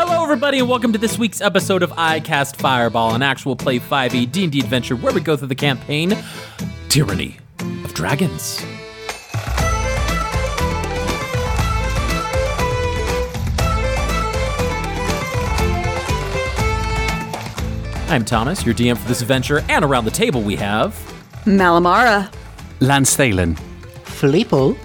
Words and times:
Hello, 0.00 0.22
everybody, 0.22 0.60
and 0.60 0.68
welcome 0.68 0.92
to 0.92 0.98
this 0.98 1.18
week's 1.18 1.40
episode 1.40 1.82
of 1.82 1.92
I 1.96 2.20
Cast 2.20 2.54
Fireball, 2.54 3.16
an 3.16 3.22
actual 3.22 3.56
play 3.56 3.80
5e 3.80 4.30
D&D 4.30 4.60
adventure 4.60 4.94
where 4.94 5.12
we 5.12 5.20
go 5.20 5.36
through 5.36 5.48
the 5.48 5.56
campaign 5.56 6.16
Tyranny 6.88 7.36
of 7.58 7.92
Dragons. 7.94 8.64
I'm 18.08 18.24
Thomas, 18.24 18.64
your 18.64 18.76
DM 18.76 18.96
for 18.96 19.08
this 19.08 19.20
adventure, 19.20 19.64
and 19.68 19.84
around 19.84 20.04
the 20.04 20.12
table 20.12 20.42
we 20.42 20.54
have 20.54 20.94
Malamara. 21.44 22.32
Lance 22.78 23.16
Thalen. 23.16 23.58
Filippo. 24.04 24.76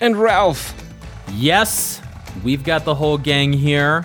And 0.00 0.20
Ralph. 0.20 0.74
Yes, 1.32 2.02
we've 2.44 2.64
got 2.64 2.84
the 2.84 2.94
whole 2.94 3.16
gang 3.16 3.54
here. 3.54 4.04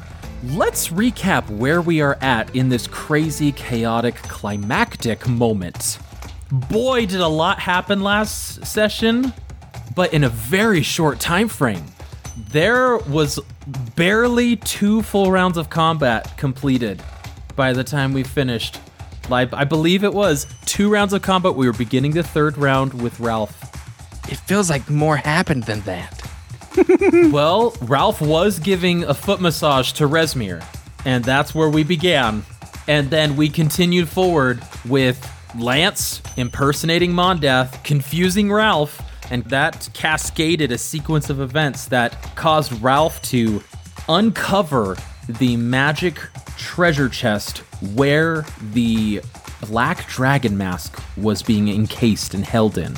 Let's 0.51 0.89
recap 0.89 1.49
where 1.49 1.81
we 1.81 2.01
are 2.01 2.17
at 2.19 2.53
in 2.53 2.67
this 2.67 2.85
crazy, 2.85 3.53
chaotic, 3.53 4.15
climactic 4.15 5.25
moment. 5.25 5.99
Boy, 6.51 7.05
did 7.05 7.21
a 7.21 7.27
lot 7.29 7.59
happen 7.59 8.01
last 8.01 8.65
session, 8.65 9.31
but 9.95 10.13
in 10.13 10.25
a 10.25 10.29
very 10.29 10.81
short 10.81 11.21
time 11.21 11.47
frame. 11.47 11.85
There 12.49 12.97
was 12.97 13.39
barely 13.95 14.57
two 14.57 15.01
full 15.01 15.31
rounds 15.31 15.57
of 15.57 15.69
combat 15.69 16.37
completed 16.37 17.01
by 17.55 17.71
the 17.71 17.85
time 17.85 18.11
we 18.11 18.23
finished. 18.23 18.81
I 19.31 19.45
believe 19.45 20.03
it 20.03 20.13
was 20.13 20.45
two 20.65 20.91
rounds 20.91 21.13
of 21.13 21.21
combat. 21.21 21.55
We 21.55 21.67
were 21.67 21.73
beginning 21.73 22.11
the 22.11 22.23
third 22.23 22.57
round 22.57 23.01
with 23.01 23.17
Ralph. 23.21 23.57
It 24.29 24.35
feels 24.39 24.69
like 24.69 24.89
more 24.89 25.15
happened 25.15 25.63
than 25.63 25.79
that. 25.81 26.22
Well, 27.31 27.75
Ralph 27.81 28.21
was 28.21 28.59
giving 28.59 29.03
a 29.03 29.13
foot 29.13 29.41
massage 29.41 29.91
to 29.93 30.07
Rezmir, 30.07 30.63
and 31.05 31.23
that's 31.23 31.53
where 31.55 31.69
we 31.69 31.83
began. 31.83 32.43
And 32.87 33.09
then 33.09 33.35
we 33.35 33.49
continued 33.49 34.09
forward 34.09 34.61
with 34.87 35.29
Lance 35.57 36.21
impersonating 36.37 37.11
Mondath, 37.11 37.83
confusing 37.83 38.51
Ralph, 38.51 39.01
and 39.31 39.43
that 39.45 39.89
cascaded 39.93 40.71
a 40.71 40.77
sequence 40.77 41.29
of 41.29 41.39
events 41.39 41.85
that 41.85 42.35
caused 42.35 42.71
Ralph 42.81 43.21
to 43.23 43.63
uncover 44.09 44.97
the 45.27 45.55
magic 45.57 46.19
treasure 46.57 47.09
chest 47.09 47.59
where 47.95 48.45
the 48.73 49.21
black 49.67 50.07
dragon 50.07 50.57
mask 50.57 51.01
was 51.17 51.41
being 51.41 51.69
encased 51.69 52.33
and 52.33 52.45
held 52.45 52.77
in. 52.77 52.95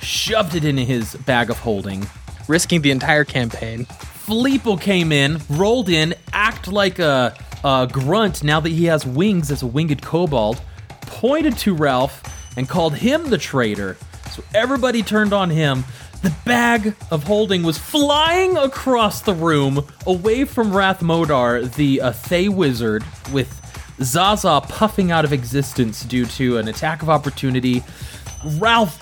Shoved 0.00 0.54
it 0.54 0.64
in 0.64 0.76
his 0.76 1.14
bag 1.14 1.50
of 1.50 1.58
holding, 1.58 2.06
Risking 2.48 2.80
the 2.82 2.90
entire 2.90 3.24
campaign. 3.24 3.84
Filippo 3.84 4.76
came 4.76 5.12
in, 5.12 5.38
rolled 5.50 5.88
in, 5.88 6.14
act 6.32 6.66
like 6.66 6.98
a, 6.98 7.34
a 7.62 7.88
grunt 7.90 8.42
now 8.42 8.58
that 8.60 8.70
he 8.70 8.86
has 8.86 9.06
wings 9.06 9.50
as 9.50 9.62
a 9.62 9.66
winged 9.66 10.02
kobold, 10.02 10.60
pointed 11.02 11.56
to 11.58 11.74
Ralph, 11.74 12.22
and 12.56 12.68
called 12.68 12.94
him 12.96 13.30
the 13.30 13.38
traitor. 13.38 13.96
So 14.32 14.42
everybody 14.54 15.02
turned 15.02 15.32
on 15.32 15.50
him. 15.50 15.84
The 16.22 16.34
bag 16.44 16.96
of 17.10 17.22
holding 17.24 17.62
was 17.62 17.78
flying 17.78 18.56
across 18.56 19.22
the 19.22 19.34
room, 19.34 19.86
away 20.06 20.44
from 20.44 20.74
Rath 20.74 21.00
Modar, 21.00 21.72
the 21.74 22.00
uh, 22.00 22.12
Thay 22.12 22.48
wizard, 22.48 23.04
with 23.32 23.54
Zaza 24.00 24.60
puffing 24.68 25.10
out 25.10 25.24
of 25.24 25.32
existence 25.32 26.02
due 26.02 26.26
to 26.26 26.58
an 26.58 26.68
attack 26.68 27.02
of 27.02 27.08
opportunity. 27.08 27.84
Ralph 28.58 29.00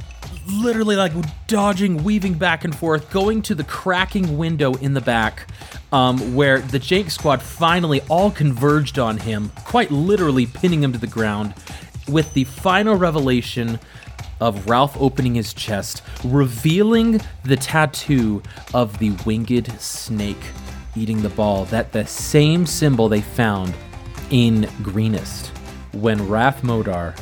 literally 0.49 0.97
like 0.97 1.13
dodging, 1.47 2.03
weaving 2.05 2.35
back 2.35 2.65
and 2.65 2.75
forth, 2.75 3.11
going 3.11 3.43
to 3.43 3.55
the 3.55 3.65
cracking 3.65 4.39
window 4.39 4.75
in 4.75 4.95
the 4.95 5.01
back, 5.01 5.49
um, 5.93 6.35
where 6.35 6.61
the 6.61 6.79
Jank 6.79 7.11
Squad 7.11 7.43
finally 7.43 8.01
all 8.09 8.31
converged 8.31 8.99
on 8.99 9.19
him, 9.19 9.51
quite 9.65 9.91
literally 9.91 10.47
pinning 10.47 10.83
him 10.83 10.93
to 10.93 10.99
the 10.99 11.07
ground, 11.07 11.55
with 12.09 12.33
the 12.35 12.45
final 12.45 12.95
revelation 12.95 13.79
of 14.41 14.69
Ralph 14.69 14.97
opening 15.01 15.35
his 15.35 15.55
chest, 15.55 16.03
revealing 16.23 17.21
the 17.45 17.57
tattoo 17.57 18.43
of 18.75 18.99
the 18.99 19.11
winged 19.25 19.81
snake 19.81 20.37
eating 20.95 21.23
the 21.23 21.29
ball, 21.31 21.65
that 21.67 21.93
the 21.93 22.07
same 22.07 22.67
symbol 22.67 23.09
they 23.09 23.21
found 23.21 23.75
in 24.31 24.69
Greenest 24.83 25.49
when 25.93 26.29
Rath 26.29 26.63
Modar 26.63 27.19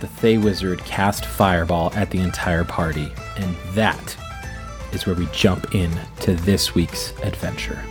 the 0.00 0.06
Thay 0.06 0.38
Wizard 0.38 0.78
cast 0.80 1.26
Fireball 1.26 1.92
at 1.94 2.10
the 2.10 2.20
entire 2.20 2.64
party, 2.64 3.12
and 3.36 3.54
that 3.74 4.16
is 4.92 5.06
where 5.06 5.14
we 5.14 5.26
jump 5.32 5.74
in 5.74 5.90
to 6.20 6.34
this 6.34 6.74
week's 6.74 7.12
adventure. 7.22 7.82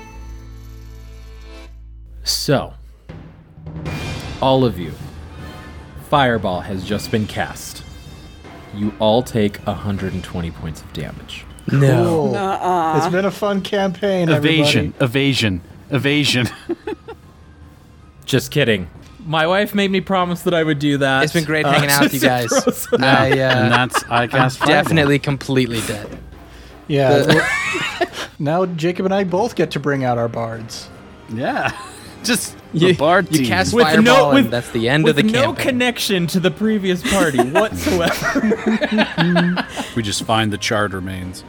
So, 2.24 2.74
all 4.42 4.66
of 4.66 4.78
you, 4.78 4.92
Fireball 6.10 6.62
has 6.62 6.84
just 6.84 7.12
been 7.12 7.28
cast. 7.28 7.84
You 8.76 8.94
all 9.00 9.24
take 9.24 9.58
120 9.60 10.52
points 10.52 10.82
of 10.82 10.94
damage. 10.94 11.46
No. 11.72 12.04
Cool. 12.04 12.98
It's 12.98 13.12
been 13.12 13.26
a 13.26 13.32
fun 13.32 13.62
campaign. 13.62 14.30
Evasion. 14.30 14.94
Evasion. 15.00 15.62
Evasion. 15.90 16.48
Just 18.26 18.52
kidding. 18.52 18.90
My 19.30 19.46
wife 19.46 19.76
made 19.76 19.92
me 19.92 20.02
promise 20.02 20.42
that 20.42 20.56
I 20.56 20.64
would 20.64 20.80
do 20.80 20.98
that. 20.98 21.24
It's 21.24 21.34
been 21.34 21.44
great 21.44 21.64
Uh, 21.64 21.72
hanging 21.72 21.92
out 21.92 22.02
with 22.02 22.16
you 22.16 22.20
guys. 22.20 22.50
just 22.50 22.90
to 22.90 22.98
I, 23.00 23.30
uh, 23.30 23.36
and 23.36 23.72
that's 23.72 24.04
I 24.10 24.26
cast 24.26 24.58
Fireball. 24.58 24.74
definitely 24.76 25.20
completely 25.20 25.82
dead. 25.82 26.18
Yeah. 26.88 27.48
now 28.40 28.66
Jacob 28.66 29.06
and 29.06 29.14
I 29.14 29.24
both 29.26 29.54
get 29.56 29.70
to 29.72 29.80
bring 29.80 30.04
out 30.04 30.18
our 30.18 30.28
bards. 30.28 30.90
Yeah. 31.32 31.72
Just 32.24 32.58
the 32.74 32.88
You, 32.88 32.98
bard 32.98 33.34
you 33.34 33.46
cast 33.48 33.72
With 33.74 33.86
fireball, 33.86 34.32
no- 34.32 34.38
and 34.38 34.50
that's 34.52 34.72
the 34.72 34.90
end 34.90 35.08
of 35.08 35.16
the 35.16 35.22
no 35.24 35.54
connection 35.54 36.26
to 36.28 36.40
the 36.42 36.52
previous 36.52 37.02
party 37.14 37.38
whatsoever. 37.52 38.42
we 39.96 40.02
just 40.04 40.24
find 40.24 40.52
the 40.52 40.58
charred 40.58 40.94
remains. 40.94 41.44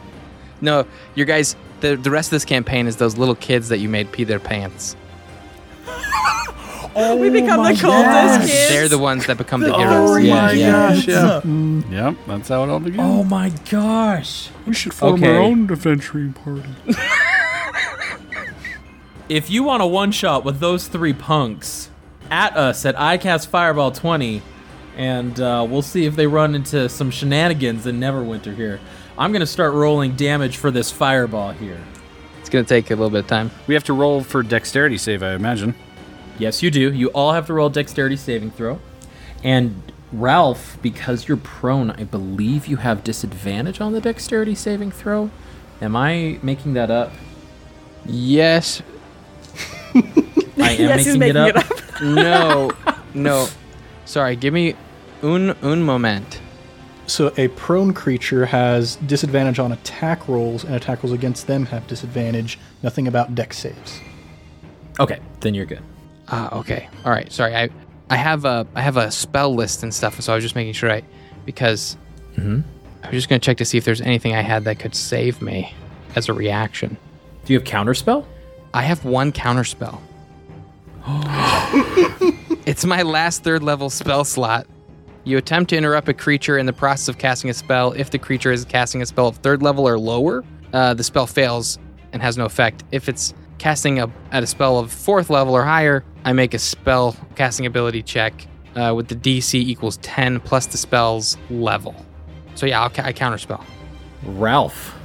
no, 0.61 0.85
your 1.15 1.25
guys. 1.25 1.55
The, 1.81 1.95
the 1.97 2.11
rest 2.11 2.27
of 2.27 2.31
this 2.31 2.45
campaign 2.45 2.85
is 2.87 2.97
those 2.97 3.17
little 3.17 3.33
kids 3.35 3.69
that 3.69 3.79
you 3.79 3.89
made 3.89 4.11
pee 4.11 4.23
their 4.23 4.39
pants. 4.39 4.95
We 6.95 7.29
become 7.29 7.63
the 7.63 7.79
coldest 7.81 8.47
kids. 8.49 8.69
They're 8.69 8.87
the 8.89 8.97
ones 8.97 9.25
that 9.27 9.37
become 9.37 9.61
the 9.61 9.73
Oh 9.73 9.77
heroes. 9.79 10.29
my 10.29 10.51
yeah, 10.51 10.51
yeah. 10.51 10.71
gosh. 10.95 11.07
Yeah. 11.07 11.41
Yep. 12.09 12.17
That's 12.27 12.49
how 12.49 12.63
it 12.63 12.69
all 12.69 12.79
began. 12.79 12.99
oh 12.99 13.23
my 13.23 13.49
gosh. 13.69 14.49
we 14.65 14.73
should 14.73 14.93
form 14.93 15.15
Okay. 15.15 15.35
our 15.35 15.41
own 15.41 15.69
adventuring 15.71 16.33
party. 16.33 16.69
If 19.29 19.49
you 19.49 19.63
want 19.63 19.81
a 19.81 19.87
one 19.87 20.11
shot 20.11 20.43
with 20.43 20.59
those 20.59 20.89
three 20.89 21.13
punks, 21.13 21.89
at 22.29 22.55
us 22.57 22.85
at 22.85 22.97
iCast 22.97 23.47
Fireball 23.47 23.91
20, 23.93 24.41
and 24.97 25.39
uh, 25.39 25.65
we'll 25.69 25.81
see 25.81 26.05
if 26.05 26.17
they 26.17 26.27
run 26.27 26.53
into 26.53 26.89
some 26.89 27.09
shenanigans 27.11 27.87
in 27.87 27.97
Neverwinter 27.99 28.53
here. 28.53 28.81
I'm 29.17 29.31
gonna 29.31 29.45
start 29.45 29.73
rolling 29.73 30.17
damage 30.17 30.57
for 30.57 30.69
this 30.69 30.91
fireball 30.91 31.51
here. 31.53 31.79
It's 32.41 32.49
gonna 32.49 32.65
take 32.65 32.91
a 32.91 32.95
little 32.95 33.09
bit 33.09 33.19
of 33.19 33.27
time. 33.27 33.51
we 33.67 33.73
have 33.73 33.85
to 33.85 33.93
roll 33.93 34.21
for 34.21 34.43
dexterity 34.43 34.97
save, 34.97 35.23
I 35.23 35.33
imagine. 35.33 35.75
Yes, 36.41 36.63
you 36.63 36.71
do. 36.71 36.91
You 36.91 37.09
all 37.09 37.33
have 37.33 37.45
to 37.45 37.53
roll 37.53 37.67
a 37.67 37.71
dexterity 37.71 38.15
saving 38.15 38.49
throw. 38.49 38.79
And 39.43 39.91
Ralph, 40.11 40.79
because 40.81 41.27
you're 41.27 41.37
prone, 41.37 41.91
I 41.91 42.03
believe 42.03 42.65
you 42.65 42.77
have 42.77 43.03
disadvantage 43.03 43.79
on 43.79 43.93
the 43.93 44.01
dexterity 44.01 44.55
saving 44.55 44.89
throw. 44.89 45.29
Am 45.83 45.95
I 45.95 46.39
making 46.41 46.73
that 46.73 46.89
up? 46.89 47.11
Yes. 48.07 48.81
I 49.93 49.99
am 49.99 50.79
yes, 50.79 51.05
he's 51.05 51.15
making, 51.15 51.43
making 51.43 51.61
it 51.61 51.71
up. 51.71 51.77
No. 52.01 52.71
no. 53.13 53.47
Sorry. 54.05 54.35
Give 54.35 54.51
me 54.51 54.73
un 55.21 55.55
un 55.61 55.83
moment. 55.83 56.41
So 57.05 57.31
a 57.37 57.49
prone 57.49 57.93
creature 57.93 58.47
has 58.47 58.95
disadvantage 58.95 59.59
on 59.59 59.71
attack 59.71 60.27
rolls, 60.27 60.63
and 60.63 60.73
attack 60.73 61.03
rolls 61.03 61.13
against 61.13 61.45
them 61.45 61.67
have 61.67 61.85
disadvantage. 61.85 62.57
Nothing 62.81 63.07
about 63.07 63.35
deck 63.35 63.53
saves. 63.53 64.01
Okay, 64.99 65.19
then 65.41 65.53
you're 65.53 65.67
good. 65.67 65.83
Ah, 66.31 66.57
okay. 66.59 66.87
All 67.05 67.11
right. 67.11 67.31
Sorry. 67.31 67.55
I 67.55 67.69
I 68.09 68.15
have 68.15 68.45
a 68.45 68.65
I 68.75 68.81
have 68.81 68.97
a 68.97 69.11
spell 69.11 69.53
list 69.53 69.83
and 69.83 69.93
stuff, 69.93 70.19
so 70.21 70.31
I 70.31 70.35
was 70.35 70.43
just 70.43 70.55
making 70.55 70.73
sure 70.73 70.91
I 70.91 71.03
because 71.45 71.97
Mhm. 72.37 72.63
I 73.03 73.07
was 73.07 73.15
just 73.15 73.29
gonna 73.29 73.39
check 73.39 73.57
to 73.57 73.65
see 73.65 73.77
if 73.77 73.85
there's 73.85 74.01
anything 74.01 74.33
I 74.35 74.41
had 74.41 74.63
that 74.65 74.79
could 74.79 74.95
save 74.95 75.41
me 75.41 75.73
as 76.15 76.29
a 76.29 76.33
reaction. 76.33 76.97
Do 77.45 77.53
you 77.53 77.59
have 77.59 77.67
counterspell? 77.67 78.25
I 78.73 78.83
have 78.83 79.03
one 79.05 79.31
counterspell. 79.31 79.99
it's 82.65 82.85
my 82.85 83.01
last 83.01 83.43
third 83.43 83.63
level 83.63 83.89
spell 83.89 84.23
slot. 84.23 84.67
You 85.23 85.37
attempt 85.37 85.69
to 85.71 85.77
interrupt 85.77 86.09
a 86.09 86.13
creature 86.13 86.57
in 86.57 86.65
the 86.65 86.73
process 86.73 87.07
of 87.07 87.17
casting 87.17 87.49
a 87.49 87.53
spell. 87.53 87.91
If 87.93 88.09
the 88.11 88.17
creature 88.19 88.51
is 88.51 88.65
casting 88.65 89.01
a 89.01 89.05
spell 89.05 89.27
of 89.27 89.37
third 89.37 89.61
level 89.61 89.87
or 89.87 89.99
lower, 89.99 90.43
uh, 90.73 90.93
the 90.93 91.03
spell 91.03 91.27
fails 91.27 91.77
and 92.13 92.21
has 92.21 92.37
no 92.37 92.45
effect. 92.45 92.83
If 92.91 93.07
it's 93.09 93.33
casting 93.57 93.99
a, 93.99 94.09
at 94.31 94.41
a 94.43 94.47
spell 94.47 94.79
of 94.79 94.91
fourth 94.91 95.29
level 95.29 95.53
or 95.55 95.63
higher, 95.63 96.03
I 96.23 96.33
make 96.33 96.53
a 96.53 96.59
spell 96.59 97.15
casting 97.35 97.65
ability 97.65 98.03
check 98.03 98.47
uh, 98.75 98.93
with 98.95 99.07
the 99.07 99.15
DC 99.15 99.55
equals 99.55 99.97
10 99.97 100.39
plus 100.41 100.65
the 100.67 100.77
spell's 100.77 101.37
level. 101.49 101.95
So 102.55 102.65
yeah, 102.65 102.81
I'll, 102.81 102.89
ca- 102.89 103.03
I 103.05 103.13
counter 103.13 103.37
spell. 103.37 103.65
Ralph, 104.23 104.95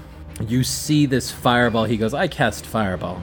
you 0.46 0.62
see 0.62 1.06
this 1.06 1.30
fireball. 1.30 1.84
He 1.84 1.96
goes, 1.96 2.12
I 2.12 2.28
cast 2.28 2.66
fireball. 2.66 3.20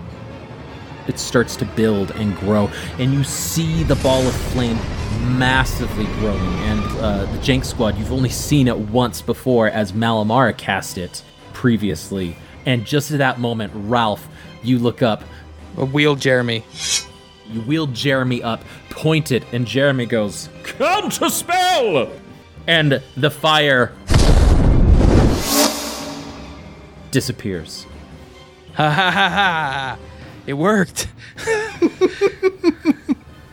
it 1.08 1.20
starts 1.20 1.56
to 1.58 1.66
build 1.66 2.12
and 2.12 2.36
grow, 2.38 2.70
and 2.98 3.14
you 3.14 3.24
see 3.24 3.84
the 3.84 3.96
ball 3.98 4.26
of 4.26 4.34
flame 4.34 4.78
massively 5.38 6.06
growing. 6.20 6.40
And 6.40 6.82
uh, 7.00 7.26
the 7.26 7.38
Jank 7.40 7.66
Squad, 7.66 7.98
you've 7.98 8.12
only 8.12 8.30
seen 8.30 8.68
it 8.68 8.78
once 8.78 9.22
before 9.22 9.68
as 9.68 9.92
Malamara 9.92 10.58
cast 10.58 10.98
it 10.98 11.22
previously. 11.54 12.36
And 12.66 12.86
just 12.86 13.12
at 13.12 13.18
that 13.20 13.40
moment, 13.40 13.72
Ralph, 13.76 14.28
you 14.64 14.80
look 14.80 15.02
up, 15.02 15.24
A 15.78 15.86
wheel 15.86 16.16
Jeremy. 16.16 16.64
You 17.50 17.62
wheel 17.62 17.88
Jeremy 17.88 18.42
up, 18.42 18.64
point 18.90 19.32
it, 19.32 19.44
and 19.52 19.68
Jeremy 19.68 20.06
goes, 20.06 20.50
Counter 20.64 21.30
spell! 21.30 22.12
And 22.68 23.02
the 23.18 23.30
fire 23.30 23.92
disappears. 27.12 27.86
Ha 28.76 28.90
ha 28.90 29.12
ha 29.12 29.30
ha! 29.30 29.98
It 30.48 30.54
worked. 30.54 31.08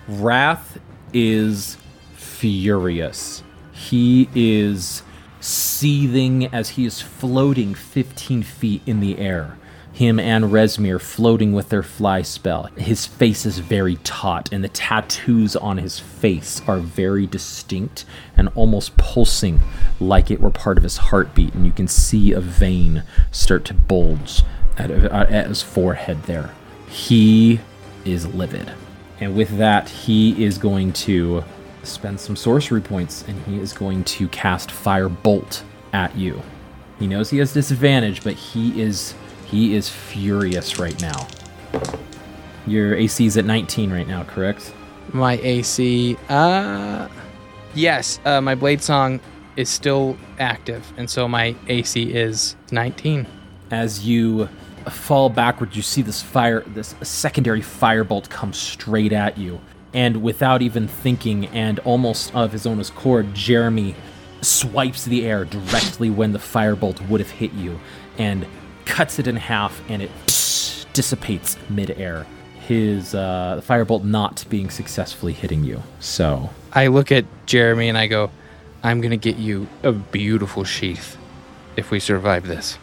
Rath 0.09 0.79
is 1.13 1.77
furious. 2.15 3.43
He 3.73 4.29
is 4.35 5.03
seething 5.41 6.47
as 6.47 6.71
he 6.71 6.87
is 6.87 7.01
floating 7.01 7.75
15 7.75 8.43
feet 8.43 8.83
in 8.87 9.01
the 9.01 9.19
air. 9.19 9.57
Him 9.93 10.19
and 10.19 10.47
Rezmir 10.47 11.01
floating 11.01 11.53
with 11.53 11.69
their 11.69 11.83
fly 11.83 12.23
spell. 12.23 12.65
His 12.77 13.07
face 13.07 13.45
is 13.45 13.59
very 13.59 13.97
taut, 13.97 14.53
and 14.53 14.63
the 14.63 14.69
tattoos 14.69 15.57
on 15.57 15.79
his 15.79 15.99
face 15.99 16.63
are 16.67 16.79
very 16.79 17.27
distinct 17.27 18.05
and 18.37 18.49
almost 18.55 18.97
pulsing 18.97 19.61
like 19.99 20.31
it 20.31 20.41
were 20.41 20.51
part 20.51 20.79
of 20.79 20.85
his 20.85 20.97
heartbeat. 20.97 21.55
And 21.55 21.67
you 21.67 21.73
can 21.73 21.89
see 21.89 22.33
a 22.33 22.41
vein 22.41 23.03
start 23.31 23.65
to 23.67 23.75
bulge 23.75 24.43
at, 24.79 24.91
uh, 24.91 25.27
at 25.29 25.49
his 25.49 25.63
forehead 25.63 26.23
there. 26.25 26.51
He 26.89 27.61
is 28.05 28.27
livid. 28.27 28.73
And 29.21 29.37
with 29.37 29.59
that, 29.59 29.89
he 29.89 30.43
is 30.43 30.57
going 30.57 30.93
to 30.95 31.45
spend 31.83 32.21
some 32.21 32.37
sorcery 32.37 32.81
points 32.81 33.25
and 33.27 33.41
he 33.43 33.59
is 33.59 33.73
going 33.73 34.05
to 34.05 34.29
cast 34.29 34.71
Fire 34.71 35.09
Bolt 35.09 35.65
at 35.93 36.17
you. 36.17 36.43
He 36.99 37.07
knows 37.07 37.31
he 37.31 37.39
has 37.39 37.53
disadvantage, 37.53 38.23
but 38.23 38.35
he 38.35 38.81
is 38.81 39.15
he 39.51 39.75
is 39.75 39.89
furious 39.89 40.79
right 40.79 41.01
now. 41.01 41.27
Your 42.67 42.95
AC 42.95 43.27
is 43.27 43.37
at 43.37 43.45
19 43.45 43.93
right 43.93 44.07
now, 44.07 44.23
correct? 44.25 44.73
My 45.13 45.39
AC. 45.43 46.17
Uh, 46.29 47.09
yes. 47.75 48.21
Uh, 48.25 48.41
my 48.41 48.55
blade 48.55 48.81
song 48.81 49.21
is 49.57 49.69
still 49.69 50.17
active, 50.39 50.93
and 50.97 51.11
so 51.11 51.27
my 51.27 51.57
AC 51.67 52.13
is 52.15 52.55
19. 52.71 53.27
As 53.71 54.07
you 54.07 54.49
fall 54.89 55.29
backward, 55.29 55.75
you 55.75 55.83
see 55.83 56.03
this 56.03 56.23
fire, 56.23 56.61
this 56.69 56.95
secondary 57.03 57.61
firebolt 57.61 58.29
come 58.29 58.53
straight 58.53 59.13
at 59.13 59.37
you. 59.37 59.61
And 59.93 60.23
without 60.23 60.63
even 60.63 60.87
thinking, 60.87 61.47
and 61.49 61.81
almost 61.81 62.33
of 62.35 62.53
his 62.53 62.67
own 62.67 62.79
accord, 62.79 63.35
Jeremy 63.35 63.97
swipes 64.43 65.05
the 65.05 65.27
air 65.27 65.45
directly 65.45 66.09
when 66.09 66.33
the 66.33 66.39
firebolt 66.39 67.07
would 67.09 67.21
have 67.21 67.31
hit 67.31 67.53
you, 67.53 67.81
and 68.17 68.47
cuts 68.91 69.19
it 69.19 69.27
in 69.27 69.37
half, 69.37 69.81
and 69.89 70.03
it 70.03 70.11
dissipates 70.93 71.57
midair. 71.69 72.27
His 72.67 73.15
uh, 73.15 73.63
firebolt 73.65 74.05
not 74.05 74.45
being 74.51 74.69
successfully 74.71 75.33
hitting 75.33 75.65
you. 75.65 75.83
So 75.99 76.51
I 76.73 76.89
look 76.89 77.11
at 77.11 77.25
Jeremy 77.47 77.89
and 77.89 77.97
I 77.97 78.07
go, 78.07 78.31
"I'm 78.83 79.01
gonna 79.01 79.17
get 79.17 79.37
you 79.37 79.69
a 79.83 79.93
beautiful 79.93 80.65
sheath 80.65 81.17
if 81.77 81.91
we 81.91 81.99
survive 82.01 82.47
this." 82.47 82.79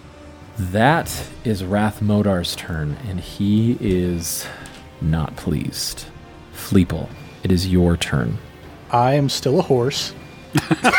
That 0.58 1.28
is 1.44 1.64
Rath 1.64 2.02
Modar's 2.02 2.56
turn, 2.56 2.98
and 3.08 3.20
he 3.20 3.78
is 3.80 4.48
not 5.00 5.36
pleased. 5.36 6.06
Fleeple, 6.54 7.08
it 7.44 7.52
is 7.52 7.68
your 7.68 7.96
turn. 7.96 8.40
I 8.90 9.14
am 9.14 9.30
still 9.30 9.60
a 9.60 9.62
horse. 9.62 10.14
That's 10.82 10.92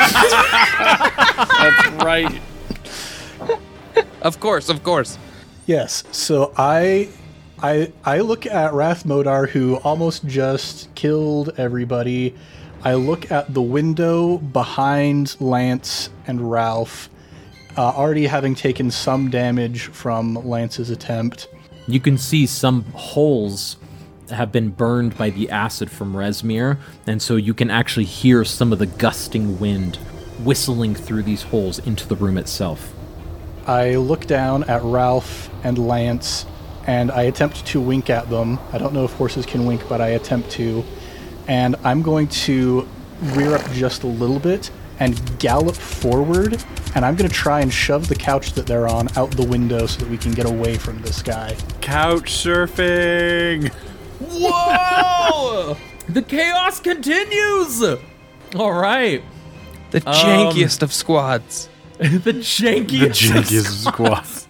right. 2.04 2.40
Of 4.22 4.40
course, 4.40 4.68
of 4.68 4.82
course. 4.82 5.18
Yes. 5.66 6.04
So 6.12 6.52
I 6.56 7.08
I 7.62 7.92
I 8.04 8.20
look 8.20 8.46
at 8.46 8.72
Rath 8.72 9.04
Modar 9.04 9.48
who 9.48 9.76
almost 9.76 10.26
just 10.26 10.94
killed 10.94 11.52
everybody. 11.56 12.34
I 12.84 12.94
look 12.94 13.30
at 13.30 13.52
the 13.54 13.62
window 13.62 14.38
behind 14.38 15.36
Lance 15.40 16.10
and 16.26 16.50
Ralph, 16.50 17.10
uh, 17.76 17.82
already 17.82 18.26
having 18.26 18.54
taken 18.54 18.90
some 18.90 19.30
damage 19.30 19.86
from 19.86 20.34
Lance's 20.46 20.88
attempt. 20.88 21.48
You 21.88 21.98
can 21.98 22.16
see 22.16 22.46
some 22.46 22.84
holes 22.92 23.76
have 24.30 24.52
been 24.52 24.68
burned 24.70 25.16
by 25.16 25.30
the 25.30 25.50
acid 25.50 25.90
from 25.90 26.14
Rezmir, 26.14 26.78
and 27.06 27.20
so 27.20 27.36
you 27.36 27.54
can 27.54 27.70
actually 27.70 28.04
hear 28.04 28.44
some 28.44 28.72
of 28.72 28.78
the 28.78 28.86
gusting 28.86 29.58
wind 29.58 29.96
whistling 30.44 30.94
through 30.94 31.22
these 31.24 31.42
holes 31.42 31.78
into 31.80 32.06
the 32.06 32.14
room 32.14 32.38
itself. 32.38 32.94
I 33.68 33.96
look 33.96 34.26
down 34.26 34.64
at 34.64 34.82
Ralph 34.82 35.50
and 35.62 35.76
Lance 35.78 36.46
and 36.86 37.10
I 37.10 37.24
attempt 37.24 37.66
to 37.66 37.80
wink 37.82 38.08
at 38.08 38.30
them. 38.30 38.58
I 38.72 38.78
don't 38.78 38.94
know 38.94 39.04
if 39.04 39.12
horses 39.12 39.44
can 39.44 39.66
wink, 39.66 39.86
but 39.90 40.00
I 40.00 40.08
attempt 40.08 40.50
to. 40.52 40.82
And 41.46 41.76
I'm 41.84 42.00
going 42.00 42.28
to 42.28 42.88
rear 43.20 43.54
up 43.54 43.70
just 43.72 44.04
a 44.04 44.06
little 44.06 44.38
bit 44.38 44.70
and 44.98 45.38
gallop 45.38 45.76
forward. 45.76 46.64
And 46.94 47.04
I'm 47.04 47.14
going 47.14 47.28
to 47.28 47.34
try 47.34 47.60
and 47.60 47.70
shove 47.70 48.08
the 48.08 48.14
couch 48.14 48.54
that 48.54 48.66
they're 48.66 48.88
on 48.88 49.08
out 49.18 49.32
the 49.32 49.46
window 49.46 49.84
so 49.84 50.00
that 50.00 50.08
we 50.08 50.16
can 50.16 50.32
get 50.32 50.46
away 50.46 50.78
from 50.78 51.02
this 51.02 51.20
guy. 51.20 51.54
Couch 51.82 52.32
surfing. 52.32 53.70
Whoa! 54.18 55.76
the 56.08 56.22
chaos 56.22 56.80
continues! 56.80 57.82
All 58.56 58.72
right. 58.72 59.22
The 59.90 59.98
um, 60.08 60.14
jankiest 60.14 60.80
of 60.80 60.94
squads. 60.94 61.68
the 62.22 62.32
jankiest. 62.32 62.88
The 62.88 63.08
jankiest 63.08 63.84
squads. 63.86 64.48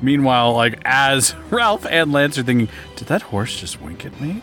Meanwhile, 0.00 0.54
like 0.54 0.80
as 0.84 1.34
Ralph 1.50 1.86
and 1.86 2.12
Lance 2.12 2.36
are 2.38 2.42
thinking, 2.42 2.68
did 2.96 3.08
that 3.08 3.22
horse 3.22 3.58
just 3.60 3.80
wink 3.80 4.04
at 4.04 4.20
me? 4.20 4.42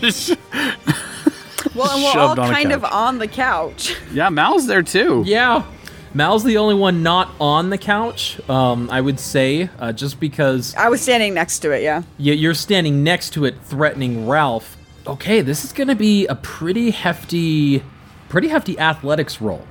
Just- 0.00 0.36
Well, 1.74 1.90
and 1.90 2.02
we're 2.02 2.08
all 2.20 2.28
Shoved 2.34 2.38
on 2.38 2.50
a 2.50 2.52
kind 2.52 2.72
of 2.72 2.84
on 2.84 3.16
the 3.18 3.26
couch. 3.28 3.96
yeah, 4.12 4.28
Mal's 4.28 4.66
there 4.66 4.82
too. 4.82 5.22
Yeah. 5.24 5.64
Mal's 6.12 6.44
the 6.44 6.58
only 6.58 6.74
one 6.74 7.02
not 7.02 7.30
on 7.40 7.70
the 7.70 7.78
couch, 7.78 8.38
um, 8.50 8.90
I 8.90 9.00
would 9.00 9.18
say, 9.18 9.70
uh, 9.78 9.92
just 9.92 10.20
because 10.20 10.74
I 10.74 10.90
was 10.90 11.00
standing 11.00 11.32
next 11.32 11.60
to 11.60 11.70
it, 11.70 11.82
yeah. 11.82 12.00
y- 12.18 12.32
you're 12.32 12.52
standing 12.52 13.02
next 13.02 13.30
to 13.34 13.46
it 13.46 13.54
threatening 13.64 14.28
Ralph. 14.28 14.76
Okay, 15.06 15.40
this 15.40 15.64
is 15.64 15.72
going 15.72 15.88
to 15.88 15.94
be 15.94 16.26
a 16.26 16.34
pretty 16.34 16.90
hefty, 16.90 17.82
pretty 18.32 18.48
hefty 18.48 18.78
athletics 18.78 19.42
roll. 19.42 19.62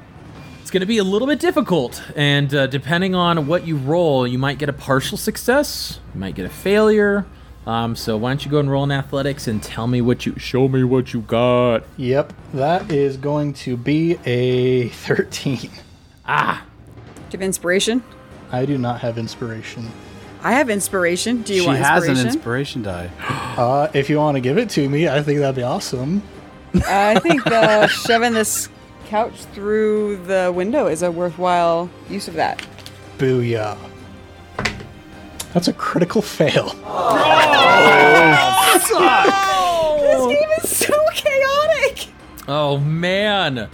It's 0.61 0.69
going 0.69 0.81
to 0.81 0.85
be 0.87 0.99
a 0.99 1.03
little 1.03 1.27
bit 1.27 1.39
difficult, 1.39 1.99
and 2.15 2.53
uh, 2.53 2.67
depending 2.67 3.15
on 3.15 3.47
what 3.47 3.65
you 3.65 3.75
roll, 3.75 4.27
you 4.27 4.37
might 4.37 4.59
get 4.59 4.69
a 4.69 4.73
partial 4.73 5.17
success, 5.17 5.99
you 6.13 6.19
might 6.19 6.35
get 6.35 6.45
a 6.45 6.49
failure. 6.49 7.25
Um, 7.65 7.95
so 7.95 8.17
why 8.17 8.29
don't 8.29 8.45
you 8.45 8.51
go 8.51 8.59
and 8.59 8.69
roll 8.69 8.83
in 8.83 8.91
athletics 8.91 9.47
and 9.47 9.63
tell 9.63 9.87
me 9.87 9.99
what 9.99 10.27
you 10.27 10.37
show 10.37 10.67
me 10.67 10.83
what 10.83 11.11
you 11.11 11.21
got. 11.21 11.85
Yep, 11.97 12.33
that 12.53 12.91
is 12.91 13.17
going 13.17 13.53
to 13.53 13.75
be 13.75 14.19
a 14.25 14.89
13. 14.89 15.71
Ah, 16.27 16.63
Do 16.95 17.01
you 17.01 17.39
have 17.39 17.41
inspiration? 17.41 18.03
I 18.51 18.67
do 18.67 18.77
not 18.77 19.01
have 19.01 19.17
inspiration. 19.17 19.89
I 20.43 20.51
have 20.51 20.69
inspiration. 20.69 21.41
Do 21.41 21.55
you 21.55 21.61
she 21.61 21.67
want 21.67 21.79
has 21.79 22.07
an 22.07 22.17
inspiration 22.17 22.83
die. 22.83 23.09
Uh, 23.51 23.89
if 23.93 24.09
you 24.09 24.17
want 24.17 24.37
to 24.37 24.39
give 24.41 24.57
it 24.57 24.69
to 24.69 24.87
me, 24.87 25.09
I 25.09 25.21
think 25.21 25.39
that'd 25.39 25.55
be 25.55 25.61
awesome. 25.61 26.23
I 26.73 27.19
think 27.19 27.43
the 27.43 27.87
shoving 27.87 28.33
this 28.33 28.69
couch 29.05 29.33
through 29.53 30.17
the 30.25 30.51
window 30.55 30.87
is 30.87 31.01
a 31.03 31.11
worthwhile 31.11 31.89
use 32.09 32.27
of 32.27 32.35
that. 32.35 32.65
Booyah. 33.17 33.77
That's 35.53 35.67
a 35.67 35.73
critical 35.73 36.21
fail. 36.21 36.71
Oh, 36.85 37.07
this 40.01 40.39
game 40.39 40.49
is 40.63 40.69
so 40.77 40.95
chaotic. 41.13 42.07
Oh 42.47 42.77
man. 42.77 43.69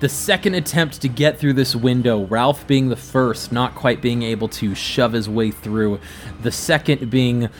The 0.00 0.08
second 0.08 0.54
attempt 0.54 1.02
to 1.02 1.08
get 1.08 1.38
through 1.38 1.52
this 1.52 1.76
window, 1.76 2.24
Ralph 2.24 2.66
being 2.66 2.88
the 2.88 2.96
first, 2.96 3.52
not 3.52 3.74
quite 3.74 4.00
being 4.00 4.22
able 4.22 4.48
to 4.48 4.74
shove 4.74 5.12
his 5.12 5.28
way 5.28 5.50
through. 5.50 6.00
The 6.40 6.50
second 6.50 7.10
being 7.10 7.50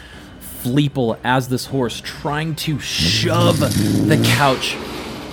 Fleeple 0.62 1.18
as 1.24 1.48
this 1.48 1.66
horse 1.66 2.00
trying 2.04 2.54
to 2.56 2.78
shove 2.78 3.60
the 3.60 4.20
couch 4.36 4.76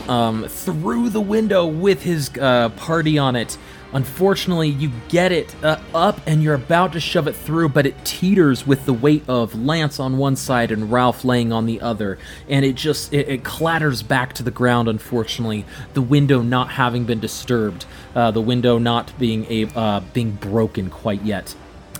um, 0.09 0.47
through 0.47 1.09
the 1.09 1.21
window 1.21 1.65
with 1.65 2.01
his 2.01 2.31
uh, 2.39 2.69
party 2.69 3.17
on 3.17 3.35
it. 3.35 3.57
Unfortunately, 3.93 4.67
you 4.67 4.91
get 5.07 5.31
it 5.31 5.55
uh, 5.63 5.79
up 5.93 6.19
and 6.25 6.43
you're 6.43 6.55
about 6.55 6.93
to 6.93 6.99
shove 6.99 7.27
it 7.27 7.35
through, 7.35 7.69
but 7.69 7.85
it 7.85 7.95
teeters 8.03 8.67
with 8.67 8.85
the 8.85 8.91
weight 8.91 9.23
of 9.29 9.55
Lance 9.55 9.99
on 9.99 10.17
one 10.17 10.35
side 10.35 10.71
and 10.71 10.91
Ralph 10.91 11.23
laying 11.23 11.53
on 11.53 11.65
the 11.65 11.79
other, 11.79 12.17
and 12.49 12.65
it 12.65 12.75
just 12.75 13.13
it, 13.13 13.29
it 13.29 13.43
clatters 13.45 14.03
back 14.03 14.33
to 14.33 14.43
the 14.43 14.51
ground. 14.51 14.89
Unfortunately, 14.89 15.65
the 15.93 16.01
window 16.01 16.41
not 16.41 16.71
having 16.71 17.05
been 17.05 17.21
disturbed, 17.21 17.85
uh, 18.13 18.29
the 18.31 18.41
window 18.41 18.77
not 18.77 19.17
being 19.17 19.45
a 19.49 19.65
uh, 19.73 20.01
being 20.13 20.31
broken 20.31 20.89
quite 20.89 21.21
yet, 21.21 21.55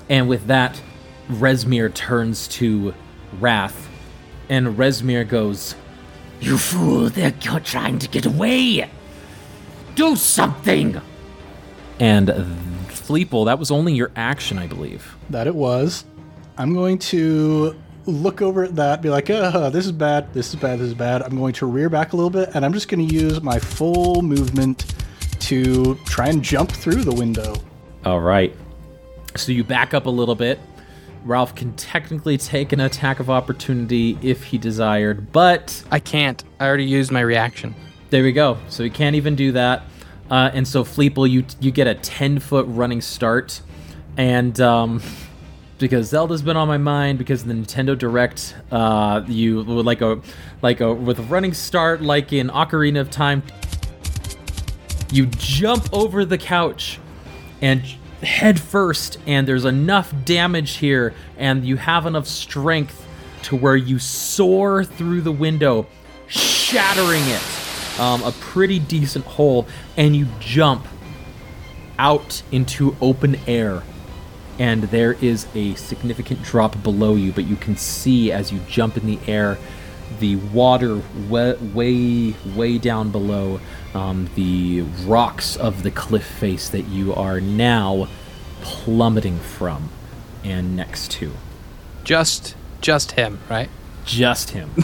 and 0.10 0.28
with 0.28 0.48
that, 0.48 0.82
Rezmir 1.30 1.94
turns 1.94 2.50
to 2.50 2.94
Rath, 3.40 3.90
and 4.50 4.78
Rezmir 4.78 5.28
goes, 5.28 5.76
You 6.40 6.58
fool, 6.58 7.10
they're 7.10 7.32
trying 7.32 8.00
to 8.00 8.08
get 8.08 8.26
away! 8.26 8.90
Do 9.96 10.16
something! 10.16 11.02
And 12.00 12.28
Fleeple, 12.88 13.46
that 13.46 13.58
was 13.58 13.72
only 13.72 13.94
your 13.94 14.12
action, 14.16 14.58
I 14.58 14.68
believe. 14.68 15.16
That 15.30 15.48
it 15.48 15.56
was. 15.56 16.06
I'm 16.58 16.74
going 16.74 17.00
to 17.00 17.76
look 18.06 18.42
over 18.42 18.64
at 18.64 18.76
that, 18.76 19.02
be 19.02 19.10
like, 19.10 19.30
uh, 19.30 19.70
this 19.70 19.86
is 19.86 19.92
bad, 19.92 20.34
this 20.34 20.50
is 20.50 20.56
bad, 20.56 20.80
this 20.80 20.88
is 20.88 20.94
bad. 20.94 21.22
I'm 21.22 21.38
going 21.38 21.54
to 21.54 21.66
rear 21.66 21.90
back 21.90 22.14
a 22.14 22.16
little 22.16 22.30
bit, 22.30 22.50
and 22.54 22.66
I'm 22.66 22.74
just 22.74 22.88
going 22.88 23.08
to 23.08 23.14
use 23.14 23.42
my 23.42 23.60
full 23.60 24.22
movement 24.22 24.94
to 25.40 25.96
try 26.06 26.28
and 26.28 26.44
jump 26.44 26.72
through 26.72 27.04
the 27.04 27.14
window. 27.14 27.56
All 28.06 28.20
right. 28.20 28.56
So 29.36 29.52
you 29.52 29.64
back 29.64 29.94
up 29.94 30.06
a 30.06 30.10
little 30.10 30.36
bit. 30.36 30.60
Ralph 31.28 31.56
can 31.56 31.74
technically 31.74 32.38
take 32.38 32.72
an 32.72 32.80
attack 32.80 33.20
of 33.20 33.30
opportunity 33.30 34.18
if 34.22 34.46
he 34.46 34.58
desired, 34.58 35.32
but 35.32 35.84
I 35.92 36.00
can't. 36.00 36.44
I 36.60 36.68
already 36.68 36.86
used 36.86 37.12
my 37.12 37.22
reaction. 37.22 37.76
there 38.10 38.24
we 38.24 38.32
go. 38.32 38.58
So 38.70 38.84
he 38.84 38.90
can't 38.90 39.16
even 39.16 39.36
do 39.36 39.52
that. 39.52 39.84
Uh, 40.30 40.52
and 40.54 40.68
so 40.68 40.84
Fleeple, 40.84 41.30
you 41.30 41.46
you 41.60 41.72
get 41.72 41.88
a 41.88 41.96
ten 41.96 42.40
foot 42.40 42.66
running 42.70 43.02
start, 43.02 43.62
and 44.18 44.60
um, 44.60 45.02
because 45.78 46.10
Zelda's 46.10 46.42
been 46.42 46.58
on 46.58 46.68
my 46.68 46.78
mind 46.78 47.18
because 47.18 47.44
the 47.44 47.54
Nintendo 47.54 47.98
Direct, 47.98 48.56
uh, 48.72 49.24
you 49.28 49.64
would 49.64 49.86
like 49.86 50.02
a 50.02 50.22
like 50.62 50.82
a 50.82 50.94
with 50.94 51.20
a 51.20 51.24
running 51.24 51.54
start 51.54 52.02
like 52.02 52.34
in 52.34 52.48
Ocarina 52.50 53.00
of 53.00 53.10
Time. 53.10 53.44
You 55.12 55.26
jump 55.28 55.88
over 55.94 56.26
the 56.26 56.38
couch 56.38 57.00
and 57.62 57.82
head 58.22 58.60
first, 58.60 59.18
and 59.28 59.48
there's 59.48 59.66
enough 59.66 60.14
damage 60.26 60.78
here, 60.78 61.14
and 61.38 61.66
you 61.66 61.78
have 61.78 62.06
enough 62.06 62.28
strength 62.28 63.06
to 63.44 63.56
where 63.56 63.76
you 63.76 64.00
soar 64.00 64.84
through 64.84 65.22
the 65.22 65.32
window, 65.32 65.86
shattering 66.28 67.24
it. 67.26 68.00
Um, 68.00 68.24
a 68.24 68.32
pretty 68.32 68.80
decent 68.80 69.26
hole, 69.26 69.68
and 69.96 70.16
you 70.16 70.28
jump 70.40 70.88
out 71.98 72.42
into 72.52 72.96
open 73.02 73.38
air. 73.48 73.84
And 74.60 74.84
there 74.84 75.14
is 75.14 75.48
a 75.56 75.76
significant 75.76 76.42
drop 76.44 76.82
below 76.84 77.16
you, 77.16 77.32
but 77.32 77.46
you 77.46 77.56
can 77.56 77.78
see 77.78 78.32
as 78.32 78.52
you 78.52 78.60
jump 78.68 78.98
in 78.98 79.06
the 79.06 79.20
air 79.28 79.58
the 80.20 80.36
water 80.36 81.02
way, 81.28 81.54
way, 81.54 82.36
way 82.56 82.78
down 82.78 83.12
below 83.12 83.60
um, 83.98 84.30
the 84.36 84.82
rocks 85.06 85.56
of 85.58 85.84
the 85.84 85.92
cliff 85.92 86.26
face 86.26 86.70
that 86.70 86.84
you 86.88 87.14
are 87.14 87.42
now 87.42 88.08
plummeting 88.62 89.40
from 89.40 89.90
and 90.44 90.76
next 90.76 91.12
to. 91.12 91.32
Just, 92.04 92.56
just 92.82 93.14
him, 93.14 93.40
right? 93.50 93.70
Just 94.06 94.52
him. 94.52 94.72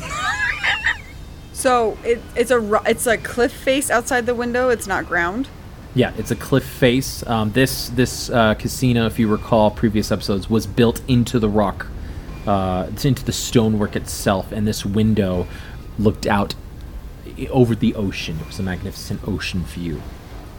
So 1.54 1.98
it, 2.04 2.20
it's 2.36 2.52
a 2.52 2.60
ro- 2.60 2.82
it's 2.86 3.08
a 3.08 3.18
cliff 3.18 3.54
face 3.54 3.90
outside 3.90 4.26
the 4.26 4.36
window. 4.36 4.68
It's 4.68 4.86
not 4.88 5.06
ground. 5.06 5.48
Yeah, 5.96 6.12
it's 6.18 6.30
a 6.32 6.36
cliff 6.36 6.66
face. 6.66 7.26
Um, 7.26 7.52
this 7.54 7.88
this 7.90 8.30
uh, 8.30 8.56
casino, 8.56 9.06
if 9.06 9.18
you 9.18 9.30
recall 9.30 9.72
previous 9.72 10.12
episodes, 10.12 10.50
was 10.50 10.68
built 10.68 11.02
into 11.08 11.40
the 11.40 11.48
rock. 11.48 11.88
Uh, 12.46 12.88
it's 12.92 13.06
into 13.06 13.24
the 13.24 13.32
stonework 13.32 13.96
itself, 13.96 14.52
and 14.52 14.68
this 14.68 14.86
window 14.86 15.48
looked 15.98 16.26
out 16.28 16.54
i- 16.54 16.58
over 17.50 17.76
the 17.76 17.96
ocean. 17.96 18.38
It 18.42 18.48
was 18.48 18.60
a 18.60 18.64
magnificent 18.64 19.28
ocean 19.28 19.64
view, 19.64 20.02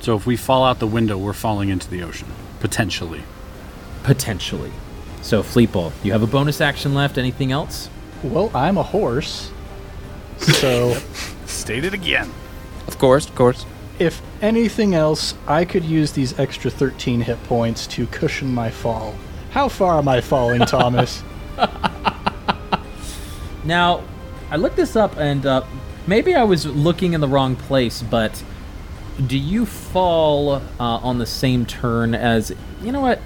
So 0.00 0.16
if 0.16 0.26
we 0.26 0.36
fall 0.36 0.64
out 0.64 0.78
the 0.80 0.86
window, 0.86 1.16
we're 1.18 1.32
falling 1.32 1.68
into 1.70 1.88
the 1.88 2.02
ocean 2.02 2.28
potentially. 2.60 3.22
potentially. 4.02 4.72
So, 5.22 5.42
Fleeple, 5.42 5.92
you 6.02 6.12
have 6.12 6.22
a 6.22 6.26
bonus 6.26 6.60
action 6.60 6.94
left. 6.94 7.16
Anything 7.18 7.50
else? 7.52 7.88
Well, 8.22 8.50
I'm 8.54 8.76
a 8.76 8.82
horse. 8.82 9.50
So, 10.38 10.94
State 11.46 11.84
it 11.84 11.94
again. 11.94 12.30
Of 12.86 12.98
course, 12.98 13.26
of 13.28 13.34
course. 13.34 13.64
if 13.98 14.20
anything 14.42 14.94
else, 14.94 15.34
I 15.46 15.64
could 15.64 15.84
use 15.84 16.12
these 16.12 16.38
extra 16.38 16.70
13 16.70 17.22
hit 17.22 17.42
points 17.44 17.86
to 17.88 18.06
cushion 18.08 18.52
my 18.52 18.70
fall. 18.70 19.14
How 19.52 19.68
far 19.68 19.96
am 19.98 20.08
I 20.08 20.20
falling, 20.20 20.60
Thomas? 20.66 21.22
Now, 23.64 24.02
I 24.50 24.56
looked 24.56 24.76
this 24.76 24.94
up, 24.94 25.16
and 25.16 25.46
uh, 25.46 25.62
maybe 26.06 26.34
I 26.34 26.44
was 26.44 26.66
looking 26.66 27.12
in 27.12 27.20
the 27.20 27.28
wrong 27.28 27.56
place, 27.56 28.02
but 28.02 28.42
do 29.26 29.38
you 29.38 29.64
fall 29.64 30.54
uh, 30.54 30.60
on 30.78 31.18
the 31.18 31.26
same 31.26 31.66
turn 31.66 32.14
as. 32.14 32.52
You 32.82 32.92
know 32.92 33.00
what? 33.00 33.20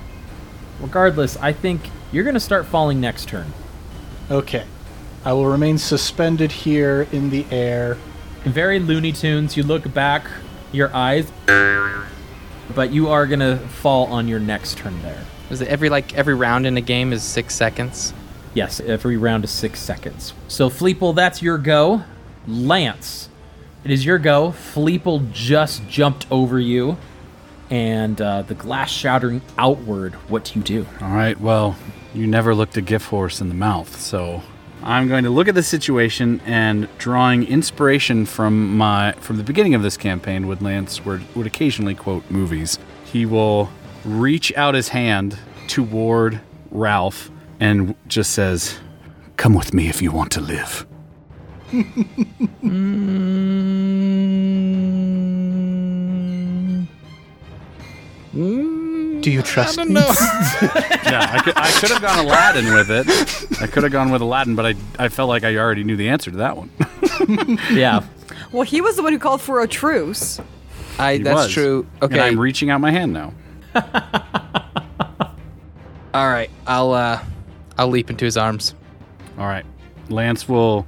Regardless, 0.80 1.37
I 1.38 1.52
think 1.52 1.80
you're 2.12 2.25
going 2.25 2.35
to 2.35 2.40
start 2.40 2.66
falling 2.66 3.00
next 3.00 3.28
turn. 3.28 3.52
Okay. 4.30 4.64
I 5.25 5.32
will 5.32 5.47
remain 5.47 5.78
suspended 5.78 6.52
here 6.52 7.08
in 7.11 7.30
the 7.30 7.44
air. 7.50 7.97
Very 8.44 8.78
Looney 8.78 9.12
Tunes. 9.12 9.56
You 9.56 9.62
look 9.62 9.92
back, 9.92 10.26
your 10.70 10.94
eyes. 10.94 11.30
But 12.75 12.92
you 12.92 13.08
are 13.08 13.26
going 13.26 13.40
to 13.40 13.56
fall 13.56 14.06
on 14.06 14.28
your 14.28 14.38
next 14.38 14.78
turn 14.78 15.00
there. 15.02 15.25
Is 15.50 15.61
it 15.62 15.68
every 15.68 15.88
like 15.88 16.14
every 16.14 16.35
round 16.35 16.66
in 16.66 16.76
a 16.76 16.82
game 16.82 17.12
is 17.12 17.23
six 17.23 17.54
seconds? 17.54 18.12
Yes, 18.54 18.80
every 18.80 19.16
round 19.16 19.44
is 19.44 19.50
six 19.50 19.80
seconds. 19.80 20.35
So, 20.47 20.68
Fleeple, 20.68 21.14
that's 21.14 21.42
your 21.42 21.58
go. 21.58 22.04
Lance, 22.49 23.28
it 23.85 23.90
is 23.90 24.05
your 24.05 24.19
go. 24.19 24.50
Fleeple 24.50 25.31
just 25.33 25.87
jumped 25.87 26.26
over 26.31 26.59
you, 26.59 26.97
and 27.71 28.21
uh, 28.21 28.43
the 28.43 28.55
glass 28.55 28.90
shattering 28.90 29.43
outward. 29.59 30.14
What 30.28 30.45
do 30.47 30.59
you 30.59 30.64
do? 30.64 30.87
All 31.02 31.11
right, 31.11 31.38
well, 31.38 31.76
you 32.14 32.26
never 32.26 32.55
looked 32.55 32.76
a 32.76 32.81
gift 32.81 33.07
horse 33.07 33.40
in 33.40 33.49
the 33.49 33.55
mouth, 33.55 34.00
so 34.00 34.43
I'm 34.83 35.09
going 35.09 35.25
to 35.25 35.31
look 35.31 35.49
at 35.49 35.55
the 35.55 35.62
situation 35.62 36.40
and 36.47 36.88
drawing 36.99 37.45
inspiration 37.45 38.25
from 38.25 38.76
my 38.76 39.12
from 39.21 39.37
the 39.37 39.45
beginning 39.45 39.75
of 39.75 39.83
this 39.83 39.97
campaign 39.97 40.47
would 40.47 40.62
Lance 40.62 41.05
would, 41.05 41.23
would 41.37 41.47
occasionally 41.47 41.95
quote 41.95 42.31
movies. 42.31 42.78
He 43.05 43.26
will 43.26 43.71
reach 44.05 44.55
out 44.57 44.75
his 44.75 44.88
hand 44.88 45.38
toward 45.67 46.40
Ralph 46.71 47.31
and 47.61 47.95
just 48.07 48.31
says, 48.31 48.78
"Come 49.37 49.55
with 49.55 49.75
me 49.75 49.88
if 49.88 50.00
you 50.00 50.12
want 50.12 50.31
to 50.33 50.40
live." 50.40 50.87
Do 59.23 59.31
you 59.33 59.43
trust 59.43 59.79
me? 59.79 59.95
Yeah, 61.09 61.31
I 61.33 61.41
could, 61.43 61.57
I 61.57 61.71
could 61.73 61.91
have 61.91 62.03
gone 62.03 62.19
Aladdin 62.19 62.75
with 62.75 62.91
it. 62.91 63.07
I 63.63 63.67
could 63.67 63.83
have 63.83 63.91
gone 63.93 64.11
with 64.11 64.21
Aladdin, 64.21 64.55
but 64.55 64.67
I, 64.67 64.75
I 64.99 65.09
felt 65.09 65.31
like 65.31 65.43
I 65.43 65.57
already 65.57 65.83
knew 65.85 65.97
the 65.97 66.11
answer 66.11 66.31
to 66.31 66.37
that 66.39 66.57
one. 66.57 66.71
Yeah. 67.73 68.05
Well, 68.53 68.63
he 68.63 68.81
was 68.83 68.97
the 68.97 69.03
one 69.03 69.13
who 69.13 69.19
called 69.19 69.41
for 69.41 69.61
a 69.63 69.69
truce. 69.69 70.39
I 70.99 71.15
He 71.17 71.23
that's 71.23 71.35
was. 71.47 71.53
true. 71.53 71.87
And 72.03 72.13
Okay. 72.13 72.21
I'm 72.21 72.39
reaching 72.39 72.71
out 72.71 72.81
my 72.81 72.91
hand 72.91 73.13
now. 73.15 73.33
All 76.15 76.29
right. 76.29 76.51
I'll 76.67 76.93
uh 76.93 77.21
I'll 77.77 77.89
leap 77.89 78.11
into 78.11 78.25
his 78.25 78.37
arms. 78.37 78.75
All 79.39 79.47
right. 79.47 79.65
Lance 80.11 80.49
will, 80.49 80.87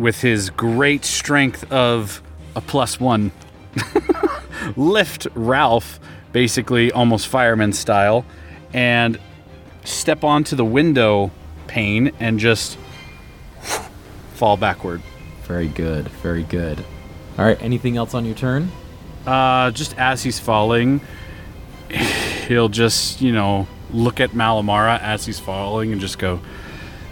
with 0.00 0.20
his 0.20 0.50
great 0.50 1.04
strength 1.04 1.70
of 1.72 2.22
a 2.56 2.60
plus 2.60 2.98
one, 2.98 3.32
lift 4.76 5.26
Ralph, 5.34 6.00
basically 6.32 6.90
almost 6.92 7.28
fireman 7.28 7.72
style, 7.72 8.24
and 8.72 9.18
step 9.84 10.24
onto 10.24 10.56
the 10.56 10.64
window 10.64 11.30
pane 11.66 12.12
and 12.18 12.38
just 12.38 12.78
fall 14.34 14.56
backward. 14.56 15.02
Very 15.42 15.68
good. 15.68 16.08
Very 16.08 16.42
good. 16.44 16.84
All 17.38 17.44
right. 17.44 17.60
Anything 17.62 17.96
else 17.96 18.14
on 18.14 18.24
your 18.24 18.34
turn? 18.34 18.70
Uh, 19.26 19.70
just 19.70 19.96
as 19.98 20.22
he's 20.22 20.40
falling, 20.40 21.00
he'll 22.48 22.68
just, 22.68 23.20
you 23.20 23.32
know, 23.32 23.66
look 23.92 24.20
at 24.20 24.30
Malamara 24.30 25.00
as 25.00 25.26
he's 25.26 25.38
falling 25.38 25.92
and 25.92 26.00
just 26.00 26.18
go, 26.18 26.40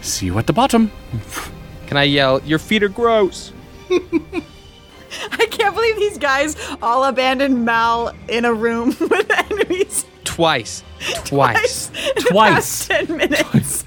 see 0.01 0.27
you 0.27 0.39
at 0.39 0.47
the 0.47 0.53
bottom. 0.53 0.91
Can 1.89 1.97
I 1.97 2.05
yell, 2.05 2.41
"Your 2.45 2.59
feet 2.61 2.83
are 2.85 2.89
gross"? 2.89 3.53
I 3.91 5.47
can't 5.51 5.75
believe 5.75 5.97
these 5.97 6.19
guys 6.19 6.55
all 6.83 7.05
abandoned 7.05 7.65
Mal 7.65 8.13
in 8.29 8.45
a 8.45 8.53
room 8.53 8.89
with 9.01 9.31
enemies 9.31 10.05
Twice. 10.25 10.85
Twice. 11.25 11.89
in 11.89 11.95
the 12.17 12.27
Twice. 12.31 12.53
past 12.55 12.91
ten 12.91 13.17
minutes. 13.17 13.85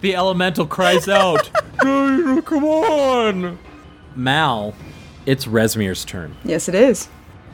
The 0.00 0.14
elemental 0.14 0.66
cries 0.66 1.08
out, 1.08 1.48
"Hey, 1.82 2.40
Come 2.44 2.64
on! 2.64 3.58
Mal, 4.14 4.74
it's 5.26 5.46
Rezmir's 5.46 6.04
turn. 6.04 6.36
yes, 6.44 6.68
it 6.68 6.74
is. 6.74 7.08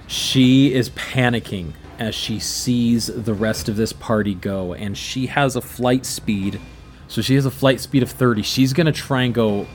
She 0.07 0.75
is 0.75 0.91
panicking 0.91 1.73
as 1.99 2.15
she 2.15 2.39
sees 2.39 3.07
the 3.07 3.33
rest 3.35 3.69
of 3.69 3.77
this 3.77 3.93
party 3.93 4.35
go, 4.35 4.75
and 4.75 4.97
she 4.99 5.27
has 5.29 5.57
a 5.57 5.61
flight 5.63 6.05
speed. 6.05 6.61
So 7.13 7.21
she 7.21 7.35
has 7.35 7.45
a 7.45 7.51
flight 7.51 7.79
speed 7.79 8.03
of 8.03 8.11
30. 8.11 8.41
She's 8.41 8.73
going 8.73 8.87
to 8.87 8.93
try 8.93 9.25
and 9.25 9.35
go 9.35 9.67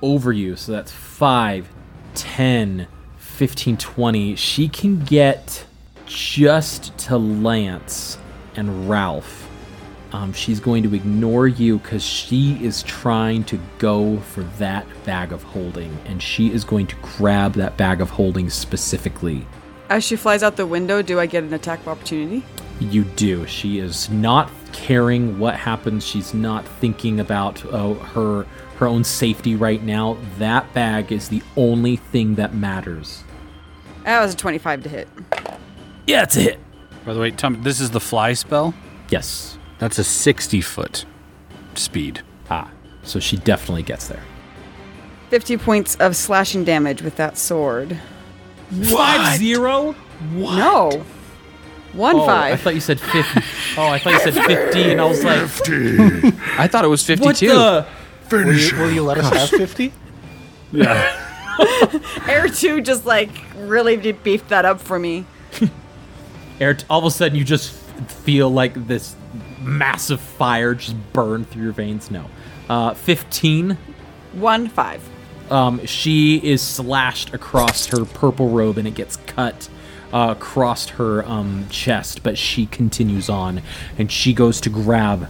over 0.00 0.32
you. 0.32 0.56
So 0.56 0.72
that's 0.72 0.90
5, 0.90 1.68
10, 2.14 2.88
15, 3.18 3.76
20. 3.76 4.36
She 4.36 4.68
can 4.70 5.04
get 5.04 5.66
just 6.06 6.96
to 6.96 7.18
Lance 7.18 8.16
and 8.56 8.88
Ralph. 8.88 9.50
um, 10.14 10.32
she's 10.32 10.60
going 10.60 10.82
to 10.84 10.94
ignore 10.94 11.46
you 11.46 11.78
because 11.78 12.02
she 12.02 12.54
is 12.64 12.82
trying 12.84 13.44
to 13.44 13.60
go 13.78 14.16
for 14.20 14.42
that 14.58 14.86
bag 15.04 15.32
of 15.32 15.42
holding, 15.42 15.94
and 16.06 16.22
she 16.22 16.50
is 16.52 16.64
going 16.64 16.86
to 16.86 16.96
grab 17.02 17.52
that 17.52 17.76
bag 17.76 18.00
of 18.00 18.08
holding 18.08 18.48
specifically. 18.48 19.46
As 19.90 20.04
she 20.04 20.16
flies 20.16 20.42
out 20.42 20.56
the 20.56 20.66
window, 20.66 21.02
do 21.02 21.20
I 21.20 21.26
get 21.26 21.44
an 21.44 21.52
attack 21.52 21.80
of 21.80 21.88
opportunity? 21.88 22.42
You 22.82 23.04
do. 23.04 23.46
She 23.46 23.78
is 23.78 24.10
not 24.10 24.50
caring 24.72 25.38
what 25.38 25.54
happens. 25.56 26.06
She's 26.06 26.34
not 26.34 26.66
thinking 26.66 27.20
about 27.20 27.64
uh, 27.66 27.94
her 27.94 28.46
her 28.76 28.86
own 28.86 29.04
safety 29.04 29.54
right 29.54 29.82
now. 29.82 30.16
That 30.38 30.72
bag 30.74 31.12
is 31.12 31.28
the 31.28 31.42
only 31.56 31.96
thing 31.96 32.34
that 32.36 32.54
matters. 32.54 33.22
That 34.04 34.20
was 34.20 34.34
a 34.34 34.36
25 34.36 34.82
to 34.82 34.88
hit. 34.88 35.08
Yeah, 36.06 36.24
it's 36.24 36.36
a 36.36 36.40
hit. 36.40 36.60
By 37.04 37.14
the 37.14 37.20
way, 37.20 37.30
Tom, 37.30 37.62
this 37.62 37.80
is 37.80 37.90
the 37.90 38.00
fly 38.00 38.32
spell. 38.32 38.74
Yes. 39.08 39.58
That's 39.78 39.98
a 39.98 40.04
60 40.04 40.60
foot 40.60 41.04
speed. 41.74 42.22
Ah, 42.50 42.70
so 43.02 43.20
she 43.20 43.36
definitely 43.36 43.82
gets 43.82 44.08
there. 44.08 44.22
50 45.30 45.56
points 45.58 45.96
of 45.96 46.14
slashing 46.16 46.64
damage 46.64 47.02
with 47.02 47.16
that 47.16 47.38
sword. 47.38 47.98
What? 48.70 49.18
Five 49.18 49.38
zero. 49.38 49.92
What? 50.34 50.56
No. 50.56 51.04
One 51.92 52.16
Oh, 52.16 52.26
I 52.26 52.56
thought 52.56 52.74
you 52.74 52.80
said 52.80 52.98
fifty. 53.00 53.40
oh, 53.76 53.86
I 53.86 53.98
thought 53.98 54.12
you 54.14 54.32
said 54.32 54.34
fifty, 54.46 54.90
and 54.92 55.00
I 55.00 55.04
was 55.04 55.22
like, 55.24 55.46
fifty. 55.48 55.96
I 56.56 56.66
thought 56.66 56.84
it 56.84 56.88
was 56.88 57.06
what 57.08 57.18
52. 57.36 57.48
the? 57.48 57.86
Will 58.30 58.54
you, 58.54 58.76
will 58.78 58.90
you 58.90 59.02
let 59.02 59.18
us 59.18 59.28
have 59.30 59.50
50? 59.50 59.92
Yeah. 60.72 61.28
Air 62.26 62.48
2 62.48 62.80
just 62.80 63.04
like 63.04 63.28
really 63.56 63.98
de- 63.98 64.12
beefed 64.12 64.48
that 64.48 64.64
up 64.64 64.80
for 64.80 64.98
me. 64.98 65.26
Air, 66.58 66.78
all 66.88 67.00
of 67.00 67.04
a 67.04 67.10
sudden, 67.10 67.36
you 67.36 67.44
just 67.44 67.72
feel 68.08 68.48
like 68.48 68.86
this 68.86 69.14
massive 69.60 70.20
fire 70.20 70.74
just 70.74 70.96
burn 71.12 71.44
through 71.44 71.62
your 71.64 71.72
veins. 71.72 72.10
No, 72.10 72.24
uh, 72.70 72.94
fifteen. 72.94 73.76
One 74.32 74.68
five. 74.68 75.06
Um, 75.50 75.84
she 75.84 76.36
is 76.36 76.62
slashed 76.62 77.34
across 77.34 77.86
her 77.86 78.04
purple 78.06 78.48
robe, 78.48 78.78
and 78.78 78.88
it 78.88 78.94
gets 78.94 79.16
cut 79.26 79.68
uh, 80.12 80.34
across 80.36 80.88
her 80.90 81.24
um, 81.28 81.66
chest. 81.70 82.22
But 82.22 82.38
she 82.38 82.66
continues 82.66 83.28
on, 83.28 83.62
and 83.98 84.10
she 84.10 84.32
goes 84.32 84.60
to 84.62 84.70
grab 84.70 85.28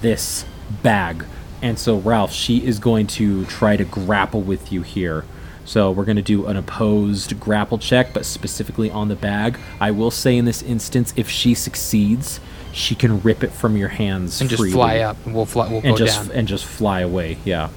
this 0.00 0.44
bag. 0.82 1.24
And 1.60 1.78
so, 1.78 1.98
Ralph, 1.98 2.32
she 2.32 2.64
is 2.64 2.78
going 2.78 3.06
to 3.08 3.44
try 3.46 3.76
to 3.76 3.84
grapple 3.84 4.42
with 4.42 4.70
you 4.72 4.82
here. 4.82 5.24
So 5.64 5.90
we're 5.90 6.06
going 6.06 6.16
to 6.16 6.22
do 6.22 6.46
an 6.46 6.56
opposed 6.56 7.38
grapple 7.38 7.76
check, 7.76 8.14
but 8.14 8.24
specifically 8.24 8.90
on 8.90 9.08
the 9.08 9.16
bag. 9.16 9.58
I 9.80 9.90
will 9.90 10.10
say 10.10 10.38
in 10.38 10.46
this 10.46 10.62
instance, 10.62 11.12
if 11.14 11.28
she 11.28 11.52
succeeds, 11.54 12.40
she 12.72 12.94
can 12.94 13.20
rip 13.20 13.42
it 13.42 13.52
from 13.52 13.76
your 13.76 13.88
hands 13.88 14.40
and 14.40 14.48
just 14.48 14.60
freely 14.60 14.72
fly 14.72 14.98
up, 15.00 15.16
and 15.26 15.34
we'll 15.34 15.44
fly. 15.44 15.68
We'll 15.68 15.78
and 15.78 15.88
go 15.88 15.96
just 15.96 16.28
down. 16.28 16.38
and 16.38 16.48
just 16.48 16.64
fly 16.64 17.00
away. 17.00 17.36
Yeah. 17.44 17.68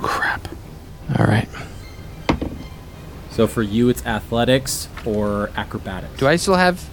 Crap. 0.00 0.48
All 1.16 1.26
right. 1.26 1.48
So 3.32 3.46
for 3.46 3.62
you, 3.62 3.88
it's 3.88 4.04
athletics 4.04 4.88
or 5.06 5.50
acrobatics. 5.56 6.18
Do 6.18 6.26
I 6.26 6.36
still 6.36 6.56
have? 6.56 6.88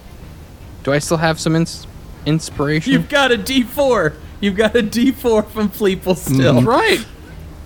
Do 0.82 0.92
I 0.92 0.98
still 0.98 1.18
have 1.18 1.38
some 1.38 1.54
ins- 1.54 1.86
inspiration? 2.24 2.92
You've 2.92 3.10
got 3.10 3.30
a 3.30 3.36
D4. 3.36 4.14
You've 4.40 4.56
got 4.56 4.74
a 4.74 4.82
D4 4.82 5.46
from 5.48 5.68
Fleeple 5.68 6.16
mm-hmm. 6.16 6.34
still. 6.34 6.62
right. 6.62 7.04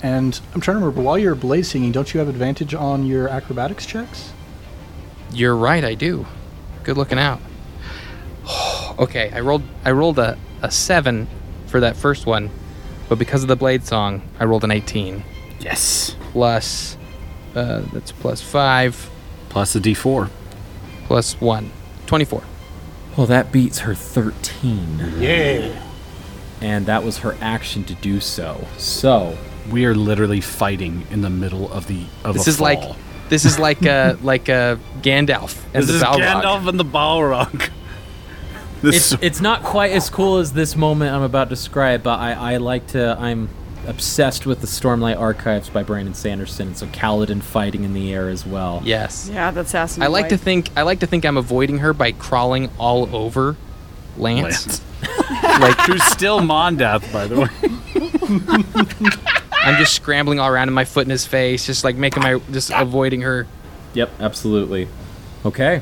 And 0.02 0.38
I'm 0.52 0.60
trying 0.60 0.74
to 0.74 0.80
remember, 0.84 1.00
while 1.00 1.16
you're 1.16 1.36
bladesinging, 1.36 1.92
don't 1.92 2.12
you 2.12 2.18
have 2.18 2.28
advantage 2.28 2.74
on 2.74 3.06
your 3.06 3.28
acrobatics 3.28 3.86
checks? 3.86 4.32
You're 5.32 5.56
right. 5.56 5.82
I 5.84 5.94
do. 5.94 6.26
Good 6.82 6.98
looking 6.98 7.18
out. 7.18 7.40
okay, 8.98 9.30
I 9.32 9.40
rolled. 9.40 9.62
I 9.84 9.92
rolled 9.92 10.18
a, 10.18 10.36
a 10.62 10.70
seven 10.70 11.28
for 11.66 11.80
that 11.80 11.96
first 11.96 12.26
one, 12.26 12.50
but 13.08 13.18
because 13.18 13.42
of 13.42 13.48
the 13.48 13.56
blade 13.56 13.84
song, 13.86 14.22
I 14.38 14.44
rolled 14.44 14.64
an 14.64 14.70
18 14.72 15.24
Yes. 15.60 16.16
plus. 16.32 16.98
Uh, 17.54 17.82
that's 17.92 18.12
plus 18.12 18.40
five 18.40 19.10
Plus 19.48 19.76
a 19.76 19.80
d4. 19.80 20.28
plus 21.06 21.40
one. 21.40 21.70
24. 22.06 22.42
Well, 23.16 23.26
that 23.28 23.52
beats 23.52 23.80
her 23.80 23.94
13. 23.94 25.14
Yeah. 25.18 25.80
And 26.60 26.86
that 26.86 27.04
was 27.04 27.18
her 27.18 27.36
action 27.40 27.84
to 27.84 27.94
do 27.94 28.18
so. 28.20 28.66
So, 28.78 29.36
We 29.70 29.84
are 29.86 29.94
literally 29.94 30.40
fighting 30.40 31.06
in 31.10 31.20
the 31.22 31.30
middle 31.30 31.72
of 31.72 31.86
the 31.86 32.04
of 32.24 32.34
This 32.34 32.46
a 32.46 32.50
is 32.50 32.60
like 32.60 32.80
this 33.28 33.44
is 33.44 33.58
like 33.58 33.86
uh 33.86 34.16
like 34.22 34.48
a 34.48 34.78
Gandalf 35.00 35.56
and 35.72 35.82
this 35.84 35.86
the 35.90 35.96
is 35.96 36.02
Balrog. 36.02 36.42
Gandalf 36.42 36.68
and 36.68 36.78
the 36.80 36.84
Balrog. 36.84 37.70
This 38.82 39.12
it's, 39.12 39.22
it's 39.22 39.40
not 39.40 39.62
quite 39.62 39.92
as 39.92 40.10
cool 40.10 40.38
as 40.38 40.52
this 40.52 40.76
moment 40.76 41.14
I'm 41.14 41.22
about 41.22 41.44
to 41.44 41.50
describe, 41.50 42.02
but 42.02 42.18
I, 42.18 42.54
I 42.54 42.56
like 42.58 42.88
to. 42.88 43.16
I'm 43.18 43.48
obsessed 43.86 44.46
with 44.46 44.60
the 44.60 44.66
Stormlight 44.66 45.18
Archives 45.18 45.68
by 45.68 45.82
Brandon 45.82 46.14
Sanderson, 46.14 46.68
and 46.68 46.76
so 46.76 46.86
Kaladin 46.86 47.42
fighting 47.42 47.84
in 47.84 47.92
the 47.92 48.12
air 48.12 48.28
as 48.28 48.46
well. 48.46 48.82
Yes. 48.84 49.30
Yeah, 49.32 49.50
that's 49.50 49.68
assassin. 49.68 50.02
I 50.02 50.06
like 50.08 50.28
to 50.30 50.38
think 50.38 50.70
I 50.76 50.82
like 50.82 51.00
to 51.00 51.06
think 51.06 51.24
I'm 51.24 51.36
avoiding 51.36 51.78
her 51.78 51.92
by 51.92 52.12
crawling 52.12 52.70
all 52.78 53.14
over 53.14 53.56
Lance. 54.16 54.66
Lance. 54.66 54.82
like 55.60 55.78
Who's 55.82 56.04
still 56.04 56.40
Mondath, 56.40 57.12
by 57.12 57.26
the 57.26 57.40
way. 57.40 59.20
I'm 59.64 59.76
just 59.76 59.94
scrambling 59.94 60.40
all 60.40 60.48
around 60.48 60.68
in 60.68 60.74
my 60.74 60.84
foot 60.84 61.06
in 61.06 61.10
his 61.10 61.26
face, 61.26 61.66
just 61.66 61.84
like 61.84 61.96
making 61.96 62.22
my 62.22 62.38
just 62.50 62.70
avoiding 62.74 63.22
her. 63.22 63.46
Yep, 63.94 64.10
absolutely. 64.20 64.88
Okay. 65.44 65.80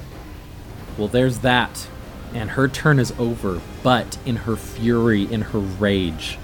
Well, 0.98 1.08
there's 1.08 1.38
that. 1.38 1.88
And 2.34 2.50
her 2.50 2.68
turn 2.68 2.98
is 2.98 3.12
over, 3.18 3.60
but 3.82 4.16
in 4.24 4.36
her 4.36 4.56
fury, 4.56 5.24
in 5.30 5.42
her 5.42 5.58
rage, 5.58 6.38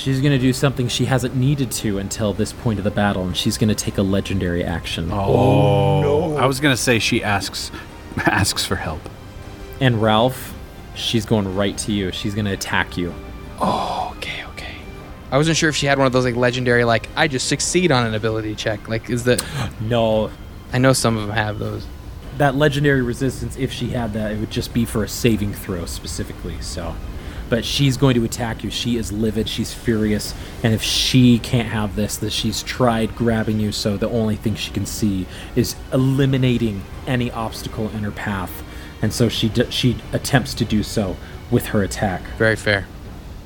she's 0.00 0.20
going 0.20 0.32
to 0.32 0.38
do 0.38 0.52
something 0.52 0.88
she 0.88 1.04
hasn't 1.04 1.36
needed 1.36 1.70
to 1.72 1.98
until 1.98 2.32
this 2.32 2.52
point 2.52 2.78
of 2.78 2.84
the 2.84 2.90
battle, 2.90 3.22
and 3.24 3.36
she's 3.36 3.58
going 3.58 3.68
to 3.68 3.74
take 3.74 3.98
a 3.98 4.02
legendary 4.02 4.64
action. 4.64 5.10
Oh, 5.12 5.16
oh, 5.18 6.00
no. 6.02 6.36
I 6.36 6.46
was 6.46 6.58
gonna 6.60 6.76
say 6.76 6.98
she 6.98 7.22
asks 7.22 7.70
asks 8.26 8.64
for 8.64 8.76
help. 8.76 9.00
And 9.80 10.00
Ralph, 10.02 10.54
she's 10.94 11.24
going 11.24 11.54
right 11.54 11.76
to 11.78 11.92
you. 11.92 12.12
She's 12.12 12.34
going 12.34 12.44
to 12.46 12.52
attack 12.52 12.96
you. 12.96 13.14
Oh, 13.60 14.12
okay, 14.16 14.44
okay. 14.52 14.74
I 15.30 15.36
wasn't 15.36 15.56
sure 15.56 15.68
if 15.68 15.76
she 15.76 15.86
had 15.86 15.96
one 15.98 16.06
of 16.06 16.12
those 16.12 16.24
like 16.24 16.36
legendary 16.36 16.84
like 16.84 17.08
I 17.16 17.28
just 17.28 17.46
succeed 17.48 17.92
on 17.92 18.06
an 18.06 18.14
ability 18.14 18.54
check. 18.56 18.88
Like 18.88 19.08
is 19.10 19.24
that 19.24 19.44
No, 19.80 20.30
I 20.72 20.78
know 20.78 20.92
some 20.92 21.16
of 21.16 21.26
them 21.26 21.36
have 21.36 21.58
those. 21.58 21.86
that 22.38 22.54
legendary 22.56 23.02
resistance, 23.02 23.56
if 23.56 23.70
she 23.72 23.88
had 23.90 24.12
that, 24.14 24.32
it 24.32 24.38
would 24.40 24.50
just 24.50 24.72
be 24.74 24.84
for 24.84 25.04
a 25.04 25.08
saving 25.08 25.52
throw 25.54 25.84
specifically. 25.86 26.60
So, 26.60 26.94
but 27.50 27.64
she's 27.64 27.98
going 27.98 28.14
to 28.14 28.24
attack 28.24 28.64
you. 28.64 28.70
She 28.70 28.96
is 28.96 29.12
livid. 29.12 29.48
She's 29.48 29.74
furious, 29.74 30.34
and 30.62 30.72
if 30.72 30.82
she 30.82 31.38
can't 31.40 31.68
have 31.68 31.96
this, 31.96 32.16
that 32.18 32.32
she's 32.32 32.62
tried 32.62 33.14
grabbing 33.14 33.60
you. 33.60 33.72
So 33.72 33.98
the 33.98 34.08
only 34.08 34.36
thing 34.36 34.54
she 34.54 34.70
can 34.70 34.86
see 34.86 35.26
is 35.54 35.74
eliminating 35.92 36.84
any 37.06 37.30
obstacle 37.30 37.90
in 37.90 37.98
her 38.04 38.10
path, 38.12 38.62
and 39.02 39.12
so 39.12 39.28
she 39.28 39.48
d- 39.50 39.70
she 39.70 39.96
attempts 40.12 40.54
to 40.54 40.64
do 40.64 40.82
so 40.82 41.16
with 41.50 41.66
her 41.66 41.82
attack. 41.82 42.22
Very 42.38 42.56
fair. 42.56 42.86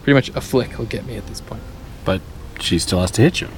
Pretty 0.02 0.14
much 0.14 0.28
a 0.36 0.40
flick 0.40 0.78
will 0.78 0.84
get 0.84 1.06
me 1.06 1.16
at 1.16 1.26
this 1.26 1.40
point. 1.40 1.62
But 2.04 2.20
she 2.60 2.78
still 2.78 3.00
has 3.00 3.10
to 3.12 3.22
hit 3.22 3.40
you. 3.40 3.48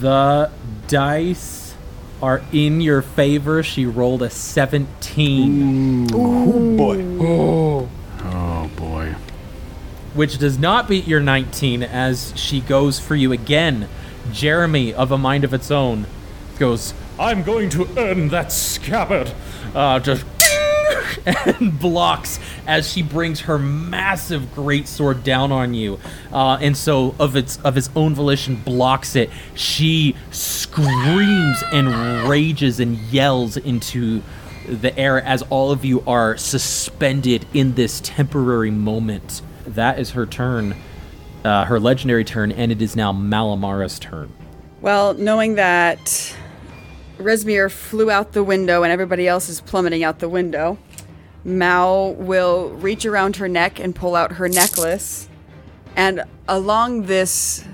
The 0.00 0.50
dice 0.86 1.74
are 2.22 2.42
in 2.52 2.80
your 2.80 3.02
favor. 3.02 3.62
She 3.64 3.84
rolled 3.84 4.22
a 4.22 4.30
seventeen. 4.30 6.06
Oh 6.12 6.76
boy. 6.76 7.02
Oh 7.20 7.80
boy. 7.80 7.88
Which 10.14 10.38
does 10.38 10.58
not 10.58 10.88
beat 10.88 11.06
your 11.06 11.20
19 11.20 11.82
as 11.82 12.32
she 12.36 12.60
goes 12.60 12.98
for 12.98 13.14
you 13.14 13.32
again. 13.32 13.88
Jeremy 14.32 14.94
of 14.94 15.12
a 15.12 15.18
mind 15.18 15.44
of 15.44 15.52
its 15.52 15.70
own 15.70 16.06
goes, 16.58 16.94
I'm 17.18 17.42
going 17.42 17.68
to 17.70 17.86
earn 17.98 18.28
that 18.28 18.50
scabbard. 18.52 19.32
Uh, 19.74 19.98
just 20.00 20.24
and 21.26 21.78
blocks 21.78 22.38
as 22.66 22.90
she 22.90 23.02
brings 23.02 23.40
her 23.40 23.58
massive 23.58 24.42
greatsword 24.54 25.22
down 25.22 25.52
on 25.52 25.74
you. 25.74 25.98
Uh, 26.32 26.58
and 26.60 26.76
so 26.76 27.14
of 27.18 27.36
its 27.36 27.58
of 27.58 27.76
its 27.76 27.90
own 27.94 28.14
volition 28.14 28.56
blocks 28.56 29.16
it. 29.16 29.30
She 29.54 30.16
screams 30.30 31.62
and 31.72 32.28
rages 32.28 32.80
and 32.80 32.96
yells 32.96 33.56
into 33.56 34.22
the 34.68 34.96
air 34.98 35.20
as 35.20 35.42
all 35.42 35.72
of 35.72 35.84
you 35.84 36.02
are 36.06 36.36
suspended 36.36 37.46
in 37.52 37.74
this 37.74 38.00
temporary 38.02 38.70
moment. 38.70 39.42
That 39.66 39.98
is 39.98 40.10
her 40.10 40.26
turn, 40.26 40.76
uh, 41.44 41.64
her 41.64 41.80
legendary 41.80 42.24
turn, 42.24 42.52
and 42.52 42.70
it 42.70 42.82
is 42.82 42.96
now 42.96 43.12
Malamara's 43.12 43.98
turn. 43.98 44.32
Well, 44.80 45.14
knowing 45.14 45.54
that 45.54 46.36
Rezmir 47.18 47.70
flew 47.70 48.10
out 48.10 48.32
the 48.32 48.44
window 48.44 48.82
and 48.82 48.92
everybody 48.92 49.26
else 49.26 49.48
is 49.48 49.60
plummeting 49.60 50.04
out 50.04 50.18
the 50.18 50.28
window, 50.28 50.78
Mal 51.44 52.14
will 52.14 52.70
reach 52.70 53.06
around 53.06 53.36
her 53.36 53.48
neck 53.48 53.78
and 53.78 53.94
pull 53.94 54.14
out 54.16 54.32
her 54.32 54.48
necklace. 54.48 55.28
And 55.96 56.24
along 56.48 57.02
this 57.02 57.64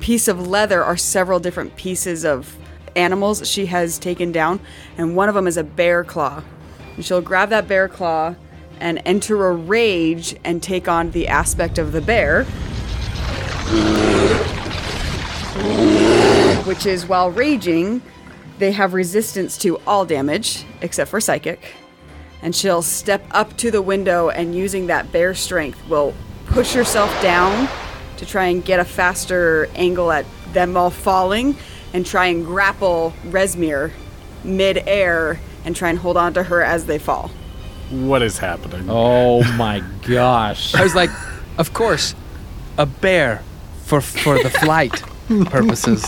piece 0.00 0.28
of 0.28 0.46
leather 0.46 0.82
are 0.82 0.96
several 0.96 1.38
different 1.40 1.76
pieces 1.76 2.24
of 2.24 2.56
animals 2.96 3.48
she 3.48 3.66
has 3.66 3.98
taken 3.98 4.32
down, 4.32 4.60
and 4.98 5.14
one 5.14 5.28
of 5.28 5.34
them 5.34 5.46
is 5.46 5.56
a 5.56 5.64
bear 5.64 6.02
claw. 6.04 6.42
And 6.96 7.04
she'll 7.04 7.20
grab 7.20 7.50
that 7.50 7.68
bear 7.68 7.88
claw 7.88 8.34
and 8.80 9.00
enter 9.04 9.46
a 9.46 9.52
rage 9.52 10.34
and 10.44 10.62
take 10.62 10.88
on 10.88 11.10
the 11.10 11.28
aspect 11.28 11.78
of 11.78 11.92
the 11.92 12.00
bear. 12.00 12.44
Which 16.64 16.86
is 16.86 17.06
while 17.06 17.30
raging, 17.30 18.02
they 18.58 18.72
have 18.72 18.94
resistance 18.94 19.56
to 19.58 19.78
all 19.86 20.04
damage 20.04 20.64
except 20.80 21.10
for 21.10 21.20
psychic. 21.20 21.74
And 22.42 22.54
she'll 22.54 22.82
step 22.82 23.24
up 23.30 23.56
to 23.58 23.70
the 23.70 23.82
window 23.82 24.30
and 24.30 24.54
using 24.54 24.86
that 24.86 25.12
bear 25.12 25.34
strength 25.34 25.86
will 25.88 26.14
push 26.46 26.72
herself 26.72 27.10
down 27.22 27.68
to 28.16 28.26
try 28.26 28.46
and 28.46 28.64
get 28.64 28.80
a 28.80 28.84
faster 28.84 29.68
angle 29.74 30.10
at 30.10 30.26
them 30.52 30.76
all 30.76 30.90
falling 30.90 31.56
and 31.92 32.04
try 32.04 32.26
and 32.26 32.44
grapple 32.44 33.12
Rezmir 33.26 33.92
mid-air 34.44 35.38
and 35.64 35.76
try 35.76 35.90
and 35.90 35.98
hold 35.98 36.16
on 36.16 36.34
to 36.34 36.42
her 36.44 36.62
as 36.62 36.86
they 36.86 36.98
fall. 36.98 37.30
What 37.90 38.22
is 38.22 38.38
happening? 38.38 38.86
Oh 38.88 39.42
my 39.56 39.82
gosh. 40.02 40.74
I 40.74 40.82
was 40.82 40.94
like, 40.94 41.10
of 41.58 41.72
course, 41.72 42.14
a 42.78 42.86
bear 42.86 43.42
for 43.84 44.00
for 44.00 44.42
the 44.42 44.50
flight 44.50 45.02
purposes. 45.46 46.04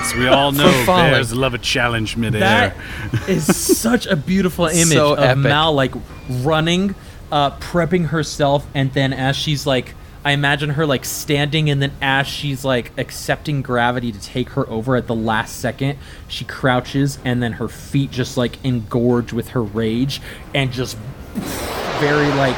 As 0.00 0.14
we 0.14 0.28
all 0.28 0.52
know, 0.52 0.70
falling. 0.84 1.12
bears 1.12 1.34
love 1.34 1.54
a 1.54 1.58
challenge 1.58 2.16
midair. 2.16 2.40
That 2.40 3.28
is 3.28 3.56
such 3.56 4.06
a 4.06 4.16
beautiful 4.16 4.66
image 4.66 4.88
So 4.88 5.14
of 5.14 5.18
epic. 5.18 5.42
Mal 5.42 5.72
like 5.72 5.94
running, 6.28 6.94
uh, 7.32 7.50
prepping 7.58 8.06
herself, 8.06 8.66
and 8.74 8.92
then 8.92 9.12
as 9.12 9.36
she's 9.36 9.66
like, 9.66 9.94
I 10.24 10.32
imagine 10.32 10.70
her 10.70 10.86
like 10.86 11.04
standing, 11.04 11.70
and 11.70 11.80
then 11.80 11.92
as 12.02 12.26
she's 12.26 12.64
like 12.64 12.92
accepting 12.98 13.62
gravity 13.62 14.12
to 14.12 14.20
take 14.20 14.50
her 14.50 14.68
over 14.68 14.96
at 14.96 15.06
the 15.06 15.14
last 15.14 15.56
second, 15.56 15.98
she 16.26 16.44
crouches, 16.44 17.18
and 17.24 17.42
then 17.42 17.52
her 17.52 17.68
feet 17.68 18.10
just 18.10 18.36
like 18.36 18.62
engorge 18.62 19.32
with 19.32 19.48
her 19.50 19.62
rage, 19.62 20.20
and 20.54 20.72
just 20.72 20.96
very 22.00 22.28
like 22.28 22.56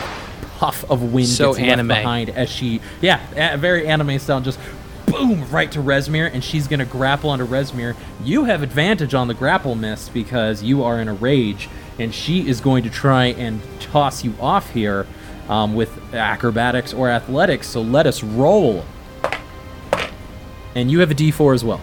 puff 0.58 0.84
of 0.90 1.12
wind 1.12 1.28
So 1.28 1.52
gets 1.52 1.60
left 1.60 1.70
anime. 1.72 1.88
behind 1.88 2.30
as 2.30 2.50
she, 2.50 2.80
yeah, 3.00 3.56
very 3.56 3.86
anime 3.86 4.18
style, 4.18 4.40
just 4.40 4.58
boom 5.06 5.48
right 5.50 5.70
to 5.72 5.80
Rezmir, 5.80 6.32
and 6.32 6.42
she's 6.42 6.66
gonna 6.66 6.84
grapple 6.84 7.30
onto 7.30 7.46
Rezmir. 7.46 7.94
You 8.24 8.44
have 8.44 8.62
advantage 8.62 9.14
on 9.14 9.28
the 9.28 9.34
grapple 9.34 9.74
miss 9.74 10.08
because 10.08 10.62
you 10.62 10.82
are 10.82 11.00
in 11.00 11.08
a 11.08 11.14
rage, 11.14 11.68
and 11.98 12.14
she 12.14 12.48
is 12.48 12.60
going 12.60 12.84
to 12.84 12.90
try 12.90 13.26
and 13.26 13.60
toss 13.80 14.24
you 14.24 14.34
off 14.40 14.70
here 14.70 15.06
um, 15.50 15.74
with 15.74 16.14
acrobatics 16.14 16.94
or 16.94 17.10
athletics. 17.10 17.66
So 17.66 17.82
let 17.82 18.06
us 18.06 18.22
roll. 18.22 18.84
And 20.74 20.90
you 20.90 21.00
have 21.00 21.10
a 21.10 21.14
D4 21.14 21.54
as 21.54 21.64
well. 21.64 21.80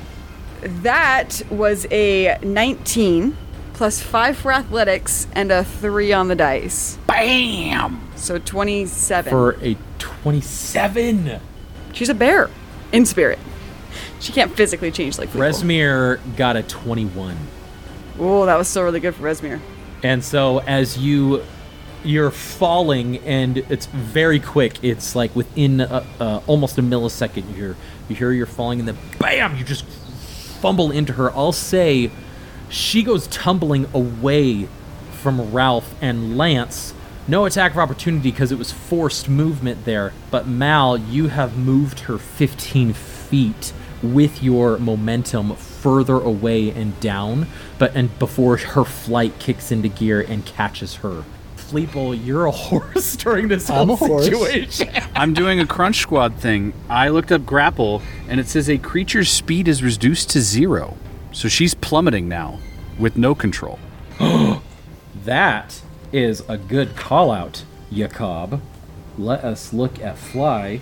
That 0.62 1.44
was 1.52 1.86
a 1.92 2.40
19 2.42 3.38
plus 3.74 4.02
5 4.02 4.38
for 4.38 4.54
athletics 4.54 5.28
and 5.34 5.52
a 5.52 5.64
3 5.64 6.14
on 6.14 6.30
the 6.30 6.36
dice. 6.36 6.98
Bam! 7.06 8.02
So 8.16 8.40
27. 8.40 9.30
For 9.30 9.58
a 9.62 9.78
27. 10.00 11.40
She's 11.92 12.10
a 12.10 12.16
bear 12.16 12.50
in 12.92 13.06
spirit. 13.06 13.38
She 14.20 14.32
can't 14.32 14.52
physically 14.56 14.92
change 14.92 15.18
like 15.20 15.30
Fleetwood. 15.30 15.54
Rezmir 15.54 16.38
got 16.38 16.56
a 16.56 16.64
21. 16.64 17.38
Oh, 18.20 18.46
that 18.46 18.58
was 18.58 18.68
still 18.68 18.84
really 18.84 19.00
good 19.00 19.14
for 19.14 19.24
Rezmir. 19.24 19.60
And 20.02 20.24
so 20.24 20.60
as 20.60 20.98
you 20.98 21.44
you're 22.04 22.32
falling 22.32 23.18
and 23.20 23.58
it's 23.58 23.86
very 23.88 24.40
quick. 24.40 24.84
It's 24.84 25.16
like 25.16 25.36
within 25.36 25.82
uh 25.82 26.06
uh, 26.20 26.42
almost 26.48 26.78
a 26.78 26.82
millisecond 26.82 27.48
you 27.50 27.54
hear 27.54 27.76
you 28.10 28.16
hear 28.16 28.32
you're 28.32 28.46
falling 28.46 28.80
and 28.80 28.88
then 28.88 28.98
bam 29.20 29.58
you 29.58 29.64
just 29.64 29.86
fumble 29.86 30.92
into 30.92 31.14
her. 31.14 31.32
I'll 31.32 31.52
say 31.52 32.12
she 32.70 33.04
goes 33.04 33.28
tumbling 33.28 33.88
away 33.94 34.68
from 35.12 35.54
Ralph 35.54 35.96
and 36.02 36.38
Lance. 36.38 36.94
No 37.28 37.46
attack 37.46 37.74
of 37.74 37.78
opportunity 37.78 38.32
because 38.32 38.52
it 38.52 38.58
was 38.58 38.72
forced 38.72 39.28
movement 39.28 39.86
there. 39.86 40.14
But 40.32 40.48
Mal, 40.48 40.98
you 40.98 41.28
have 41.28 41.58
moved 41.58 42.02
her 42.02 42.18
15 42.18 42.94
feet 42.94 43.74
with 44.02 44.42
your 44.42 44.78
momentum 44.78 45.56
further 45.56 46.16
away 46.16 46.70
and 46.72 46.98
down, 47.00 47.48
but 47.78 47.96
and 47.96 48.18
before 48.20 48.58
her 48.58 48.86
flight 48.86 49.40
kicks 49.40 49.72
into 49.72 49.90
gear 49.90 50.22
and 50.22 50.46
catches 50.46 50.96
her. 50.96 51.24
Fleeple, 51.70 52.24
you're 52.26 52.46
a 52.46 52.52
horse 52.70 53.16
during 53.16 53.48
this 53.48 53.70
I'm 53.70 53.88
whole 53.88 53.94
a 53.96 53.98
horse. 53.98 54.26
situation. 54.26 54.90
I'm 55.16 55.34
doing 55.34 55.60
a 55.60 55.66
crunch 55.68 55.98
squad 56.00 56.36
thing. 56.36 56.74
I 56.90 57.10
looked 57.10 57.32
up 57.32 57.46
grapple, 57.46 58.02
and 58.30 58.40
it 58.40 58.48
says 58.48 58.70
a 58.70 58.78
creature's 58.78 59.30
speed 59.30 59.68
is 59.68 59.84
reduced 59.84 60.30
to 60.32 60.42
zero. 60.42 60.96
So 61.34 61.48
she's 61.48 61.74
plummeting 61.74 62.28
now 62.30 62.60
with 62.98 63.18
no 63.18 63.36
control. 63.36 63.80
That 65.26 65.82
is 66.14 66.42
a 66.48 66.58
good 66.58 66.96
call 66.96 67.32
out, 67.32 67.64
Jacob. 67.92 68.62
Let 69.18 69.44
us 69.44 69.74
look 69.74 70.00
at 70.00 70.18
fly. 70.18 70.80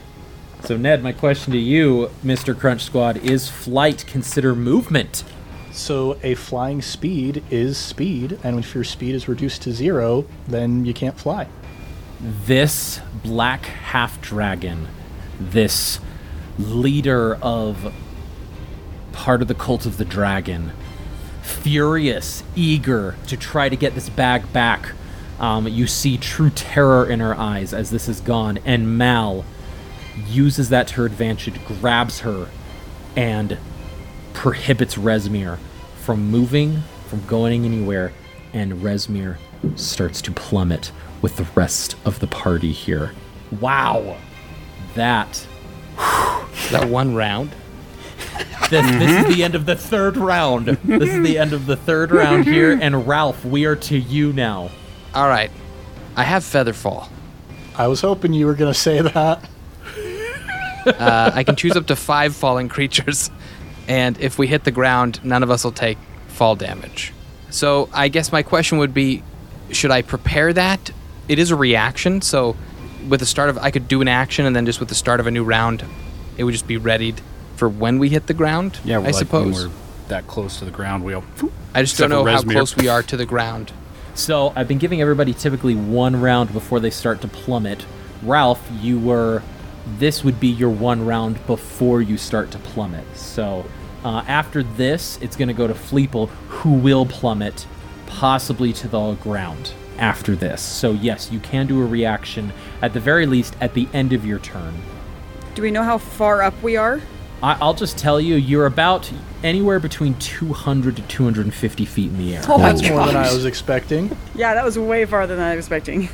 So, 0.64 0.78
Ned, 0.78 1.02
my 1.02 1.14
question 1.14 1.52
to 1.54 1.58
you, 1.60 2.12
Mr. 2.24 2.56
Crunch 2.58 2.84
Squad, 2.84 3.18
is 3.18 3.50
flight 3.50 4.06
consider 4.06 4.54
movement? 4.54 5.24
So 5.76 6.18
a 6.24 6.36
flying 6.36 6.82
speed 6.82 7.44
is 7.52 7.78
speed, 7.78 8.40
and 8.46 8.58
if 8.58 8.74
your 8.74 8.86
speed 8.86 9.14
is 9.14 9.28
reduced 9.28 9.62
to 9.64 9.74
zero, 9.74 10.26
then 10.48 10.86
you 10.86 10.94
can't 10.94 11.20
fly. 11.20 11.50
This 12.22 13.02
black 13.26 13.66
half 13.66 14.22
dragon, 14.22 14.88
this 15.38 16.00
leader 16.58 17.36
of 17.42 17.94
part 19.12 19.42
of 19.42 19.50
the 19.50 19.54
cult 19.54 19.86
of 19.86 19.98
the 19.98 20.06
dragon, 20.06 20.72
furious, 21.42 22.42
eager 22.56 23.18
to 23.28 23.36
try 23.36 23.68
to 23.68 23.76
get 23.76 23.96
this 23.96 24.08
bag 24.08 24.52
back. 24.54 24.94
Um, 25.42 25.68
you 25.68 25.88
see 25.88 26.18
true 26.18 26.52
terror 26.52 27.06
in 27.06 27.20
her 27.20 27.36
eyes 27.36 27.74
as 27.74 27.90
this 27.90 28.08
is 28.08 28.22
gone, 28.22 28.60
and 28.64 28.98
Mal 28.98 29.44
uses 30.26 30.70
that 30.70 30.88
to 30.88 30.96
her 30.96 31.06
advantage, 31.06 31.64
grabs 31.66 32.22
her, 32.22 32.48
and 33.18 33.58
prohibits 34.36 34.96
Rezmir 34.96 35.58
from 35.96 36.30
moving, 36.30 36.84
from 37.08 37.26
going 37.26 37.66
anywhere, 37.66 38.14
and 38.54 38.74
Rezmir 38.74 39.38
starts 39.76 40.22
to 40.24 40.32
plummet 40.32 40.92
with 41.22 41.38
the 41.38 41.48
rest 41.56 41.96
of 42.06 42.20
the 42.20 42.28
party 42.28 42.72
here. 42.72 43.14
Wow. 43.60 44.18
That. 44.94 45.48
that 46.72 46.88
one 46.88 47.16
round? 47.16 47.52
This, 48.70 48.86
this 48.98 49.26
is 49.28 49.36
the 49.36 49.44
end 49.44 49.56
of 49.56 49.66
the 49.66 49.76
third 49.76 50.18
round. 50.18 50.68
This 50.68 51.10
is 51.10 51.24
the 51.24 51.38
end 51.38 51.54
of 51.54 51.66
the 51.66 51.76
third 51.76 52.12
round 52.12 52.46
here, 52.46 52.72
and 52.82 53.08
Ralph, 53.08 53.46
we 53.46 53.66
are 53.66 53.76
to 53.76 53.98
you 53.98 54.34
now. 54.34 54.70
All 55.14 55.28
right. 55.28 55.52
I 56.16 56.24
have 56.24 56.44
Featherfall. 56.44 57.10
I 57.76 57.88
was 57.88 58.02
hoping 58.02 58.34
you 58.34 58.46
were 58.46 58.56
going 58.56 58.74
to 58.74 58.80
say 58.80 59.02
that. 59.02 59.50
Uh, 60.86 61.32
I 61.34 61.44
can 61.44 61.56
choose 61.56 61.76
up 61.76 61.88
to 61.88 61.96
five 61.96 62.36
falling 62.36 62.70
creatures, 62.70 63.32
and 63.88 64.20
if 64.20 64.38
we 64.38 64.48
hit 64.48 64.64
the 64.64 64.72
ground, 64.72 65.20
none 65.24 65.44
of 65.44 65.52
us 65.52 65.64
will 65.64 65.72
take 65.72 65.98
fall 66.28 66.56
damage. 66.56 67.14
So 67.50 67.90
I 67.94 68.08
guess 68.10 68.32
my 68.32 68.44
question 68.44 68.78
would 68.80 68.94
be, 68.94 69.24
should 69.72 69.92
I 69.92 70.02
prepare 70.02 70.54
that? 70.54 70.92
It 71.28 71.40
is 71.40 71.52
a 71.52 71.56
reaction, 71.56 72.22
so 72.22 72.56
with 73.08 73.20
the 73.20 73.26
start 73.26 73.50
of, 73.50 73.58
I 73.58 73.72
could 73.72 73.88
do 73.88 74.02
an 74.02 74.08
action, 74.08 74.46
and 74.46 74.56
then 74.56 74.66
just 74.66 74.80
with 74.80 74.90
the 74.90 74.96
start 74.96 75.20
of 75.20 75.28
a 75.28 75.32
new 75.32 75.44
round, 75.44 75.84
it 76.38 76.44
would 76.44 76.52
just 76.52 76.68
be 76.68 76.78
readied 76.78 77.22
for 77.56 77.70
when 77.70 78.00
we 78.00 78.10
hit 78.10 78.28
the 78.28 78.34
ground. 78.34 78.80
Yeah, 78.84 78.98
I 78.98 79.04
like 79.04 79.16
suppose. 79.16 79.56
when 79.56 79.70
we're 79.70 79.76
that 80.08 80.28
close 80.28 80.60
to 80.60 80.66
the 80.66 80.72
ground, 80.72 81.04
we'll. 81.04 81.24
I 81.74 81.82
just 81.82 81.98
don't 81.98 82.10
know 82.10 82.26
how 82.26 82.42
close 82.42 82.76
we 82.76 82.88
are 82.88 83.02
to 83.04 83.18
the 83.18 83.26
ground. 83.26 83.72
So 84.14 84.54
I've 84.56 84.68
been 84.68 84.78
giving 84.78 85.02
everybody 85.02 85.34
typically 85.34 85.76
one 85.76 86.22
round 86.22 86.54
before 86.54 86.80
they 86.80 86.90
start 86.90 87.22
to 87.22 87.28
plummet. 87.28 87.86
Ralph, 88.24 88.66
you 88.82 89.00
were. 89.00 89.42
This 89.98 90.24
would 90.24 90.40
be 90.40 90.48
your 90.48 90.70
one 90.70 91.06
round 91.06 91.46
before 91.48 92.02
you 92.02 92.18
start 92.18 92.52
to 92.52 92.58
plummet. 92.60 93.06
So 93.16 93.66
uh, 94.04 94.24
after 94.28 94.64
this, 94.64 95.18
it's 95.22 95.36
going 95.36 95.48
to 95.48 95.54
go 95.54 95.68
to 95.68 95.74
Fleeple, 95.74 96.30
who 96.50 96.74
will 96.74 97.06
plummet, 97.06 97.68
possibly 98.08 98.74
to 98.74 98.88
the 98.88 99.14
ground 99.16 99.74
after 99.98 100.36
this. 100.36 100.62
So 100.62 100.92
yes, 100.92 101.32
you 101.32 101.40
can 101.40 101.68
do 101.68 101.82
a 101.82 101.86
reaction 101.86 102.52
at 102.82 102.94
the 102.94 103.00
very 103.00 103.26
least 103.26 103.56
at 103.62 103.74
the 103.74 103.88
end 103.94 104.14
of 104.14 104.26
your 104.26 104.40
turn. 104.40 104.74
Do 105.54 105.62
we 105.62 105.72
know 105.72 105.84
how 105.84 105.98
far 105.98 106.42
up 106.42 106.54
we 106.62 106.76
are? 106.78 107.02
I- 107.42 107.58
I'll 107.62 107.74
just 107.74 107.98
tell 107.98 108.20
you, 108.20 108.36
you're 108.36 108.66
about 108.66 109.10
anywhere 109.44 109.80
between 109.80 110.16
200 110.16 110.96
to 110.98 111.02
250 111.04 111.86
feet 111.86 112.12
in 112.12 112.18
the 112.18 112.36
air. 112.36 112.42
Oh 112.48 112.58
That's 112.58 112.82
more 112.82 113.06
than 113.06 113.16
I 113.16 113.32
was 113.34 113.46
expecting. 113.46 114.16
Yeah, 114.34 114.54
that 114.54 114.66
was 114.66 114.78
way 114.80 115.06
farther 115.06 115.36
than 115.36 115.46
I 115.46 115.56
was 115.56 115.66
expecting. 115.66 116.10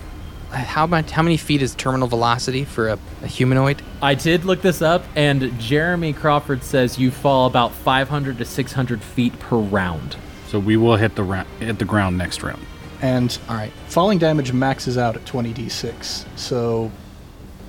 How 0.52 0.86
much? 0.86 1.12
How 1.12 1.24
many 1.24 1.38
feet 1.38 1.62
is 1.62 1.74
terminal 1.76 2.08
velocity 2.08 2.66
for 2.66 2.90
a, 2.90 3.00
a 3.24 3.28
humanoid? 3.28 3.82
I 4.02 4.16
did 4.16 4.44
look 4.46 4.62
this 4.62 4.82
up, 4.82 5.04
and 5.16 5.58
Jeremy 5.60 6.12
Crawford 6.14 6.64
says 6.64 7.00
you 7.00 7.10
fall 7.10 7.48
about 7.48 7.72
500 7.72 8.38
to 8.38 8.46
600 8.46 9.02
feet 9.02 9.38
per 9.40 9.58
round. 9.58 10.18
So 10.48 10.60
we 10.60 10.76
will 10.76 10.98
hit 10.98 11.16
the 11.16 11.24
ra- 11.24 11.46
hit 11.60 11.80
the 11.80 11.86
ground 11.86 12.18
next 12.18 12.44
round. 12.44 12.62
And 13.02 13.36
All 13.50 13.56
right. 13.56 13.72
falling 13.88 14.20
damage 14.20 14.52
maxes 14.54 14.98
out 14.98 15.16
at 15.16 15.24
20d6. 15.26 16.26
So 16.38 16.92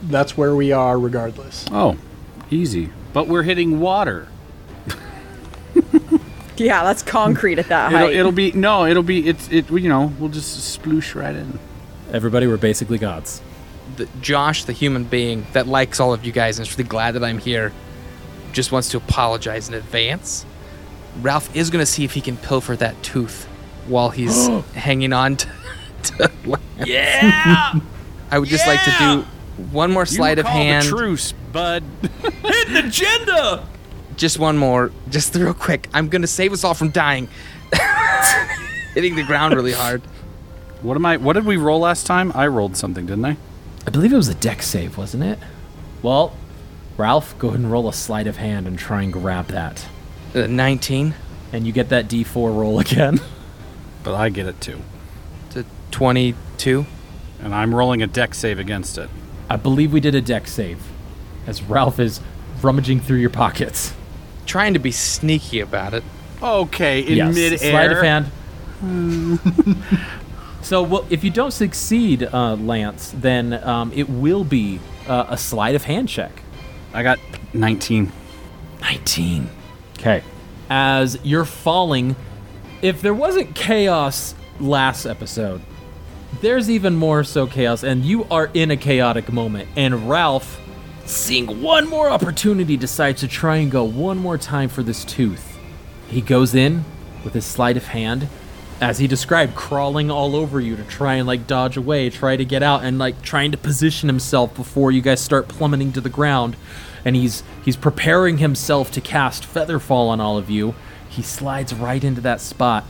that's 0.03 0.37
where 0.37 0.55
we 0.57 0.73
are 0.73 0.99
regardless. 0.99 1.64
Oh, 1.71 1.97
easy. 2.51 2.90
But 3.12 3.29
we're 3.29 3.45
hitting 3.45 3.79
water. 3.81 4.29
Yeah, 6.57 6.85
that's 6.85 7.03
concrete 7.03 7.59
at 7.59 7.68
that 7.68 7.92
It'll, 7.92 8.07
height. 8.07 8.14
it'll 8.16 8.31
be 8.33 8.53
no. 8.53 8.85
It'll 8.85 9.03
be 9.03 9.27
it's 9.27 9.49
it. 9.51 9.71
You 9.71 9.88
know, 9.88 10.12
we'll 10.18 10.29
just 10.29 10.79
sploosh 10.81 11.14
right 11.14 11.35
in. 11.35 11.59
Everybody 12.12 12.46
we're 12.46 12.59
basically 12.59 12.98
gods. 12.98 13.40
The, 13.96 14.07
Josh, 14.20 14.64
the 14.64 14.72
human 14.72 15.05
being 15.05 15.46
that 15.55 15.66
likes 15.66 15.98
all 15.98 16.12
of 16.12 16.25
you 16.25 16.33
guys 16.33 16.59
and 16.59 16.68
is 16.68 16.77
really 16.77 16.88
glad 16.88 17.12
that 17.12 17.25
I'm 17.25 17.38
here, 17.38 17.72
just 18.53 18.70
wants 18.70 18.90
to 18.90 18.98
apologize 18.98 19.68
in 19.68 19.75
advance. 19.75 20.44
Ralph 21.20 21.55
is 21.57 21.70
going 21.70 21.83
to 21.83 21.90
see 21.90 22.05
if 22.05 22.12
he 22.12 22.20
can 22.20 22.37
pilfer 22.37 22.77
that 22.77 23.03
tooth 23.03 23.46
while 23.87 24.11
he's 24.11 24.46
hanging 24.75 25.12
on 25.12 25.37
to. 25.37 25.48
to 26.03 26.31
Yeah! 26.85 27.81
I 28.31 28.38
would 28.38 28.48
just 28.48 28.66
like 28.66 28.83
to 28.85 28.94
do 28.98 29.27
one 29.70 29.90
more 29.90 30.07
sleight 30.07 30.38
of 30.38 30.46
hand. 30.46 30.87
truce, 30.87 31.33
bud. 31.53 31.83
Hidden 32.44 32.77
agenda! 32.77 33.66
Just 34.16 34.38
one 34.38 34.59
more, 34.59 34.90
just 35.09 35.35
real 35.35 35.55
quick. 35.55 35.88
I'm 35.94 36.09
gonna 36.09 36.27
save 36.27 36.53
us 36.53 36.64
all 36.64 36.75
from 36.75 36.90
dying. 36.90 37.29
Hitting 38.94 39.16
the 39.16 39.25
ground 39.25 39.55
really 39.55 39.72
hard. 39.72 40.03
What 40.83 40.97
am 40.97 41.07
I? 41.07 41.16
What 41.16 41.35
did 41.35 41.45
we 41.47 41.57
roll 41.57 41.81
last 41.81 42.07
time? 42.07 42.33
I 42.35 42.47
rolled 42.47 42.77
something, 42.77 43.07
didn't 43.07 43.25
I? 43.25 43.37
I 43.87 43.90
believe 43.90 44.12
it 44.12 44.16
was 44.16 44.29
a 44.29 44.35
deck 44.35 44.62
save, 44.62 44.97
wasn't 44.99 45.23
it? 45.25 45.38
Well, 46.03 46.37
Ralph, 46.97 47.38
go 47.38 47.49
ahead 47.49 47.61
and 47.61 47.71
roll 47.71 47.88
a 47.88 47.92
sleight 47.92 48.27
of 48.27 48.37
hand 48.37 48.66
and 48.66 48.79
try 48.79 49.03
and 49.03 49.12
grab 49.12 49.47
that. 49.49 49.87
Uh, 50.35 50.47
19 50.47 51.14
And 51.53 51.66
you 51.66 51.73
get 51.73 51.88
that 51.90 52.09
d4 52.09 52.35
roll 52.35 52.79
again. 52.79 53.21
But 54.05 54.16
I 54.16 54.31
get 54.31 54.47
it 54.47 54.61
too, 54.61 54.81
to 55.51 55.64
22. 55.92 56.87
and 57.40 57.55
I'm 57.55 57.73
rolling 57.73 58.03
a 58.03 58.09
deck 58.09 58.35
save 58.35 58.59
against 58.59 58.99
it. 58.99 59.09
I 59.49 59.55
believe 59.55 59.92
we 59.92 60.01
did 60.01 60.16
a 60.16 60.21
deck 60.21 60.49
save 60.49 60.81
as 61.47 61.62
Ralph 61.62 62.01
is 62.01 62.21
rummaging 62.62 62.99
through 62.99 63.18
your 63.18 63.31
pockets. 63.31 63.95
Trying 64.45 64.73
to 64.73 64.81
be 64.81 64.90
sneaky 64.90 65.61
about 65.61 65.95
it. 65.95 66.03
Okay, 66.42 67.01
in 67.03 67.16
yes, 67.16 67.33
midair. 67.33 67.59
sleight 67.59 67.92
of 67.92 68.03
hand. 68.03 68.27
so, 70.62 70.83
well, 70.83 71.05
if 71.11 71.25
you 71.25 71.31
don't 71.31 71.51
succeed, 71.51 72.22
uh, 72.22 72.55
Lance, 72.55 73.12
then 73.16 73.53
um, 73.64 73.92
it 73.94 74.09
will 74.09 74.44
be 74.44 74.81
uh, 75.07 75.27
a 75.29 75.37
sleight 75.37 75.75
of 75.75 75.85
hand 75.85 76.09
check. 76.09 76.42
I 76.94 77.03
got 77.03 77.18
19. 77.53 78.12
19. 78.81 79.48
Okay. 79.98 80.22
As 80.70 81.18
you're 81.22 81.44
falling, 81.44 82.16
if 82.81 83.03
there 83.03 83.14
wasn't 83.14 83.55
chaos 83.55 84.35
last 84.61 85.07
episode, 85.07 85.62
there's 86.40 86.70
even 86.70 86.96
more 86.96 87.25
so 87.25 87.46
chaos, 87.46 87.83
and 87.83 88.05
you 88.05 88.25
are 88.31 88.51
in 88.55 88.70
a 88.70 88.77
chaotic 88.77 89.33
moment. 89.33 89.68
And 89.77 90.09
Ralph, 90.09 90.61
seeing 91.05 91.61
one 91.61 91.88
more 91.88 92.09
opportunity, 92.09 92.77
decides 92.77 93.20
to 93.20 93.29
try 93.29 93.57
and 93.57 93.70
go 93.70 93.85
one 93.85 94.18
more 94.18 94.38
time 94.38 94.68
for 94.68 94.83
this 94.83 95.05
tooth. 95.05 95.59
He 96.09 96.20
goes 96.20 96.55
in 96.55 96.85
with 97.25 97.35
his 97.35 97.44
sleight 97.44 97.77
of 97.77 97.88
hand, 97.88 98.29
as 98.81 98.99
he 98.99 99.07
described, 99.07 99.55
crawling 99.55 100.11
all 100.11 100.35
over 100.35 100.61
you 100.61 100.77
to 100.77 100.85
try 100.85 101.15
and 101.15 101.27
like 101.27 101.47
dodge 101.47 101.77
away, 101.77 102.11
try 102.11 102.37
to 102.37 102.45
get 102.45 102.63
out, 102.63 102.85
and 102.85 102.99
like 102.99 103.23
trying 103.23 103.53
to 103.53 103.59
position 103.59 104.09
himself 104.09 104.55
before 104.55 104.91
you 104.91 105.01
guys 105.01 105.21
start 105.21 105.49
plummeting 105.49 105.93
to 105.93 106.01
the 106.01 106.09
ground. 106.09 106.57
And 107.05 107.17
he's 107.17 107.43
he's 107.65 107.77
preparing 107.77 108.39
himself 108.39 108.91
to 108.93 109.01
cast 109.01 109.45
Featherfall 109.45 110.09
on 110.09 110.21
all 110.21 110.39
of 110.39 110.51
you. 110.51 110.75
He 111.09 111.23
slides 111.23 111.75
right 111.75 112.03
into 112.03 112.21
that 112.23 112.41
spot, 112.41 112.85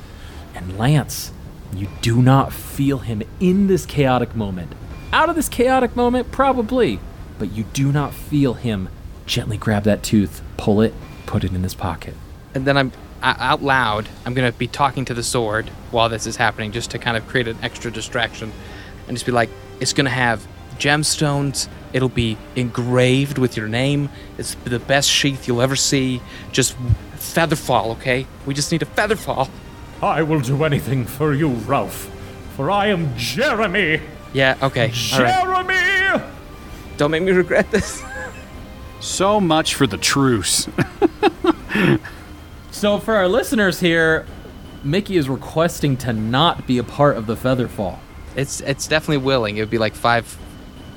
and 0.54 0.78
Lance, 0.78 1.32
you 1.74 1.88
do 2.00 2.22
not 2.22 2.52
feel 2.52 2.98
him 2.98 3.22
in 3.40 3.66
this 3.66 3.86
chaotic 3.86 4.36
moment. 4.36 4.72
Out 5.12 5.28
of 5.28 5.36
this 5.36 5.48
chaotic 5.48 5.96
moment, 5.96 6.30
probably, 6.30 7.00
but 7.38 7.52
you 7.52 7.64
do 7.72 7.92
not 7.92 8.14
feel 8.14 8.54
him 8.54 8.88
gently 9.26 9.56
grab 9.56 9.84
that 9.84 10.02
tooth, 10.02 10.42
pull 10.56 10.80
it, 10.80 10.94
put 11.26 11.44
it 11.44 11.52
in 11.52 11.62
his 11.62 11.74
pocket. 11.74 12.14
And 12.54 12.66
then 12.66 12.76
I'm 12.76 12.92
out 13.22 13.62
loud. 13.62 14.08
I'm 14.26 14.34
gonna 14.34 14.52
be 14.52 14.66
talking 14.66 15.04
to 15.06 15.14
the 15.14 15.22
sword 15.22 15.68
while 15.90 16.08
this 16.08 16.26
is 16.26 16.36
happening, 16.36 16.72
just 16.72 16.90
to 16.90 16.98
kind 16.98 17.16
of 17.16 17.26
create 17.28 17.48
an 17.48 17.58
extra 17.62 17.90
distraction, 17.90 18.52
and 19.06 19.16
just 19.16 19.26
be 19.26 19.32
like, 19.32 19.50
"It's 19.80 19.92
gonna 19.92 20.10
have 20.10 20.46
gemstones. 20.78 21.68
It'll 21.92 22.08
be 22.08 22.36
engraved 22.56 23.38
with 23.38 23.56
your 23.56 23.68
name. 23.68 24.08
It's 24.38 24.56
the 24.64 24.78
best 24.78 25.10
sheath 25.10 25.46
you'll 25.46 25.62
ever 25.62 25.76
see. 25.76 26.22
Just 26.50 26.76
featherfall, 27.16 27.92
okay? 27.92 28.26
We 28.46 28.54
just 28.54 28.72
need 28.72 28.82
a 28.82 28.86
featherfall." 28.86 29.48
I 30.02 30.22
will 30.22 30.40
do 30.40 30.64
anything 30.64 31.04
for 31.04 31.32
you, 31.32 31.48
Ralph, 31.48 32.10
for 32.56 32.70
I 32.70 32.88
am 32.88 33.16
Jeremy. 33.16 34.00
Yeah. 34.32 34.56
Okay. 34.60 34.92
All 35.12 35.22
right. 35.22 35.42
Jeremy! 35.42 36.24
Don't 36.96 37.10
make 37.10 37.22
me 37.22 37.32
regret 37.32 37.70
this. 37.70 38.02
So 39.00 39.40
much 39.40 39.74
for 39.74 39.86
the 39.86 39.96
truce. 39.96 40.68
So, 42.82 42.98
for 42.98 43.14
our 43.14 43.28
listeners 43.28 43.78
here, 43.78 44.26
Mickey 44.82 45.16
is 45.16 45.28
requesting 45.28 45.96
to 45.98 46.12
not 46.12 46.66
be 46.66 46.78
a 46.78 46.82
part 46.82 47.16
of 47.16 47.26
the 47.28 47.36
Featherfall. 47.36 48.00
It's 48.34 48.60
it's 48.60 48.88
definitely 48.88 49.18
willing. 49.18 49.56
It 49.56 49.60
would 49.60 49.70
be 49.70 49.78
like 49.78 49.94
five. 49.94 50.36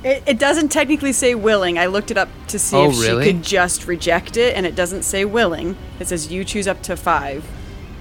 It, 0.02 0.24
it 0.26 0.40
doesn't 0.40 0.70
technically 0.70 1.12
say 1.12 1.36
willing. 1.36 1.78
I 1.78 1.86
looked 1.86 2.10
it 2.10 2.18
up 2.18 2.28
to 2.48 2.58
see 2.58 2.76
Oh, 2.76 2.90
if 2.90 2.98
really? 3.00 3.24
she 3.26 3.32
could 3.32 3.44
just 3.44 3.86
reject 3.86 4.36
it, 4.36 4.56
and 4.56 4.66
it 4.66 4.74
doesn't 4.74 5.04
say 5.04 5.24
willing. 5.24 5.76
It 6.00 6.08
says 6.08 6.32
you 6.32 6.42
choose 6.42 6.66
up 6.66 6.82
to 6.82 6.96
five. 6.96 7.48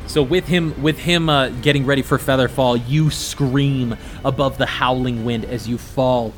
So 0.08 0.24
with 0.24 0.48
him, 0.48 0.82
with 0.82 0.98
him 0.98 1.30
uh, 1.30 1.50
getting 1.50 1.86
ready 1.86 2.02
for 2.02 2.18
Featherfall, 2.18 2.82
you 2.88 3.12
scream 3.12 3.98
above 4.24 4.58
the 4.58 4.66
howling 4.66 5.26
wind 5.26 5.46
as 5.46 5.70
you 5.70 5.78
fall, 5.78 6.34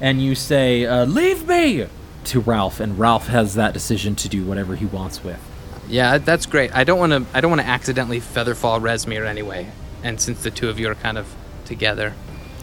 and 0.00 0.20
you 0.20 0.34
say, 0.34 0.84
uh, 0.84 1.04
"Leave 1.04 1.46
me!" 1.46 1.86
to 2.24 2.40
Ralph, 2.40 2.80
and 2.80 2.98
Ralph 2.98 3.28
has 3.28 3.54
that 3.54 3.72
decision 3.72 4.16
to 4.16 4.28
do 4.28 4.44
whatever 4.44 4.74
he 4.74 4.86
wants 4.86 5.22
with. 5.22 5.51
Yeah, 5.92 6.16
that's 6.16 6.46
great. 6.46 6.74
I 6.74 6.84
don't 6.84 6.98
want 6.98 7.12
to. 7.12 7.26
I 7.36 7.42
don't 7.42 7.50
want 7.50 7.60
to 7.60 7.68
accidentally 7.68 8.18
featherfall 8.18 8.80
Rezmir 8.80 9.26
anyway. 9.26 9.70
And 10.02 10.18
since 10.18 10.42
the 10.42 10.50
two 10.50 10.70
of 10.70 10.80
you 10.80 10.88
are 10.88 10.94
kind 10.94 11.18
of 11.18 11.32
together, 11.66 12.14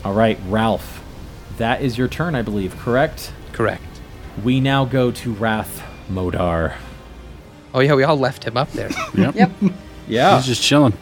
All 0.04 0.14
right, 0.14 0.40
Ralph, 0.48 1.04
that 1.58 1.82
is 1.82 1.96
your 1.98 2.08
turn, 2.08 2.34
I 2.36 2.42
believe. 2.42 2.76
Correct? 2.80 3.32
correct. 3.54 3.84
We 4.44 4.60
now 4.60 4.84
go 4.86 5.12
to 5.12 5.32
Rath 5.34 5.84
Modar. 6.10 6.76
Oh 7.74 7.82
yeah, 7.82 7.94
we 7.94 8.04
all 8.04 8.18
left 8.18 8.46
him 8.46 8.58
up 8.58 8.72
there. 8.72 8.90
yep. 9.14 9.36
Yep. 9.36 9.52
Yeah. 10.08 10.38
He's 10.38 10.48
just 10.48 10.64
chilling. 10.64 10.98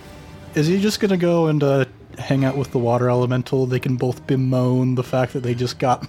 Is 0.54 0.68
he 0.68 0.82
just 0.82 1.00
gonna 1.00 1.16
go 1.18 1.48
and 1.48 1.64
uh, 1.64 1.86
hang 2.18 2.44
out 2.44 2.58
with 2.58 2.72
the 2.72 2.80
water 2.80 3.10
elemental? 3.10 3.66
They 3.68 3.80
can 3.80 3.96
both 3.96 4.28
bemoan 4.28 4.96
the 4.96 5.04
fact 5.04 5.32
that 5.34 5.44
they 5.44 5.56
just 5.56 5.80
got. 5.80 6.06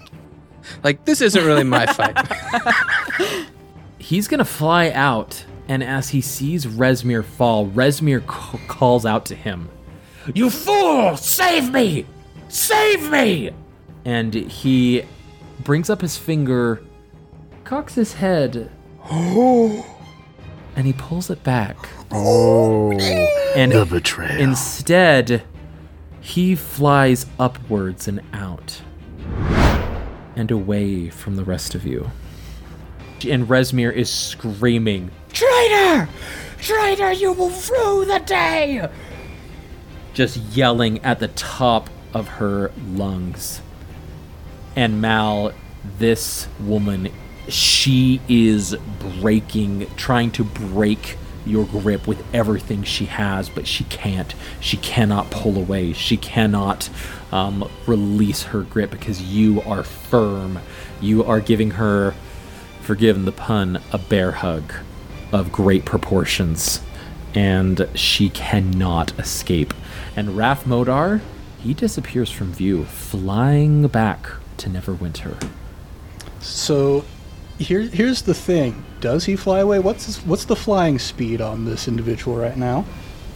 like 0.83 1.05
this 1.05 1.21
isn't 1.21 1.45
really 1.45 1.63
my 1.63 1.85
fight. 1.85 2.17
He's 3.99 4.27
gonna 4.27 4.43
fly 4.45 4.89
out, 4.89 5.45
and 5.69 5.81
as 5.81 6.09
he 6.09 6.19
sees 6.19 6.65
Rezmir 6.65 7.23
fall, 7.23 7.67
Rezmir 7.67 8.19
c- 8.21 8.59
calls 8.67 9.05
out 9.05 9.25
to 9.27 9.35
him, 9.35 9.69
"You 10.33 10.49
fool! 10.49 11.15
Save 11.15 11.71
me! 11.71 12.05
Save 12.49 13.09
me!" 13.09 13.51
And 14.03 14.33
he 14.33 15.03
brings 15.63 15.89
up 15.89 16.01
his 16.01 16.17
finger, 16.17 16.81
cocks 17.63 17.95
his 17.95 18.13
head, 18.13 18.69
and 19.09 20.85
he 20.85 20.93
pulls 20.93 21.29
it 21.29 21.43
back. 21.43 21.77
Oh. 22.11 22.91
And 23.55 23.71
The 23.71 23.85
betrayal. 23.85 24.41
instead, 24.41 25.43
he 26.21 26.55
flies 26.55 27.25
upwards 27.39 28.07
and 28.07 28.21
out, 28.33 28.81
and 30.35 30.49
away 30.51 31.09
from 31.09 31.35
the 31.35 31.43
rest 31.43 31.75
of 31.75 31.85
you. 31.85 32.09
And 33.27 33.47
Rezmir 33.47 33.91
is 33.93 34.09
screaming, 34.09 35.11
Traitor! 35.39 36.09
Traitor, 36.57 37.13
you 37.13 37.31
will 37.31 37.49
rue 37.49 38.03
the 38.03 38.21
day! 38.25 38.89
Just 40.13 40.35
yelling 40.35 40.99
at 40.99 41.19
the 41.19 41.29
top 41.29 41.89
of 42.13 42.27
her 42.27 42.73
lungs. 42.91 43.61
And 44.75 45.01
Mal, 45.01 45.53
this 45.97 46.49
woman, 46.59 47.09
she 47.47 48.19
is 48.27 48.75
breaking, 49.21 49.87
trying 49.95 50.31
to 50.31 50.43
break 50.43 51.15
your 51.45 51.63
grip 51.63 52.05
with 52.05 52.21
everything 52.35 52.83
she 52.83 53.05
has, 53.05 53.47
but 53.47 53.65
she 53.65 53.85
can't. 53.85 54.35
She 54.59 54.75
cannot 54.75 55.31
pull 55.31 55.57
away. 55.57 55.93
She 55.93 56.17
cannot 56.17 56.89
um, 57.31 57.71
release 57.87 58.43
her 58.43 58.63
grip 58.63 58.91
because 58.91 59.21
you 59.21 59.61
are 59.61 59.83
firm. 59.83 60.59
You 60.99 61.23
are 61.23 61.39
giving 61.39 61.71
her, 61.71 62.13
forgive 62.81 63.23
the 63.23 63.31
pun, 63.31 63.81
a 63.93 63.97
bear 63.97 64.33
hug 64.33 64.73
of 65.31 65.51
great 65.51 65.85
proportions. 65.85 66.81
And 67.35 67.87
she 67.93 68.29
cannot 68.29 69.17
escape. 69.19 69.73
And 70.15 70.35
Rath 70.35 70.65
Modar, 70.65 71.21
he 71.59 71.73
disappears 71.73 72.31
from 72.31 72.51
view, 72.51 72.85
flying 72.85 73.87
back 73.87 74.27
to 74.57 74.69
Neverwinter. 74.69 75.49
So, 76.39 77.05
here, 77.59 77.81
here's 77.81 78.23
the 78.23 78.33
thing: 78.33 78.83
Does 79.01 79.25
he 79.25 79.35
fly 79.35 79.59
away? 79.59 79.79
What's 79.79 80.05
his, 80.05 80.17
what's 80.25 80.45
the 80.45 80.55
flying 80.55 80.97
speed 80.97 81.41
on 81.41 81.65
this 81.65 81.87
individual 81.87 82.37
right 82.37 82.57
now? 82.57 82.85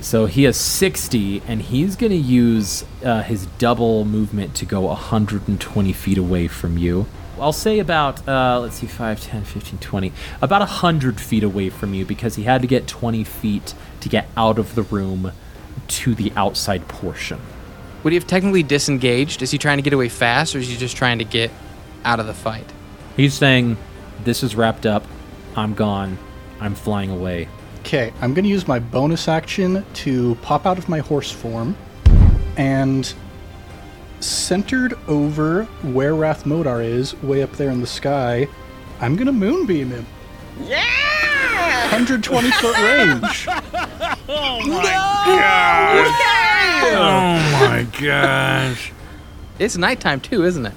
So 0.03 0.25
he 0.25 0.43
has 0.43 0.57
60, 0.57 1.43
and 1.47 1.61
he's 1.61 1.95
going 1.95 2.11
to 2.11 2.17
use 2.17 2.83
uh, 3.05 3.23
his 3.23 3.45
double 3.57 4.03
movement 4.03 4.53
to 4.55 4.65
go 4.65 4.81
120 4.81 5.93
feet 5.93 6.17
away 6.17 6.49
from 6.49 6.77
you. 6.77 7.05
I'll 7.43 7.51
say 7.51 7.79
about, 7.79 8.25
uh, 8.25 8.61
let's 8.61 8.77
see, 8.77 8.87
5, 8.87 9.21
10, 9.21 9.43
15, 9.43 9.79
20, 9.79 10.13
about 10.41 10.61
100 10.61 11.19
feet 11.19 11.43
away 11.43 11.69
from 11.69 11.93
you 11.93 12.05
because 12.05 12.35
he 12.35 12.43
had 12.43 12.61
to 12.61 12.67
get 12.67 12.87
20 12.87 13.25
feet 13.25 13.73
to 13.99 14.07
get 14.07 14.29
out 14.37 14.57
of 14.57 14.75
the 14.75 14.83
room 14.83 15.33
to 15.89 16.15
the 16.15 16.31
outside 16.37 16.87
portion. 16.87 17.41
Would 18.01 18.13
he 18.13 18.15
have 18.15 18.27
technically 18.27 18.63
disengaged? 18.63 19.41
Is 19.41 19.51
he 19.51 19.57
trying 19.57 19.77
to 19.77 19.81
get 19.81 19.91
away 19.91 20.07
fast, 20.07 20.55
or 20.55 20.59
is 20.59 20.69
he 20.69 20.77
just 20.77 20.95
trying 20.95 21.19
to 21.19 21.25
get 21.25 21.51
out 22.05 22.21
of 22.21 22.27
the 22.27 22.33
fight? 22.33 22.71
He's 23.17 23.33
saying, 23.33 23.75
This 24.23 24.41
is 24.41 24.55
wrapped 24.55 24.85
up. 24.85 25.05
I'm 25.57 25.73
gone. 25.73 26.17
I'm 26.61 26.75
flying 26.75 27.11
away. 27.11 27.49
Okay, 27.79 28.13
I'm 28.21 28.33
going 28.33 28.45
to 28.45 28.49
use 28.49 28.69
my 28.69 28.79
bonus 28.79 29.27
action 29.27 29.85
to 29.95 30.35
pop 30.35 30.65
out 30.65 30.77
of 30.77 30.87
my 30.87 30.99
horse 30.99 31.29
form 31.29 31.75
and 32.55 33.13
centered 34.23 34.97
over 35.07 35.65
where 35.83 36.15
Rath 36.15 36.45
Modar 36.45 36.83
is, 36.83 37.13
way 37.21 37.43
up 37.43 37.51
there 37.53 37.69
in 37.69 37.81
the 37.81 37.87
sky, 37.87 38.47
I'm 39.01 39.15
going 39.15 39.27
to 39.27 39.33
moonbeam 39.33 39.89
him. 39.89 40.05
Yeah! 40.63 40.83
120 41.91 42.51
foot 42.51 42.77
range. 42.77 43.47
Oh 44.35 44.59
my 44.65 44.83
gosh. 44.83 46.09
Oh 46.85 47.35
my 47.67 47.83
gosh! 48.01 48.91
It's 49.59 49.77
nighttime 49.77 50.21
too, 50.21 50.43
isn't 50.45 50.65
it? 50.65 50.73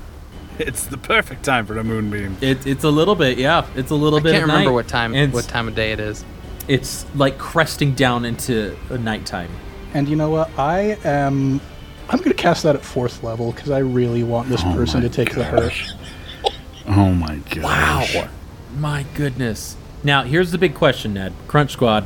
It's 0.58 0.84
the 0.86 0.98
perfect 0.98 1.44
time 1.44 1.64
for 1.64 1.74
the 1.74 1.84
moonbeam. 1.84 2.36
It, 2.40 2.66
it's 2.66 2.82
a 2.84 2.88
little 2.90 3.14
bit, 3.14 3.38
yeah. 3.38 3.66
It's 3.76 3.90
a 3.90 3.94
little 3.94 4.18
I 4.18 4.22
bit. 4.22 4.30
I 4.30 4.32
can't 4.38 4.42
of 4.44 4.48
remember 4.48 4.70
night. 4.70 4.74
what 4.74 4.88
time 4.88 5.14
And 5.14 5.32
what 5.32 5.44
time 5.44 5.68
of 5.68 5.74
day 5.74 5.92
it 5.92 6.00
is. 6.00 6.24
It's 6.66 7.06
like 7.14 7.38
cresting 7.38 7.94
down 7.94 8.24
into 8.24 8.76
a 8.90 8.98
nighttime. 8.98 9.50
And 9.94 10.08
you 10.08 10.16
know 10.16 10.30
what? 10.30 10.50
I 10.58 10.98
am. 11.04 11.60
I'm 12.08 12.18
going 12.18 12.30
to 12.30 12.34
cast 12.34 12.62
that 12.62 12.76
at 12.76 12.82
fourth 12.82 13.22
level 13.22 13.52
because 13.52 13.70
I 13.70 13.78
really 13.78 14.22
want 14.22 14.48
this 14.48 14.62
Oh 14.64 14.72
person 14.74 15.02
to 15.02 15.08
take 15.08 15.34
the 15.34 15.44
hurt. 15.44 15.72
Oh 16.86 17.12
my 17.12 17.36
gosh. 17.50 18.14
Wow. 18.14 18.28
My 18.76 19.04
goodness. 19.14 19.76
Now, 20.04 20.22
here's 20.22 20.52
the 20.52 20.58
big 20.58 20.74
question, 20.74 21.14
Ned. 21.14 21.32
Crunch 21.48 21.72
Squad. 21.72 22.04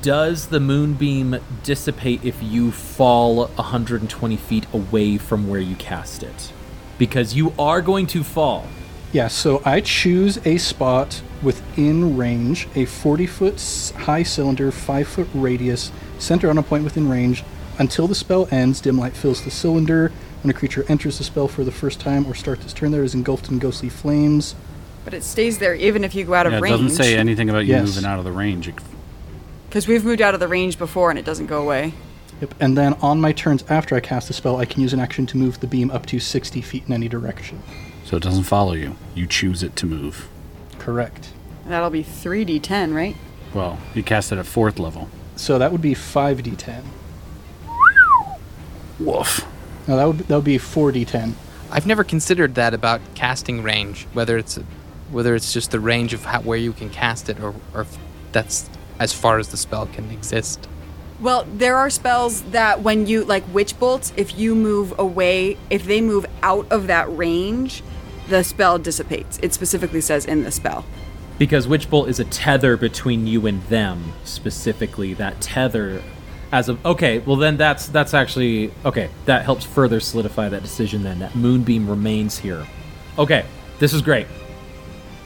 Does 0.00 0.46
the 0.46 0.60
moonbeam 0.60 1.40
dissipate 1.64 2.24
if 2.24 2.40
you 2.40 2.70
fall 2.70 3.46
120 3.46 4.36
feet 4.36 4.66
away 4.72 5.18
from 5.18 5.48
where 5.48 5.60
you 5.60 5.74
cast 5.74 6.22
it? 6.22 6.52
Because 6.98 7.34
you 7.34 7.52
are 7.58 7.82
going 7.82 8.06
to 8.08 8.22
fall. 8.22 8.68
Yeah, 9.12 9.26
so 9.26 9.60
I 9.64 9.80
choose 9.80 10.38
a 10.46 10.56
spot 10.58 11.20
within 11.42 12.16
range, 12.16 12.68
a 12.76 12.84
40 12.84 13.26
foot 13.26 13.92
high 13.98 14.22
cylinder, 14.22 14.70
5 14.70 15.08
foot 15.08 15.28
radius, 15.34 15.90
center 16.18 16.48
on 16.48 16.58
a 16.58 16.62
point 16.62 16.84
within 16.84 17.08
range. 17.08 17.42
Until 17.78 18.06
the 18.06 18.14
spell 18.14 18.48
ends, 18.50 18.80
dim 18.80 18.98
light 18.98 19.14
fills 19.14 19.42
the 19.42 19.50
cylinder. 19.50 20.12
When 20.42 20.50
a 20.50 20.54
creature 20.54 20.84
enters 20.88 21.18
the 21.18 21.24
spell 21.24 21.48
for 21.48 21.64
the 21.64 21.70
first 21.72 22.00
time 22.00 22.26
or 22.26 22.34
starts 22.34 22.64
its 22.64 22.72
turn 22.72 22.90
there, 22.90 23.04
is 23.04 23.14
engulfed 23.14 23.48
in 23.48 23.58
ghostly 23.58 23.88
flames. 23.88 24.54
But 25.04 25.14
it 25.14 25.24
stays 25.24 25.58
there 25.58 25.74
even 25.74 26.04
if 26.04 26.14
you 26.14 26.24
go 26.24 26.34
out 26.34 26.46
of 26.46 26.52
Yeah, 26.52 26.58
it 26.58 26.62
range. 26.62 26.80
doesn't 26.80 27.02
say 27.04 27.16
anything 27.16 27.48
about 27.50 27.64
you 27.66 27.74
Yes. 27.74 27.86
moving 27.86 28.04
out 28.04 28.18
of 28.18 28.24
the 28.24 28.32
range. 28.32 28.68
It- 28.68 28.74
Because 29.68 29.88
we've 29.88 30.04
moved 30.04 30.20
out 30.20 30.34
of 30.34 30.40
the 30.40 30.48
range 30.48 30.78
before 30.78 31.10
and 31.10 31.18
it 31.18 31.24
doesn't 31.24 31.46
go 31.46 31.60
away. 31.62 31.94
Yep. 32.40 32.54
And 32.60 32.76
then 32.76 32.94
on 33.00 33.20
my 33.20 33.32
turns 33.32 33.64
after 33.68 33.94
I 33.96 34.00
cast 34.00 34.28
the 34.28 34.34
spell, 34.34 34.56
I 34.56 34.64
can 34.64 34.82
use 34.82 34.92
an 34.92 35.00
action 35.00 35.26
to 35.26 35.36
move 35.38 35.60
the 35.60 35.66
beam 35.66 35.90
up 35.90 36.06
to 36.06 36.18
60 36.18 36.60
feet 36.60 36.84
in 36.86 36.92
any 36.92 37.08
direction. 37.08 37.62
So 38.04 38.16
it 38.16 38.22
doesn't 38.22 38.42
follow 38.44 38.74
you. 38.74 38.96
You 39.14 39.26
choose 39.26 39.62
it 39.62 39.76
to 39.76 39.86
move. 39.86 40.28
Correct. 40.78 41.28
That'll 41.68 41.90
be 41.90 42.02
3d10, 42.02 42.92
right? 42.94 43.16
Well, 43.54 43.78
you 43.94 44.02
cast 44.02 44.32
it 44.32 44.38
at 44.38 44.46
fourth 44.46 44.78
level. 44.78 45.08
So 45.36 45.58
that 45.58 45.70
would 45.72 45.80
be 45.82 45.94
5d10. 45.94 46.82
Woof. 49.04 49.46
No, 49.88 49.96
that 49.96 50.04
would 50.06 50.18
that 50.18 50.34
would 50.36 50.44
be 50.44 50.58
4d10. 50.58 51.34
I've 51.70 51.86
never 51.86 52.04
considered 52.04 52.54
that 52.56 52.74
about 52.74 53.00
casting 53.14 53.62
range, 53.62 54.06
whether 54.12 54.36
it's 54.36 54.58
whether 55.10 55.34
it's 55.34 55.52
just 55.52 55.70
the 55.70 55.80
range 55.80 56.14
of 56.14 56.24
how, 56.24 56.40
where 56.40 56.58
you 56.58 56.72
can 56.72 56.90
cast 56.90 57.28
it, 57.28 57.40
or, 57.40 57.54
or 57.74 57.82
if 57.82 57.98
that's 58.32 58.68
as 58.98 59.12
far 59.12 59.38
as 59.38 59.48
the 59.48 59.56
spell 59.56 59.86
can 59.86 60.10
exist. 60.10 60.68
Well, 61.20 61.46
there 61.54 61.76
are 61.76 61.90
spells 61.90 62.42
that 62.50 62.82
when 62.82 63.06
you 63.06 63.24
like 63.24 63.44
witch 63.52 63.78
bolts, 63.78 64.12
if 64.16 64.38
you 64.38 64.54
move 64.54 64.98
away, 64.98 65.56
if 65.70 65.84
they 65.84 66.00
move 66.00 66.26
out 66.42 66.70
of 66.70 66.86
that 66.88 67.14
range, 67.16 67.82
the 68.28 68.42
spell 68.42 68.78
dissipates. 68.78 69.38
It 69.42 69.54
specifically 69.54 70.00
says 70.00 70.24
in 70.24 70.44
the 70.44 70.50
spell. 70.50 70.84
Because 71.38 71.66
Witch 71.66 71.90
Bolt 71.90 72.08
is 72.08 72.20
a 72.20 72.24
tether 72.24 72.76
between 72.76 73.26
you 73.26 73.46
and 73.46 73.62
them, 73.64 74.12
specifically. 74.24 75.14
That 75.14 75.40
tether 75.40 76.02
as 76.52 76.68
of 76.68 76.84
okay, 76.84 77.18
well 77.20 77.36
then 77.36 77.56
that's 77.56 77.86
that's 77.88 78.14
actually 78.14 78.70
okay, 78.84 79.10
that 79.24 79.44
helps 79.44 79.64
further 79.64 79.98
solidify 79.98 80.50
that 80.50 80.62
decision 80.62 81.02
then. 81.02 81.18
That 81.18 81.34
moonbeam 81.34 81.88
remains 81.88 82.38
here. 82.38 82.66
Okay, 83.18 83.44
this 83.78 83.94
is 83.94 84.02
great. 84.02 84.26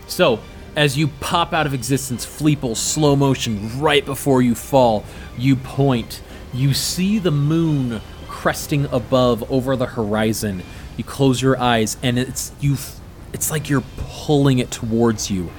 So, 0.07 0.41
as 0.77 0.97
you 0.97 1.09
pop 1.09 1.53
out 1.53 1.67
of 1.67 1.75
existence, 1.75 2.25
Fleeple, 2.25 2.77
slow 2.77 3.17
motion, 3.17 3.81
right 3.81 4.05
before 4.05 4.41
you 4.41 4.55
fall, 4.55 5.05
you 5.37 5.57
point. 5.57 6.23
You 6.55 6.73
see 6.73 7.19
the 7.19 7.33
moon 7.33 8.01
cresting 8.29 8.87
above 8.87 9.51
over 9.51 9.77
the 9.77 9.87
horizon. 9.87 10.63
You 10.97 11.05
close 11.05 11.43
your 11.43 11.59
eyes, 11.59 11.97
and 12.03 12.19
it's 12.19 12.53
you. 12.61 12.77
It's 13.33 13.51
like 13.51 13.69
you're 13.69 13.85
pulling 13.97 14.61
it 14.61 14.71
towards 14.71 15.31
you, 15.31 15.51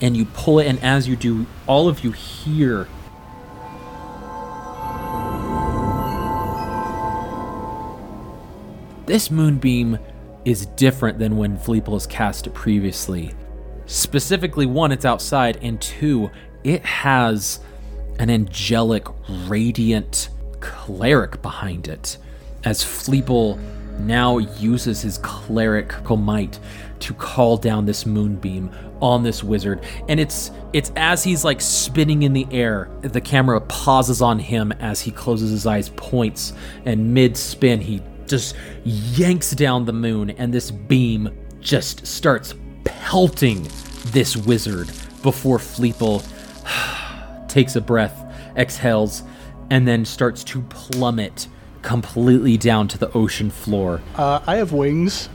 and 0.00 0.16
you 0.16 0.24
pull 0.24 0.58
it, 0.58 0.66
and 0.66 0.82
as 0.82 1.06
you 1.06 1.14
do, 1.14 1.46
all 1.66 1.88
of 1.88 2.02
you 2.02 2.12
hear. 2.12 2.88
This 9.10 9.28
moonbeam 9.28 9.98
is 10.44 10.66
different 10.66 11.18
than 11.18 11.36
when 11.36 11.58
Fleeple 11.58 11.94
has 11.94 12.06
cast 12.06 12.46
it 12.46 12.54
previously. 12.54 13.34
Specifically 13.86 14.66
one 14.66 14.92
it's 14.92 15.04
outside 15.04 15.58
and 15.62 15.80
two 15.80 16.30
it 16.62 16.84
has 16.84 17.58
an 18.20 18.30
angelic 18.30 19.08
radiant 19.48 20.28
cleric 20.60 21.42
behind 21.42 21.88
it 21.88 22.18
as 22.62 22.84
Fleeple 22.84 23.58
now 23.98 24.38
uses 24.38 25.02
his 25.02 25.18
clerical 25.18 26.16
might 26.16 26.60
to 27.00 27.12
call 27.12 27.56
down 27.56 27.86
this 27.86 28.06
moonbeam 28.06 28.70
on 29.02 29.24
this 29.24 29.42
wizard. 29.42 29.84
And 30.08 30.20
it's 30.20 30.52
it's 30.72 30.92
as 30.94 31.24
he's 31.24 31.44
like 31.44 31.60
spinning 31.60 32.22
in 32.22 32.32
the 32.32 32.46
air 32.52 32.88
the 33.00 33.20
camera 33.20 33.60
pauses 33.62 34.22
on 34.22 34.38
him 34.38 34.70
as 34.70 35.00
he 35.00 35.10
closes 35.10 35.50
his 35.50 35.66
eyes 35.66 35.88
points 35.88 36.52
and 36.84 37.12
mid 37.12 37.36
spin 37.36 37.80
he 37.80 38.00
just 38.30 38.56
yanks 38.84 39.50
down 39.50 39.84
the 39.84 39.92
moon 39.92 40.30
and 40.30 40.54
this 40.54 40.70
beam 40.70 41.28
just 41.60 42.06
starts 42.06 42.54
pelting 42.84 43.68
this 44.06 44.36
wizard 44.36 44.86
before 45.22 45.58
Fleeple 45.58 46.24
takes 47.48 47.76
a 47.76 47.80
breath, 47.80 48.24
exhales, 48.56 49.22
and 49.70 49.86
then 49.86 50.04
starts 50.04 50.42
to 50.44 50.62
plummet 50.62 51.48
completely 51.82 52.56
down 52.56 52.88
to 52.88 52.98
the 52.98 53.10
ocean 53.12 53.50
floor. 53.50 54.00
Uh, 54.16 54.40
I 54.46 54.56
have 54.56 54.72
wings. 54.72 55.28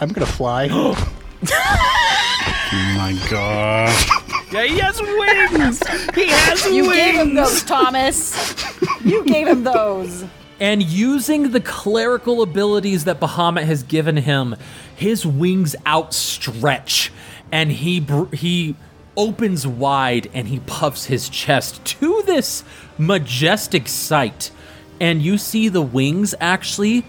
I'm 0.00 0.08
gonna 0.10 0.26
fly. 0.26 0.68
Oh 0.70 0.94
my 2.96 3.18
god. 3.30 3.94
Yeah, 4.52 4.64
he 4.64 4.78
has 4.80 5.00
wings! 5.00 5.82
he 6.14 6.28
has 6.28 6.64
wings! 6.64 6.76
You 6.76 6.92
gave 6.92 7.14
him 7.14 7.34
those, 7.34 7.62
Thomas. 7.62 8.54
you 9.04 9.24
gave 9.24 9.46
him 9.46 9.64
those. 9.64 10.24
And 10.62 10.80
using 10.80 11.50
the 11.50 11.60
clerical 11.60 12.40
abilities 12.40 13.02
that 13.06 13.18
Bahamut 13.18 13.64
has 13.64 13.82
given 13.82 14.16
him, 14.16 14.54
his 14.94 15.26
wings 15.26 15.74
outstretch 15.84 17.10
and 17.50 17.72
he 17.72 17.98
br- 17.98 18.32
he 18.32 18.76
opens 19.16 19.66
wide 19.66 20.30
and 20.32 20.46
he 20.46 20.60
puffs 20.60 21.06
his 21.06 21.28
chest 21.28 21.84
to 21.84 22.22
this 22.26 22.62
majestic 22.96 23.88
sight. 23.88 24.52
And 25.00 25.20
you 25.20 25.36
see 25.36 25.68
the 25.68 25.82
wings 25.82 26.32
actually 26.40 27.00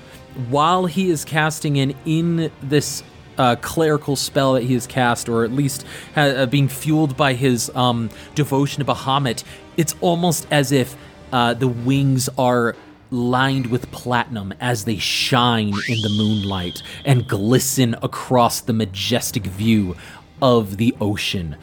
while 0.50 0.88
he 0.88 1.12
is 1.12 1.24
casting 1.24 1.76
in 1.76 1.94
in 2.06 2.52
this 2.64 3.04
uh, 3.38 3.56
clerical 3.58 4.16
spell 4.16 4.54
that 4.54 4.64
he 4.64 4.74
has 4.74 4.88
cast, 4.88 5.30
or 5.30 5.44
at 5.44 5.52
least 5.52 5.86
ha- 6.16 6.22
uh, 6.22 6.46
being 6.48 6.68
fueled 6.68 7.16
by 7.16 7.34
his 7.34 7.70
um, 7.76 8.10
devotion 8.34 8.84
to 8.84 8.92
Bahamut, 8.92 9.44
it's 9.78 9.94
almost 10.02 10.48
as 10.50 10.72
if 10.72 10.98
uh, 11.32 11.54
the 11.54 11.68
wings 11.68 12.30
are 12.36 12.76
lined 13.14 13.68
with 13.68 13.92
platinum 13.92 14.54
as 14.60 14.86
they 14.86 14.98
shine 14.98 15.74
in 15.88 16.02
the 16.02 16.10
moonlight 16.10 16.82
and 17.06 17.28
glisten 17.28 17.96
across 18.02 18.60
the 18.62 18.74
majestic 18.74 19.46
view 19.46 19.96
of 20.42 20.78
the 20.78 20.96
ocean. 21.00 21.56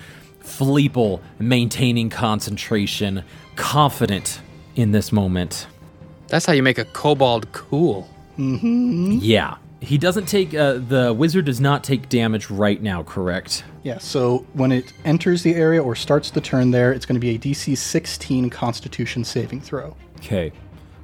Fleeple 0.43 1.21
maintaining 1.39 2.09
concentration, 2.09 3.25
confident 3.57 4.41
in 4.77 4.93
this 4.93 5.13
moment. 5.13 5.67
That's 6.29 6.47
how 6.47 6.53
you 6.53 6.63
make 6.63 6.79
a 6.79 6.85
kobold 6.85 7.51
cool. 7.53 8.09
Yeah. 8.37 9.57
He 9.81 9.99
doesn't 9.99 10.27
take, 10.27 10.55
uh, 10.55 10.75
the 10.75 11.13
wizard 11.13 11.47
does 11.47 11.61
not 11.61 11.83
take 11.83 12.09
damage 12.09 12.51
right 12.51 12.81
now, 12.81 13.03
correct? 13.03 13.65
yeah, 13.83 13.99
so 13.99 14.47
when 14.53 14.73
it 14.73 14.93
enters 15.05 15.43
the 15.43 15.55
area 15.55 15.83
or 15.83 15.95
starts 15.95 16.31
the 16.31 16.41
turn 16.41 16.71
there, 16.71 16.93
it's 16.93 17.07
going 17.07 17.15
to 17.15 17.21
be 17.21 17.35
a 17.35 17.39
DC 17.39 17.77
16 17.77 18.51
Constitution 18.51 19.25
saving 19.25 19.61
throw. 19.61 19.97
Okay. 20.19 20.53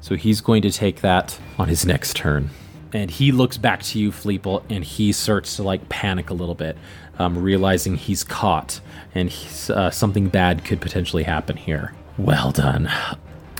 So 0.06 0.14
he's 0.14 0.40
going 0.40 0.62
to 0.62 0.70
take 0.70 1.00
that 1.00 1.36
on 1.58 1.66
his 1.66 1.84
next 1.84 2.14
turn. 2.14 2.50
And 2.92 3.10
he 3.10 3.32
looks 3.32 3.56
back 3.56 3.82
to 3.82 3.98
you, 3.98 4.12
Fleeple, 4.12 4.62
and 4.70 4.84
he 4.84 5.10
starts 5.10 5.56
to 5.56 5.64
like 5.64 5.88
panic 5.88 6.30
a 6.30 6.32
little 6.32 6.54
bit, 6.54 6.78
um, 7.18 7.36
realizing 7.36 7.96
he's 7.96 8.22
caught 8.22 8.80
and 9.16 9.28
he's, 9.28 9.68
uh, 9.68 9.90
something 9.90 10.28
bad 10.28 10.64
could 10.64 10.80
potentially 10.80 11.24
happen 11.24 11.56
here. 11.56 11.92
Well 12.16 12.52
done. 12.52 12.88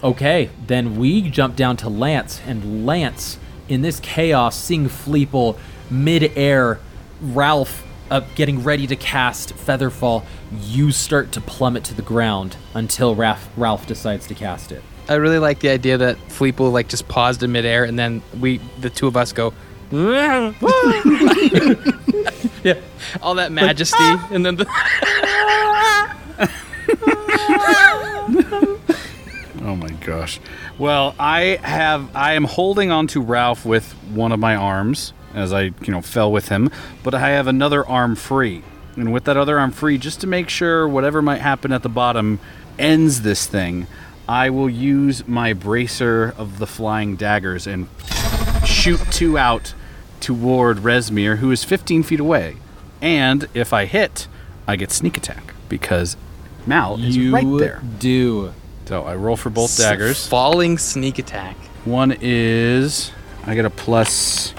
Okay, 0.04 0.50
then 0.68 0.96
we 0.96 1.20
jump 1.30 1.56
down 1.56 1.76
to 1.78 1.88
Lance, 1.88 2.40
and 2.46 2.86
Lance, 2.86 3.38
in 3.68 3.82
this 3.82 3.98
chaos, 3.98 4.56
seeing 4.56 4.88
Fleeple 4.88 5.58
mid-air, 5.90 6.78
Ralph 7.20 7.84
uh, 8.08 8.20
getting 8.36 8.62
ready 8.62 8.86
to 8.86 8.94
cast 8.94 9.52
Featherfall, 9.56 10.24
you 10.62 10.92
start 10.92 11.32
to 11.32 11.40
plummet 11.40 11.82
to 11.86 11.94
the 11.94 12.02
ground 12.02 12.56
until 12.72 13.16
Ralph, 13.16 13.48
Ralph 13.56 13.88
decides 13.88 14.28
to 14.28 14.34
cast 14.34 14.70
it. 14.70 14.84
I 15.08 15.14
really 15.14 15.38
like 15.38 15.60
the 15.60 15.68
idea 15.68 15.98
that 15.98 16.16
Fleeple 16.28 16.72
like 16.72 16.88
just 16.88 17.08
paused 17.08 17.42
in 17.42 17.52
midair, 17.52 17.84
and 17.84 17.98
then 17.98 18.22
we, 18.40 18.60
the 18.80 18.90
two 18.90 19.06
of 19.06 19.16
us, 19.16 19.32
go. 19.32 19.52
yeah, 22.64 22.80
all 23.22 23.36
that 23.36 23.52
majesty, 23.52 24.02
and 24.32 24.44
then 24.44 24.56
the, 24.56 24.66
Oh 29.62 29.74
my 29.74 29.90
gosh. 29.90 30.38
Well, 30.78 31.14
I 31.18 31.58
have 31.62 32.14
I 32.14 32.34
am 32.34 32.44
holding 32.44 32.90
on 32.90 33.06
to 33.08 33.20
Ralph 33.20 33.64
with 33.64 33.92
one 34.12 34.32
of 34.32 34.38
my 34.38 34.54
arms 34.54 35.12
as 35.34 35.52
I, 35.52 35.62
you 35.62 35.74
know, 35.88 36.00
fell 36.00 36.32
with 36.32 36.48
him, 36.48 36.70
but 37.02 37.14
I 37.14 37.30
have 37.30 37.46
another 37.46 37.86
arm 37.86 38.16
free. 38.16 38.62
And 38.96 39.12
with 39.12 39.24
that 39.24 39.36
other 39.36 39.58
arm 39.58 39.72
free, 39.72 39.98
just 39.98 40.20
to 40.22 40.26
make 40.26 40.48
sure 40.48 40.88
whatever 40.88 41.20
might 41.20 41.40
happen 41.40 41.72
at 41.72 41.82
the 41.82 41.88
bottom 41.88 42.38
ends 42.78 43.22
this 43.22 43.46
thing, 43.46 43.86
I 44.28 44.50
will 44.50 44.68
use 44.70 45.26
my 45.28 45.52
bracer 45.52 46.34
of 46.36 46.58
the 46.58 46.66
flying 46.66 47.16
daggers 47.16 47.66
and 47.66 47.88
shoot 48.64 49.00
two 49.10 49.38
out 49.38 49.74
toward 50.20 50.78
Rezmir, 50.78 51.36
who 51.38 51.50
is 51.50 51.62
15 51.64 52.02
feet 52.02 52.20
away. 52.20 52.56
And 53.00 53.48
if 53.54 53.72
I 53.72 53.84
hit, 53.84 54.26
I 54.66 54.76
get 54.76 54.90
sneak 54.90 55.16
attack 55.16 55.54
because 55.68 56.16
Mal 56.66 56.98
is 57.00 57.16
you 57.16 57.32
right 57.32 57.58
there. 57.58 57.82
do. 57.98 58.52
So 58.86 59.02
I 59.04 59.14
roll 59.14 59.36
for 59.36 59.50
both 59.50 59.76
daggers. 59.76 60.26
falling 60.26 60.78
sneak 60.78 61.18
attack. 61.18 61.56
One 61.84 62.16
is 62.20 63.12
I 63.44 63.54
get 63.54 63.64
a 63.64 63.70
plus. 63.70 64.54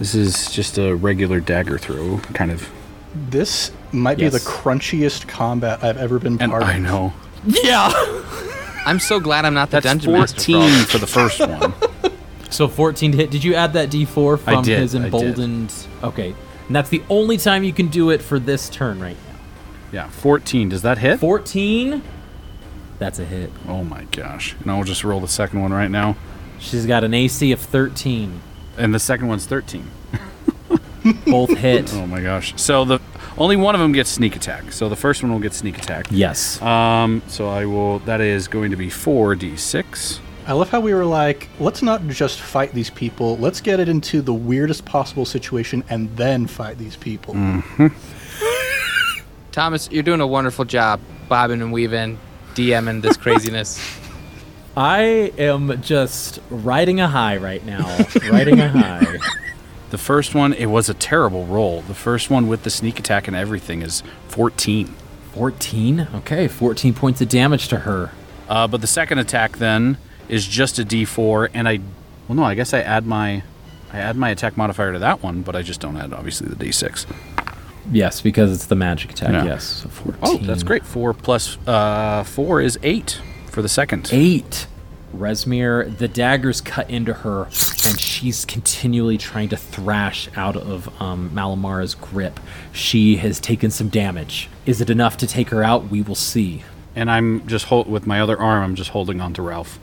This 0.00 0.14
is 0.16 0.50
just 0.50 0.76
a 0.76 0.94
regular 0.94 1.38
dagger 1.38 1.78
throw, 1.78 2.18
kind 2.32 2.50
of. 2.50 2.68
This 3.14 3.70
might 3.92 4.18
be 4.18 4.28
the 4.28 4.38
crunchiest 4.38 5.28
combat 5.28 5.84
I've 5.84 5.98
ever 5.98 6.18
been 6.18 6.40
And 6.42 6.50
part 6.50 6.64
of. 6.64 6.68
I 6.68 6.78
know 6.78 7.12
Yeah. 7.44 7.92
I'm 8.86 8.98
so 9.00 9.20
glad 9.20 9.44
I'm 9.44 9.54
not 9.54 9.70
the 9.70 9.76
that's 9.80 9.86
dungeon 9.86 10.12
master. 10.12 10.36
for 10.40 10.52
fourteen 10.52 10.84
for 10.86 10.98
the 10.98 11.06
first 11.06 11.40
one. 11.40 11.72
So 12.50 12.68
14 12.68 13.10
to 13.10 13.18
hit. 13.18 13.30
Did 13.32 13.42
you 13.42 13.56
add 13.56 13.72
that 13.72 13.90
D4 13.90 14.38
from 14.38 14.58
I 14.58 14.62
did, 14.62 14.78
his 14.78 14.94
I 14.94 14.98
did. 14.98 15.04
emboldened? 15.06 15.74
Okay. 16.04 16.36
And 16.68 16.76
that's 16.76 16.88
the 16.88 17.02
only 17.10 17.36
time 17.36 17.64
you 17.64 17.72
can 17.72 17.88
do 17.88 18.10
it 18.10 18.22
for 18.22 18.38
this 18.38 18.68
turn 18.68 19.00
right 19.00 19.16
now. 19.28 19.38
yeah, 19.90 20.08
fourteen. 20.08 20.68
Does 20.68 20.82
that 20.82 20.98
hit? 20.98 21.18
14. 21.18 22.00
That's 23.00 23.18
a 23.18 23.24
hit. 23.24 23.50
Oh 23.66 23.82
my 23.82 24.04
gosh! 24.04 24.54
And 24.60 24.70
I'll 24.70 24.84
just 24.84 25.02
roll 25.02 25.18
the 25.18 25.26
second 25.26 25.62
one 25.62 25.72
right 25.72 25.90
now. 25.90 26.16
She's 26.60 26.86
got 26.86 27.02
an 27.02 27.12
AC 27.12 27.50
of 27.50 27.58
13. 27.58 28.40
And 28.78 28.94
the 28.94 29.00
second 29.00 29.26
one's 29.26 29.46
thirteen. 29.46 29.90
Both 31.26 31.56
hit. 31.58 31.92
Oh 31.92 32.06
my 32.06 32.20
gosh! 32.22 32.54
So 32.56 32.84
the 32.84 33.00
only 33.38 33.56
one 33.56 33.74
of 33.74 33.80
them 33.80 33.92
gets 33.92 34.10
sneak 34.10 34.36
attack. 34.36 34.72
So 34.72 34.88
the 34.88 34.96
first 34.96 35.22
one 35.22 35.32
will 35.32 35.40
get 35.40 35.52
sneak 35.54 35.78
attack. 35.78 36.06
Yes. 36.10 36.60
Um. 36.62 37.22
So 37.28 37.48
I 37.48 37.64
will. 37.66 37.98
That 38.00 38.20
is 38.20 38.48
going 38.48 38.70
to 38.70 38.76
be 38.76 38.90
four 38.90 39.34
d 39.34 39.56
six. 39.56 40.20
I 40.46 40.52
love 40.52 40.68
how 40.68 40.80
we 40.80 40.92
were 40.92 41.06
like, 41.06 41.48
let's 41.58 41.80
not 41.80 42.06
just 42.08 42.38
fight 42.38 42.72
these 42.72 42.90
people. 42.90 43.38
Let's 43.38 43.62
get 43.62 43.80
it 43.80 43.88
into 43.88 44.20
the 44.20 44.34
weirdest 44.34 44.84
possible 44.84 45.24
situation 45.24 45.82
and 45.88 46.14
then 46.18 46.46
fight 46.46 46.76
these 46.76 46.96
people. 46.96 47.34
Thomas, 49.52 49.88
you're 49.90 50.02
doing 50.02 50.20
a 50.20 50.26
wonderful 50.26 50.66
job, 50.66 51.00
bobbing 51.30 51.62
and 51.62 51.72
weaving, 51.72 52.18
DMing 52.54 53.00
this 53.00 53.16
craziness. 53.16 53.80
I 54.76 55.32
am 55.38 55.80
just 55.80 56.40
riding 56.50 57.00
a 57.00 57.08
high 57.08 57.38
right 57.38 57.64
now. 57.64 57.86
riding 58.30 58.60
a 58.60 58.68
high. 58.68 59.18
The 59.94 59.98
first 59.98 60.34
one, 60.34 60.52
it 60.52 60.66
was 60.66 60.88
a 60.88 60.94
terrible 60.94 61.46
roll. 61.46 61.82
The 61.82 61.94
first 61.94 62.28
one 62.28 62.48
with 62.48 62.64
the 62.64 62.70
sneak 62.70 62.98
attack 62.98 63.28
and 63.28 63.36
everything 63.36 63.80
is 63.80 64.02
fourteen. 64.26 64.92
14. 65.34 66.08
Okay, 66.16 66.48
14 66.48 66.94
points 66.94 67.20
of 67.20 67.28
damage 67.28 67.68
to 67.68 67.78
her. 67.78 68.10
Uh, 68.48 68.66
but 68.66 68.80
the 68.80 68.88
second 68.88 69.18
attack 69.20 69.58
then 69.58 69.96
is 70.28 70.48
just 70.48 70.80
a 70.80 70.84
D4, 70.84 71.50
and 71.54 71.68
I, 71.68 71.78
well, 72.26 72.34
no, 72.34 72.42
I 72.42 72.56
guess 72.56 72.74
I 72.74 72.80
add 72.80 73.06
my, 73.06 73.44
I 73.92 73.98
add 73.98 74.16
my 74.16 74.30
attack 74.30 74.56
modifier 74.56 74.92
to 74.92 74.98
that 74.98 75.22
one, 75.22 75.42
but 75.42 75.54
I 75.54 75.62
just 75.62 75.80
don't 75.80 75.96
add 75.96 76.12
obviously 76.12 76.48
the 76.48 76.56
D6. 76.56 77.06
Yes, 77.92 78.20
because 78.20 78.52
it's 78.52 78.66
the 78.66 78.74
magic 78.74 79.12
attack. 79.12 79.44
Yes. 79.44 79.62
So 79.64 79.88
14. 79.90 80.20
Oh, 80.24 80.38
that's 80.38 80.64
great. 80.64 80.84
Four 80.84 81.14
plus 81.14 81.56
uh, 81.68 82.24
four 82.24 82.60
is 82.60 82.80
eight 82.82 83.20
for 83.46 83.62
the 83.62 83.68
second. 83.68 84.08
Eight. 84.12 84.66
Rezmir, 85.18 85.96
the 85.96 86.08
daggers 86.08 86.60
cut 86.60 86.90
into 86.90 87.12
her, 87.12 87.44
and 87.86 88.00
she's 88.00 88.44
continually 88.44 89.18
trying 89.18 89.48
to 89.50 89.56
thrash 89.56 90.28
out 90.36 90.56
of 90.56 90.88
um, 91.00 91.30
Malamara's 91.30 91.94
grip. 91.94 92.40
She 92.72 93.16
has 93.16 93.40
taken 93.40 93.70
some 93.70 93.88
damage. 93.88 94.48
Is 94.66 94.80
it 94.80 94.90
enough 94.90 95.16
to 95.18 95.26
take 95.26 95.50
her 95.50 95.62
out? 95.62 95.88
We 95.90 96.02
will 96.02 96.14
see. 96.14 96.64
And 96.96 97.10
I'm 97.10 97.46
just 97.46 97.66
hold 97.66 97.88
with 97.88 98.06
my 98.06 98.20
other 98.20 98.38
arm. 98.38 98.62
I'm 98.62 98.74
just 98.74 98.90
holding 98.90 99.20
on 99.20 99.34
to 99.34 99.42
Ralph. 99.42 99.78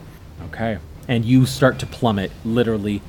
Okay. 0.46 0.78
And 1.08 1.24
you 1.24 1.46
start 1.46 1.78
to 1.80 1.86
plummet, 1.86 2.30
literally. 2.44 3.02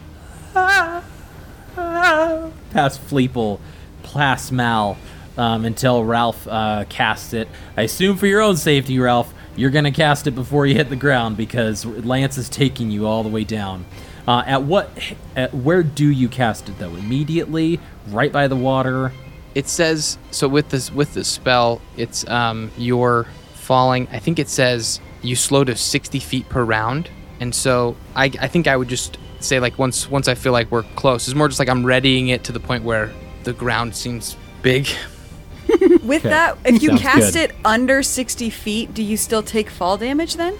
past 2.73 3.01
Fleeple, 3.07 3.59
past 4.03 4.51
Mal, 4.51 4.97
um, 5.37 5.65
until 5.65 6.03
Ralph 6.03 6.47
uh, 6.47 6.85
casts 6.89 7.33
it. 7.33 7.47
I 7.77 7.83
assume 7.83 8.17
for 8.17 8.27
your 8.27 8.41
own 8.41 8.57
safety, 8.57 8.99
Ralph, 8.99 9.33
you're 9.55 9.69
going 9.69 9.85
to 9.85 9.91
cast 9.91 10.27
it 10.27 10.31
before 10.31 10.65
you 10.65 10.75
hit 10.75 10.89
the 10.89 10.95
ground 10.95 11.37
because 11.37 11.85
Lance 11.85 12.37
is 12.37 12.49
taking 12.49 12.91
you 12.91 13.05
all 13.05 13.23
the 13.23 13.29
way 13.29 13.43
down. 13.43 13.85
Uh, 14.27 14.43
at 14.45 14.63
what? 14.63 14.89
At 15.35 15.53
where 15.53 15.83
do 15.83 16.07
you 16.09 16.29
cast 16.29 16.69
it 16.69 16.79
though? 16.79 16.95
Immediately, 16.95 17.79
right 18.07 18.31
by 18.31 18.47
the 18.47 18.55
water. 18.55 19.11
It 19.53 19.67
says 19.67 20.17
so 20.31 20.47
with 20.47 20.69
this 20.69 20.91
with 20.91 21.13
the 21.13 21.23
spell, 21.23 21.81
it's 21.97 22.27
um 22.27 22.71
you're 22.77 23.27
falling. 23.53 24.07
I 24.11 24.19
think 24.19 24.39
it 24.39 24.49
says 24.49 24.99
you 25.21 25.35
slow 25.35 25.63
to 25.63 25.75
60 25.75 26.19
feet 26.19 26.47
per 26.49 26.63
round, 26.63 27.09
and 27.39 27.53
so 27.53 27.97
I 28.15 28.25
I 28.39 28.47
think 28.47 28.67
I 28.67 28.77
would 28.77 28.87
just 28.87 29.17
say 29.41 29.59
like 29.59 29.77
once 29.77 30.09
once 30.09 30.29
I 30.29 30.35
feel 30.35 30.53
like 30.53 30.71
we're 30.71 30.83
close. 30.95 31.27
It's 31.27 31.35
more 31.35 31.49
just 31.49 31.59
like 31.59 31.69
I'm 31.69 31.85
readying 31.85 32.29
it 32.29 32.45
to 32.45 32.53
the 32.53 32.61
point 32.61 32.85
where 32.85 33.11
the 33.43 33.53
ground 33.53 33.95
seems 33.95 34.37
big. 34.61 34.87
With 36.03 36.21
Okay. 36.25 36.29
that, 36.29 36.57
if 36.65 36.81
you 36.83 36.89
Sounds 36.89 37.01
cast 37.01 37.33
good. 37.33 37.49
it 37.51 37.55
under 37.65 38.03
60 38.03 38.49
feet, 38.49 38.93
do 38.93 39.01
you 39.03 39.17
still 39.17 39.43
take 39.43 39.69
fall 39.69 39.97
damage 39.97 40.35
then? 40.35 40.57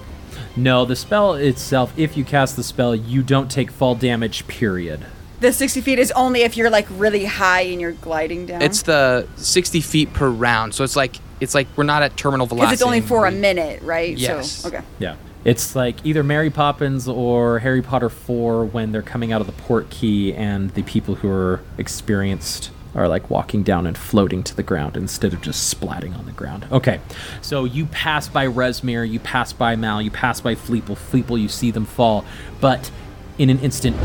No, 0.56 0.86
the 0.86 0.96
spell 0.96 1.34
itself. 1.34 1.94
If 1.98 2.16
you 2.18 2.24
cast 2.24 2.56
the 2.56 2.64
spell, 2.64 2.96
you 2.96 3.24
don't 3.24 3.50
take 3.50 3.72
fall 3.72 3.96
damage. 3.96 4.48
Period. 4.48 5.06
The 5.40 5.52
60 5.52 5.82
feet 5.82 6.00
is 6.00 6.12
only 6.12 6.42
if 6.44 6.56
you're 6.56 6.70
like 6.70 6.88
really 6.92 7.26
high 7.26 7.62
and 7.62 7.82
you're 7.82 7.92
gliding 7.94 8.46
down. 8.46 8.62
It's 8.62 8.84
the 8.84 9.28
60 9.36 9.82
feet 9.82 10.14
per 10.14 10.30
round, 10.30 10.74
so 10.74 10.84
it's 10.84 10.96
like 10.96 11.16
it's 11.42 11.54
like 11.54 11.68
we're 11.76 11.84
not 11.84 12.02
at 12.04 12.16
terminal 12.16 12.46
velocity. 12.46 12.68
because 12.68 12.82
it's 12.82 12.86
only 12.86 13.02
for 13.02 13.26
a 13.26 13.32
minute, 13.32 13.82
right? 13.82 14.18
Yes. 14.18 14.50
So, 14.52 14.70
okay. 14.70 14.82
Yeah. 15.00 15.16
It's 15.44 15.76
like 15.76 15.98
either 16.06 16.24
Mary 16.24 16.50
Poppins 16.50 17.06
or 17.10 17.60
Harry 17.60 17.82
Potter 17.82 18.08
4 18.10 18.64
when 18.64 18.94
they're 18.94 19.02
coming 19.02 19.34
out 19.34 19.42
of 19.42 19.48
the 19.48 19.54
portkey 19.64 20.34
and 20.38 20.70
the 20.70 20.84
people 20.84 21.16
who 21.16 21.30
are 21.30 21.60
experienced 21.78 22.72
are 22.96 23.08
like 23.08 23.30
walking 23.30 23.64
down 23.64 23.88
and 23.88 23.98
floating 23.98 24.44
to 24.44 24.56
the 24.56 24.64
ground 24.64 24.96
instead 24.98 25.34
of 25.34 25.42
just 25.42 25.74
splatting 25.74 26.18
on 26.18 26.26
the 26.26 26.32
ground. 26.32 26.68
Okay. 26.72 27.00
So 27.42 27.66
you 27.66 27.86
pass 27.88 28.28
by 28.28 28.48
Rezmir, 28.48 29.10
you 29.10 29.20
pass 29.20 29.54
by 29.54 29.76
Mal, 29.76 30.02
you 30.02 30.12
pass 30.12 30.42
by 30.42 30.56
Fleeple. 30.56 30.96
Fleeple, 30.96 31.42
you 31.42 31.48
see 31.48 31.72
them 31.72 31.86
fall, 31.86 32.26
but 32.62 32.92
in 33.38 33.50
an 33.50 33.60
instant 33.60 33.98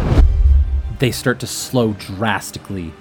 they 0.99 1.11
start 1.11 1.39
to 1.41 1.47
slow 1.47 1.93
drastically 1.93 2.93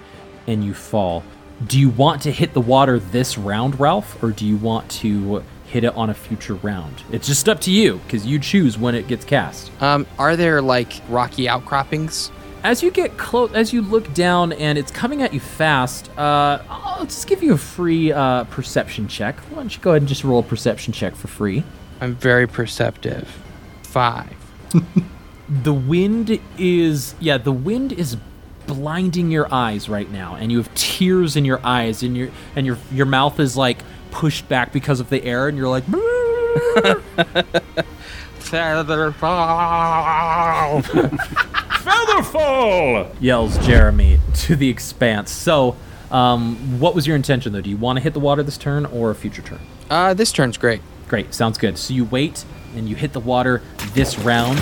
and 0.46 0.64
you 0.64 0.74
fall. 0.74 1.24
Do 1.66 1.78
you 1.78 1.90
want 1.90 2.22
to 2.22 2.30
hit 2.30 2.54
the 2.54 2.60
water 2.60 2.98
this 2.98 3.36
round, 3.36 3.80
Ralph, 3.80 4.22
or 4.22 4.30
do 4.30 4.46
you 4.46 4.56
want 4.56 4.88
to 4.92 5.42
hit 5.66 5.84
it 5.84 5.94
on 5.96 6.08
a 6.08 6.14
future 6.14 6.54
round? 6.54 7.02
It's 7.10 7.26
just 7.26 7.48
up 7.48 7.60
to 7.62 7.72
you 7.72 7.98
because 8.04 8.24
you 8.24 8.38
choose 8.38 8.78
when 8.78 8.94
it 8.94 9.08
gets 9.08 9.24
cast. 9.24 9.70
Um, 9.82 10.06
are 10.18 10.36
there 10.36 10.62
like 10.62 10.92
rocky 11.08 11.48
outcroppings? 11.48 12.30
As 12.64 12.82
you 12.82 12.90
get 12.90 13.16
close, 13.16 13.52
as 13.52 13.72
you 13.72 13.82
look 13.82 14.12
down 14.14 14.52
and 14.52 14.78
it's 14.78 14.90
coming 14.90 15.22
at 15.22 15.32
you 15.32 15.40
fast, 15.40 16.10
uh, 16.18 16.62
I'll 16.68 17.04
just 17.04 17.26
give 17.26 17.42
you 17.42 17.54
a 17.54 17.58
free 17.58 18.12
uh, 18.12 18.44
perception 18.44 19.08
check. 19.08 19.38
Why 19.50 19.58
don't 19.58 19.74
you 19.74 19.80
go 19.80 19.90
ahead 19.90 20.02
and 20.02 20.08
just 20.08 20.24
roll 20.24 20.40
a 20.40 20.42
perception 20.42 20.92
check 20.92 21.14
for 21.14 21.28
free? 21.28 21.64
I'm 22.00 22.14
very 22.14 22.46
perceptive. 22.46 23.28
Five. 23.82 24.36
the 25.48 25.72
wind 25.72 26.38
is 26.58 27.14
yeah 27.20 27.38
the 27.38 27.52
wind 27.52 27.90
is 27.90 28.18
blinding 28.66 29.30
your 29.30 29.52
eyes 29.52 29.88
right 29.88 30.10
now 30.10 30.34
and 30.34 30.52
you 30.52 30.58
have 30.58 30.72
tears 30.74 31.36
in 31.36 31.44
your 31.46 31.58
eyes 31.64 32.02
and 32.02 32.14
your 32.14 32.28
and 32.54 32.66
your 32.66 32.76
your 32.92 33.06
mouth 33.06 33.40
is 33.40 33.56
like 33.56 33.78
pushed 34.10 34.46
back 34.48 34.72
because 34.72 35.00
of 35.00 35.08
the 35.08 35.24
air 35.24 35.48
and 35.48 35.56
you're 35.56 35.68
like 35.68 35.84
Featherfall. 41.82 43.10
Featherfall! 43.10 43.16
yells 43.20 43.58
jeremy 43.66 44.18
to 44.34 44.56
the 44.56 44.68
expanse 44.68 45.30
so 45.30 45.76
um, 46.10 46.80
what 46.80 46.94
was 46.94 47.06
your 47.06 47.16
intention 47.16 47.52
though 47.52 47.60
do 47.60 47.70
you 47.70 47.76
want 47.76 47.96
to 47.96 48.02
hit 48.02 48.14
the 48.14 48.20
water 48.20 48.42
this 48.42 48.58
turn 48.58 48.86
or 48.86 49.10
a 49.10 49.14
future 49.14 49.42
turn 49.42 49.60
uh, 49.90 50.12
this 50.14 50.32
turn's 50.32 50.58
great. 50.58 50.82
Great, 51.08 51.32
sounds 51.32 51.56
good. 51.56 51.78
So 51.78 51.94
you 51.94 52.04
wait 52.04 52.44
and 52.74 52.88
you 52.88 52.96
hit 52.96 53.12
the 53.12 53.20
water 53.20 53.62
this 53.94 54.18
round. 54.18 54.58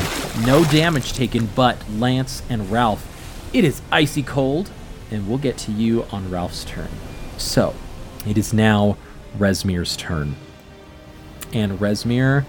No 0.46 0.64
damage 0.64 1.12
taken, 1.12 1.46
but 1.56 1.76
Lance 1.90 2.42
and 2.48 2.70
Ralph, 2.70 3.50
It 3.52 3.64
is 3.64 3.82
icy 3.90 4.22
cold, 4.22 4.70
and 5.10 5.28
we'll 5.28 5.38
get 5.38 5.56
to 5.58 5.72
you 5.72 6.04
on 6.12 6.30
Ralph's 6.30 6.64
turn. 6.64 6.88
So, 7.36 7.74
it 8.26 8.38
is 8.38 8.52
now 8.52 8.96
Rezmir's 9.36 9.96
turn. 9.96 10.36
And 11.52 11.78
Rezmir 11.80 12.44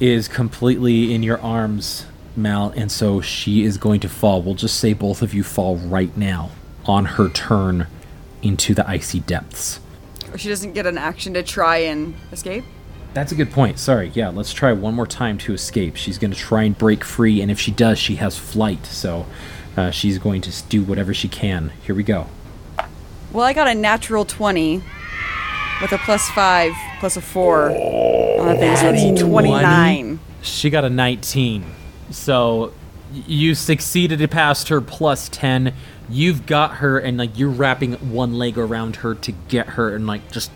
is 0.00 0.26
completely 0.26 1.14
in 1.14 1.22
your 1.22 1.40
arms, 1.40 2.06
Mal, 2.36 2.72
and 2.76 2.90
so 2.90 3.20
she 3.20 3.62
is 3.64 3.76
going 3.76 4.00
to 4.00 4.08
fall. 4.08 4.42
We'll 4.42 4.54
just 4.54 4.78
say 4.78 4.92
both 4.92 5.22
of 5.22 5.34
you 5.34 5.42
fall 5.42 5.76
right 5.76 6.16
now 6.16 6.50
on 6.86 7.04
her 7.04 7.28
turn 7.28 7.86
into 8.42 8.74
the 8.74 8.88
icy 8.88 9.20
depths. 9.20 9.80
Or 10.32 10.38
she 10.38 10.48
doesn't 10.48 10.72
get 10.72 10.86
an 10.86 10.98
action 10.98 11.34
to 11.34 11.42
try 11.42 11.78
and 11.78 12.14
escape. 12.32 12.64
That's 13.14 13.30
a 13.30 13.34
good 13.34 13.50
point. 13.50 13.78
Sorry. 13.78 14.10
Yeah, 14.14 14.30
let's 14.30 14.52
try 14.52 14.72
one 14.72 14.94
more 14.94 15.06
time 15.06 15.36
to 15.38 15.52
escape. 15.52 15.96
She's 15.96 16.16
going 16.16 16.30
to 16.30 16.36
try 16.36 16.62
and 16.62 16.76
break 16.76 17.04
free, 17.04 17.42
and 17.42 17.50
if 17.50 17.60
she 17.60 17.70
does, 17.70 17.98
she 17.98 18.16
has 18.16 18.38
flight. 18.38 18.86
So 18.86 19.26
uh, 19.76 19.90
she's 19.90 20.18
going 20.18 20.40
to 20.42 20.62
do 20.68 20.82
whatever 20.82 21.12
she 21.12 21.28
can. 21.28 21.72
Here 21.82 21.94
we 21.94 22.02
go. 22.02 22.26
Well, 23.32 23.44
I 23.44 23.52
got 23.52 23.68
a 23.68 23.74
natural 23.74 24.24
20 24.24 24.82
with 25.80 25.92
a 25.92 25.98
plus 25.98 26.28
5 26.30 26.72
plus 27.00 27.16
a 27.16 27.20
4 27.20 27.70
on 27.70 28.46
the 28.46 28.56
thing, 28.56 28.76
so 28.76 28.92
it's 28.94 29.20
29. 29.20 30.20
She 30.42 30.70
got 30.70 30.84
a 30.84 30.90
19. 30.90 31.64
So 32.12 32.72
you 33.12 33.54
succeeded 33.54 34.18
to 34.20 34.28
past 34.28 34.68
her 34.68 34.80
plus 34.80 35.28
10. 35.30 35.74
You've 36.08 36.46
got 36.46 36.76
her, 36.76 36.98
and 36.98 37.16
like 37.18 37.38
you're 37.38 37.48
wrapping 37.50 37.94
one 38.12 38.34
leg 38.34 38.58
around 38.58 38.96
her 38.96 39.14
to 39.16 39.32
get 39.48 39.70
her 39.70 39.94
and 39.94 40.06
like 40.06 40.30
just 40.30 40.50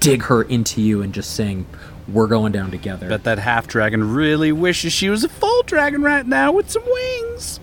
dig 0.00 0.22
her 0.24 0.42
into 0.42 0.80
you 0.80 1.02
and 1.02 1.12
just 1.12 1.34
saying, 1.34 1.66
We're 2.08 2.26
going 2.26 2.52
down 2.52 2.70
together. 2.70 3.08
Bet 3.08 3.24
that 3.24 3.38
half 3.38 3.66
dragon 3.66 4.12
really 4.14 4.52
wishes 4.52 4.92
she 4.92 5.08
was 5.08 5.22
a 5.24 5.28
full 5.28 5.62
dragon 5.64 6.02
right 6.02 6.26
now 6.26 6.52
with 6.52 6.70
some 6.70 6.84
wings. 6.84 7.60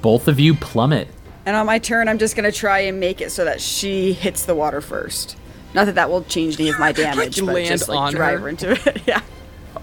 Both 0.00 0.28
of 0.28 0.38
you 0.38 0.54
plummet. 0.54 1.08
And 1.46 1.56
on 1.56 1.66
my 1.66 1.78
turn, 1.78 2.08
I'm 2.08 2.18
just 2.18 2.36
going 2.36 2.50
to 2.50 2.56
try 2.56 2.80
and 2.80 2.98
make 3.00 3.20
it 3.20 3.30
so 3.30 3.44
that 3.44 3.60
she 3.60 4.12
hits 4.14 4.46
the 4.46 4.54
water 4.54 4.80
first. 4.80 5.36
Not 5.74 5.86
that 5.86 5.96
that 5.96 6.08
will 6.08 6.22
change 6.22 6.58
any 6.58 6.70
of 6.70 6.78
my 6.78 6.92
damage, 6.92 7.36
You 7.38 7.46
but 7.46 7.54
land 7.54 7.68
just 7.68 7.88
like 7.88 7.98
on 7.98 8.12
drive 8.14 8.34
her? 8.38 8.44
her 8.44 8.48
into 8.48 8.70
it. 8.70 9.02
yeah. 9.06 9.20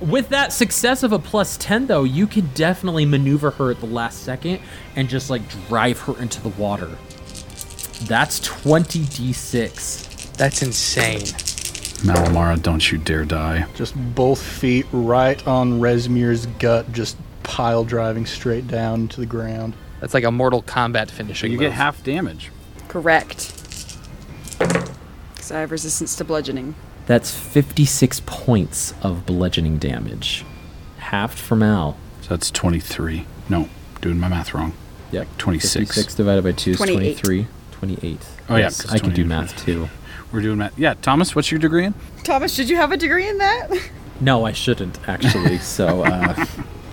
With 0.02 0.30
that 0.30 0.52
success 0.52 1.04
of 1.04 1.12
a 1.12 1.20
plus 1.20 1.58
10, 1.58 1.86
though, 1.88 2.04
you 2.04 2.26
can 2.26 2.50
definitely 2.56 3.06
maneuver 3.06 3.52
her 3.52 3.70
at 3.70 3.80
the 3.80 3.86
last 3.86 4.24
second 4.24 4.60
and 4.96 5.08
just 5.08 5.30
like 5.30 5.42
drive 5.68 6.00
her 6.02 6.20
into 6.20 6.42
the 6.42 6.50
water. 6.50 6.90
That's 8.06 8.40
20d6. 8.40 10.34
That's 10.38 10.64
insane. 10.64 11.20
Malamara, 12.02 12.60
don't 12.62 12.92
you 12.92 12.98
dare 12.98 13.26
die. 13.26 13.68
Just 13.76 13.94
both 14.16 14.42
feet 14.42 14.88
right 14.92 15.46
on 15.48 15.80
Rezmir's 15.80 16.48
gut, 16.48 16.92
just 16.92 17.16
pile 17.44 17.84
driving 17.84 18.26
straight 18.26 18.68
down 18.68 19.08
to 19.10 19.20
the 19.20 19.28
ground. 19.28 19.76
That's 20.00 20.16
like 20.16 20.24
a 20.24 20.32
Mortal 20.32 20.64
Kombat 20.64 21.12
finishing 21.12 21.52
You 21.52 21.58
move. 21.60 21.66
get 21.68 21.74
half 21.74 22.04
damage. 22.04 22.50
Correct. 22.88 23.54
Because 24.58 25.52
I 25.52 25.60
have 25.60 25.70
resistance 25.70 26.16
to 26.16 26.24
bludgeoning. 26.24 26.74
That's 27.12 27.30
56 27.30 28.22
points 28.26 28.94
of 29.02 29.26
bludgeoning 29.26 29.80
damage. 29.80 30.46
Halved 30.98 31.38
from 31.38 31.62
Al. 31.62 31.98
So 32.22 32.30
that's 32.30 32.50
23. 32.50 33.26
No, 33.50 33.68
doing 34.00 34.18
my 34.18 34.30
math 34.30 34.54
wrong. 34.54 34.72
Yep. 35.12 35.28
26. 35.38 35.74
56 35.90 36.16
divided 36.16 36.46
by 36.46 36.54
2 36.54 36.72
is 36.72 36.78
28. 36.78 37.18
23. 37.18 37.48
28. 37.74 38.28
Oh, 38.48 38.56
yeah, 38.56 38.70
I 38.90 38.98
can 38.98 39.14
do 39.14 39.26
math 39.26 39.62
too. 39.66 39.90
We're 40.32 40.40
doing 40.40 40.60
math. 40.60 40.80
Yeah, 40.80 40.94
Thomas, 40.94 41.36
what's 41.36 41.52
your 41.52 41.60
degree 41.60 41.84
in? 41.84 41.96
Thomas, 42.24 42.56
did 42.56 42.70
you 42.70 42.78
have 42.78 42.94
a 42.94 42.98
degree 42.98 43.28
in 43.28 43.40
that? 43.40 43.68
No, 44.22 44.46
I 44.46 44.54
shouldn't, 44.54 44.98
actually. 45.10 45.58
so, 45.58 46.06
uh, 46.06 46.46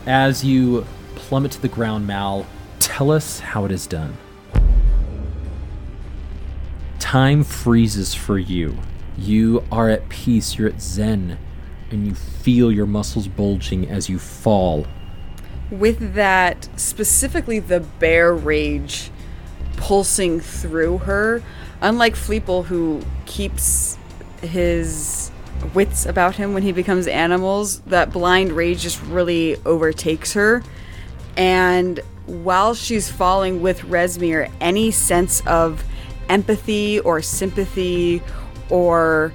as 0.04 0.42
you 0.42 0.84
plummet 1.14 1.52
to 1.52 1.62
the 1.62 1.68
ground, 1.68 2.08
Mal, 2.08 2.44
tell 2.80 3.12
us 3.12 3.38
how 3.38 3.64
it 3.66 3.70
is 3.70 3.86
done. 3.86 4.16
Time 6.98 7.44
freezes 7.44 8.14
for 8.14 8.36
you. 8.36 8.78
You 9.18 9.64
are 9.72 9.90
at 9.90 10.08
peace, 10.08 10.56
you're 10.56 10.68
at 10.68 10.80
zen, 10.80 11.38
and 11.90 12.06
you 12.06 12.14
feel 12.14 12.70
your 12.70 12.86
muscles 12.86 13.26
bulging 13.26 13.88
as 13.90 14.08
you 14.08 14.18
fall. 14.18 14.86
With 15.70 16.14
that, 16.14 16.68
specifically 16.76 17.58
the 17.58 17.80
bear 17.80 18.32
rage 18.32 19.10
pulsing 19.76 20.40
through 20.40 20.98
her, 20.98 21.42
unlike 21.80 22.14
Fleeple, 22.14 22.66
who 22.66 23.02
keeps 23.26 23.98
his 24.40 25.32
wits 25.74 26.06
about 26.06 26.36
him 26.36 26.54
when 26.54 26.62
he 26.62 26.70
becomes 26.70 27.08
animals, 27.08 27.80
that 27.80 28.12
blind 28.12 28.52
rage 28.52 28.82
just 28.82 29.02
really 29.02 29.56
overtakes 29.66 30.32
her. 30.34 30.62
And 31.36 32.00
while 32.26 32.74
she's 32.74 33.10
falling 33.10 33.62
with 33.62 33.80
Rezmir, 33.80 34.50
any 34.60 34.92
sense 34.92 35.40
of 35.46 35.84
empathy 36.28 37.00
or 37.00 37.20
sympathy 37.22 38.22
or 38.70 39.32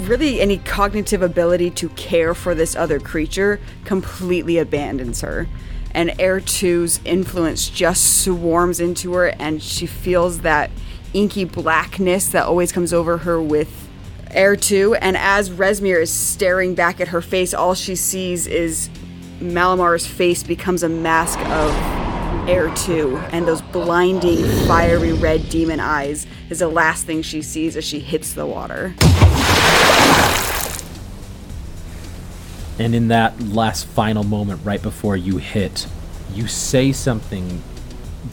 really 0.00 0.40
any 0.40 0.58
cognitive 0.58 1.22
ability 1.22 1.70
to 1.70 1.88
care 1.90 2.34
for 2.34 2.54
this 2.54 2.74
other 2.74 2.98
creature 2.98 3.60
completely 3.84 4.58
abandons 4.58 5.20
her. 5.20 5.48
And 5.94 6.10
Errtu's 6.10 7.00
influence 7.04 7.68
just 7.68 8.22
swarms 8.24 8.80
into 8.80 9.12
her, 9.14 9.28
and 9.28 9.62
she 9.62 9.86
feels 9.86 10.40
that 10.40 10.70
inky 11.12 11.44
blackness 11.44 12.28
that 12.28 12.46
always 12.46 12.72
comes 12.72 12.92
over 12.92 13.18
her 13.18 13.40
with 13.40 13.88
Errtu. 14.30 14.96
And 15.00 15.16
as 15.18 15.50
Rezmir 15.50 16.00
is 16.00 16.10
staring 16.10 16.74
back 16.74 17.00
at 17.00 17.08
her 17.08 17.20
face, 17.20 17.52
all 17.52 17.74
she 17.74 17.94
sees 17.94 18.46
is 18.46 18.88
Malamar's 19.40 20.06
face 20.06 20.42
becomes 20.42 20.82
a 20.82 20.88
mask 20.88 21.38
of 21.40 21.72
Errtu, 22.48 23.28
and 23.32 23.46
those 23.46 23.60
blinding, 23.60 24.42
fiery 24.66 25.12
red 25.12 25.48
demon 25.50 25.78
eyes 25.78 26.26
is 26.52 26.58
the 26.58 26.68
last 26.68 27.06
thing 27.06 27.22
she 27.22 27.40
sees 27.40 27.78
as 27.78 27.84
she 27.84 27.98
hits 27.98 28.34
the 28.34 28.44
water. 28.44 28.94
And 32.78 32.94
in 32.94 33.08
that 33.08 33.40
last 33.40 33.86
final 33.86 34.22
moment, 34.22 34.60
right 34.62 34.82
before 34.82 35.16
you 35.16 35.38
hit, 35.38 35.86
you 36.34 36.46
say 36.46 36.92
something, 36.92 37.62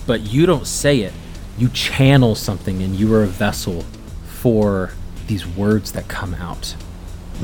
but 0.06 0.20
you 0.22 0.46
don't 0.46 0.68
say 0.68 1.00
it. 1.00 1.14
You 1.58 1.70
channel 1.70 2.36
something, 2.36 2.84
and 2.84 2.94
you 2.94 3.14
are 3.16 3.24
a 3.24 3.28
vessel 3.28 3.86
for 4.26 4.92
these 5.28 5.48
words 5.48 5.94
that 5.94 6.10
come 6.10 6.34
out. 6.34 6.76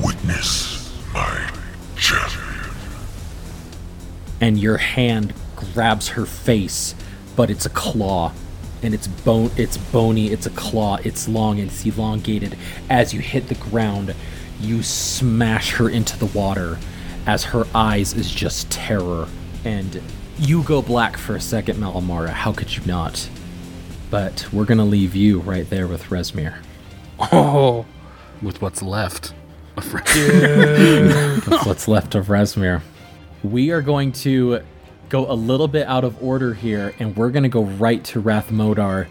Witness 0.04 0.94
my 1.14 1.54
champion. 1.96 2.44
And 4.42 4.60
your 4.60 4.78
hand 4.78 5.34
grabs 5.56 6.10
her 6.10 6.26
face, 6.26 6.96
but 7.38 7.50
it's 7.50 7.66
a 7.66 7.70
claw. 7.70 8.34
And 8.84 8.94
it's 8.94 9.08
bone 9.08 9.52
it's 9.58 9.78
bony, 9.78 10.28
it's 10.28 10.46
a 10.46 10.52
claw, 10.52 10.98
it's 11.04 11.28
long, 11.28 11.60
and 11.60 11.70
it's 11.70 11.86
elongated. 11.86 12.58
As 12.90 13.14
you 13.14 13.20
hit 13.22 13.48
the 13.48 13.56
ground, 13.56 14.14
you 14.60 14.84
smash 14.84 15.72
her 15.76 15.90
into 15.90 16.18
the 16.20 16.28
water 16.28 16.78
as 17.26 17.46
her 17.46 17.66
eyes 17.74 18.14
is 18.14 18.30
just 18.32 18.70
terror. 18.72 19.28
And 19.64 20.02
you 20.38 20.62
go 20.64 20.82
black 20.82 21.18
for 21.18 21.36
a 21.36 21.42
second, 21.42 21.78
Malamara. 21.78 22.30
How 22.30 22.52
could 22.52 22.76
you 22.76 22.86
not? 22.86 23.28
But 24.12 24.48
we're 24.54 24.66
gonna 24.66 24.86
leave 24.86 25.16
you 25.16 25.40
right 25.40 25.68
there 25.70 25.88
with 25.88 26.04
Rezmir. 26.06 26.56
Oh, 27.20 27.86
With 28.42 28.62
what's 28.62 28.82
left. 28.84 29.34
of 29.78 29.94
Res- 29.94 30.04
That's 31.46 31.66
what's 31.66 31.88
left 31.88 32.14
of 32.14 32.28
Rezmir. 32.28 32.82
We 33.44 33.72
are 33.72 33.82
going 33.82 34.12
to 34.14 34.62
go 35.10 35.30
a 35.32 35.34
little 35.34 35.68
bit 35.68 35.88
out 35.88 36.04
of 36.04 36.22
order 36.24 36.54
here, 36.54 36.94
and 37.00 37.16
we're 37.16 37.30
going 37.30 37.44
to 37.44 37.50
go 37.50 37.64
right 37.64 38.04
to 38.06 38.20
Rath 38.20 38.50
Modar 38.50 39.08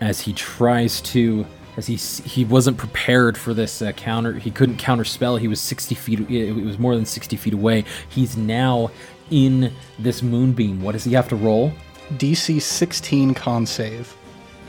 as 0.00 0.20
he 0.20 0.32
tries 0.32 1.00
to. 1.02 1.46
As 1.76 1.88
he 1.88 1.96
he 1.96 2.44
wasn't 2.44 2.76
prepared 2.78 3.36
for 3.36 3.52
this 3.52 3.82
uh, 3.82 3.90
counter, 3.92 4.34
he 4.34 4.52
couldn't 4.52 4.76
counter 4.76 5.02
spell. 5.02 5.36
He 5.36 5.48
was 5.48 5.60
sixty 5.60 5.96
feet. 5.96 6.20
It 6.30 6.52
was 6.64 6.78
more 6.78 6.94
than 6.94 7.04
sixty 7.04 7.34
feet 7.36 7.52
away. 7.52 7.84
He's 8.08 8.36
now 8.36 8.92
in 9.30 9.72
this 9.98 10.22
moonbeam. 10.22 10.82
What 10.82 10.92
does 10.92 11.02
he 11.02 11.14
have 11.14 11.28
to 11.30 11.36
roll? 11.36 11.72
DC 12.12 12.60
16 12.62 13.34
con 13.34 13.66
save. 13.66 14.14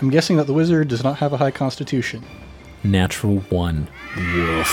I'm 0.01 0.09
guessing 0.09 0.37
that 0.37 0.47
the 0.47 0.53
wizard 0.53 0.87
does 0.87 1.03
not 1.03 1.17
have 1.17 1.33
a 1.33 1.37
high 1.37 1.51
constitution. 1.51 2.23
Natural 2.83 3.39
one. 3.49 3.87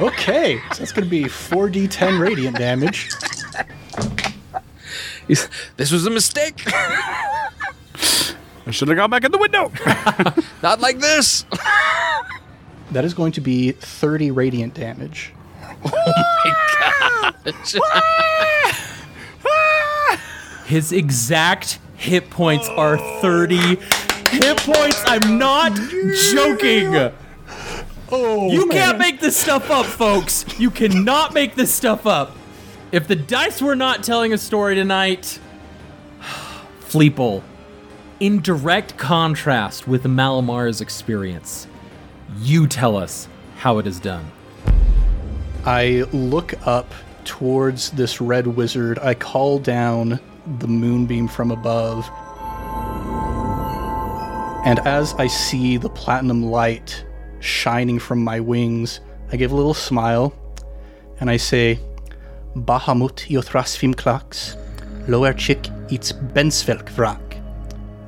Okay, 0.00 0.60
so 0.70 0.78
that's 0.78 0.92
going 0.92 1.02
to 1.02 1.10
be 1.10 1.24
4d10 1.24 2.20
radiant 2.20 2.56
damage. 2.56 3.10
He's- 5.28 5.48
this 5.76 5.92
was 5.92 6.06
a 6.06 6.10
mistake. 6.10 6.62
I 6.66 7.50
should 8.70 8.88
have 8.88 8.96
gone 8.96 9.10
back 9.10 9.24
in 9.24 9.32
the 9.32 9.38
window. 9.38 9.70
Not 10.62 10.80
like 10.80 10.98
this. 10.98 11.44
That 12.90 13.04
is 13.04 13.14
going 13.14 13.32
to 13.32 13.40
be 13.40 13.72
30 13.72 14.30
radiant 14.30 14.74
damage. 14.74 15.32
Oh 15.84 17.32
my 17.44 17.52
gosh. 17.52 17.74
His 20.66 20.92
exact 20.92 21.78
hit 21.96 22.30
points 22.30 22.68
are 22.68 22.98
30 23.20 23.56
hit 24.30 24.56
points. 24.58 25.02
I'm 25.06 25.38
not 25.38 25.74
joking. 26.32 27.12
Oh, 28.10 28.50
You 28.50 28.66
can't 28.68 28.98
make 28.98 29.20
this 29.20 29.36
stuff 29.36 29.70
up, 29.70 29.86
folks. 29.86 30.44
You 30.58 30.70
cannot 30.70 31.34
make 31.34 31.54
this 31.54 31.74
stuff 31.74 32.06
up. 32.06 32.36
If 32.90 33.06
the 33.06 33.16
dice 33.16 33.60
were 33.60 33.76
not 33.76 34.02
telling 34.02 34.32
a 34.32 34.38
story 34.38 34.74
tonight, 34.74 35.38
Fleeple, 36.80 37.42
in 38.18 38.40
direct 38.40 38.96
contrast 38.96 39.86
with 39.86 40.06
Malamar's 40.06 40.80
experience, 40.80 41.66
you 42.38 42.66
tell 42.66 42.96
us 42.96 43.28
how 43.58 43.76
it 43.76 43.86
is 43.86 44.00
done. 44.00 44.32
I 45.66 46.06
look 46.14 46.54
up 46.66 46.94
towards 47.24 47.90
this 47.90 48.22
red 48.22 48.46
wizard. 48.46 48.98
I 49.00 49.12
call 49.12 49.58
down 49.58 50.18
the 50.58 50.68
moonbeam 50.68 51.28
from 51.28 51.50
above. 51.50 52.08
And 54.64 54.78
as 54.86 55.12
I 55.14 55.26
see 55.26 55.76
the 55.76 55.90
platinum 55.90 56.42
light 56.42 57.04
shining 57.40 57.98
from 57.98 58.24
my 58.24 58.40
wings, 58.40 59.00
I 59.30 59.36
give 59.36 59.52
a 59.52 59.56
little 59.56 59.74
smile 59.74 60.32
and 61.20 61.28
I 61.28 61.36
say, 61.36 61.78
Bahamut 62.56 63.28
Jothrasfim 63.28 63.94
Klax, 63.94 64.56
Loerchik 65.06 65.92
its 65.92 66.12
Bensvelk 66.12 66.84
Vrak, 66.94 67.34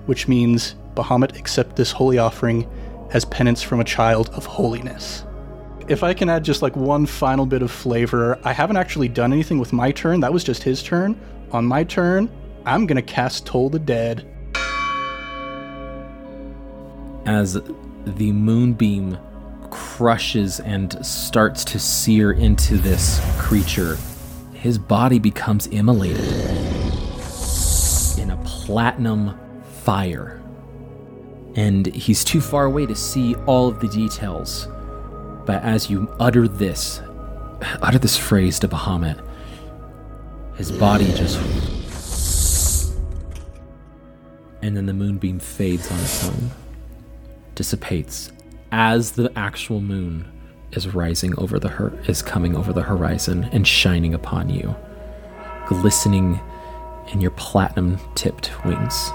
which 0.07 0.29
means, 0.29 0.75
Bahamut, 0.95 1.39
accept 1.39 1.77
this 1.77 1.93
holy 1.93 2.19
offering 2.19 2.69
as 3.13 3.25
penance 3.25 3.63
from 3.63 3.81
a 3.81 3.85
child 3.85 4.31
of 4.31 4.47
holiness. 4.47 5.25
If 5.89 6.03
I 6.03 6.15
can 6.15 6.29
add 6.29 6.45
just 6.45 6.63
like 6.63 6.77
one 6.77 7.07
final 7.07 7.47
bit 7.47 7.63
of 7.63 7.71
flavor, 7.71 8.39
I 8.45 8.53
haven't 8.53 8.77
actually 8.77 9.09
done 9.09 9.33
anything 9.33 9.59
with 9.59 9.73
my 9.73 9.91
turn. 9.91 10.21
That 10.21 10.33
was 10.33 10.45
just 10.45 10.63
his 10.63 10.83
turn. 10.83 11.19
On 11.53 11.65
my 11.65 11.85
turn, 11.85 12.31
I'm 12.65 12.87
gonna 12.87 13.03
cast 13.03 13.47
Toll 13.47 13.71
the 13.71 13.79
Dead. 13.79 14.27
as 17.27 17.55
the 18.05 18.33
moonbeam 18.33 19.19
crushes 19.71 20.61
and 20.61 21.05
starts 21.05 21.65
to 21.65 21.79
sear 21.79 22.33
into 22.33 22.77
this 22.77 23.21
creature, 23.39 23.97
his 24.61 24.77
body 24.77 25.19
becomes 25.19 25.67
immolated 25.69 26.21
in 28.19 28.31
a 28.31 28.37
platinum 28.45 29.39
fire. 29.83 30.43
And 31.57 31.87
he's 31.87 32.23
too 32.23 32.43
far 32.43 32.67
away 32.67 32.85
to 32.85 32.95
see 32.95 33.35
all 33.47 33.69
of 33.69 33.81
the 33.81 33.89
details. 33.89 34.69
But 35.47 35.63
as 35.63 35.89
you 35.89 36.15
utter 36.21 36.47
this, 36.47 37.01
utter 37.83 37.99
this 37.99 38.19
phrase 38.19 38.59
to 38.59 38.69
Bahamut, 38.69 39.27
his 40.57 40.71
body 40.71 41.07
just. 41.15 41.41
And 44.63 44.77
then 44.77 44.85
the 44.85 44.93
moonbeam 44.93 45.39
fades 45.39 45.91
on 45.91 45.99
its 46.01 46.29
own 46.29 46.51
dissipates 47.55 48.31
as 48.71 49.13
the 49.13 49.33
actual 49.35 49.81
moon 49.81 50.31
is 50.73 50.95
rising 50.95 51.39
over 51.39 51.59
the 51.59 51.69
her- 51.69 51.93
is 52.07 52.23
coming 52.23 52.57
over 52.57 52.73
the 52.73 52.83
horizon 52.83 53.45
and 53.53 53.67
shining 53.67 54.15
upon 54.15 54.49
you, 54.49 54.75
glistening 55.67 56.41
in 57.13 57.21
your 57.21 57.33
platinum 57.33 57.99
tipped 58.15 58.53
wings. 58.65 59.11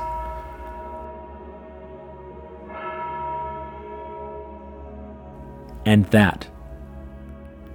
And 5.86 6.06
that 6.08 6.48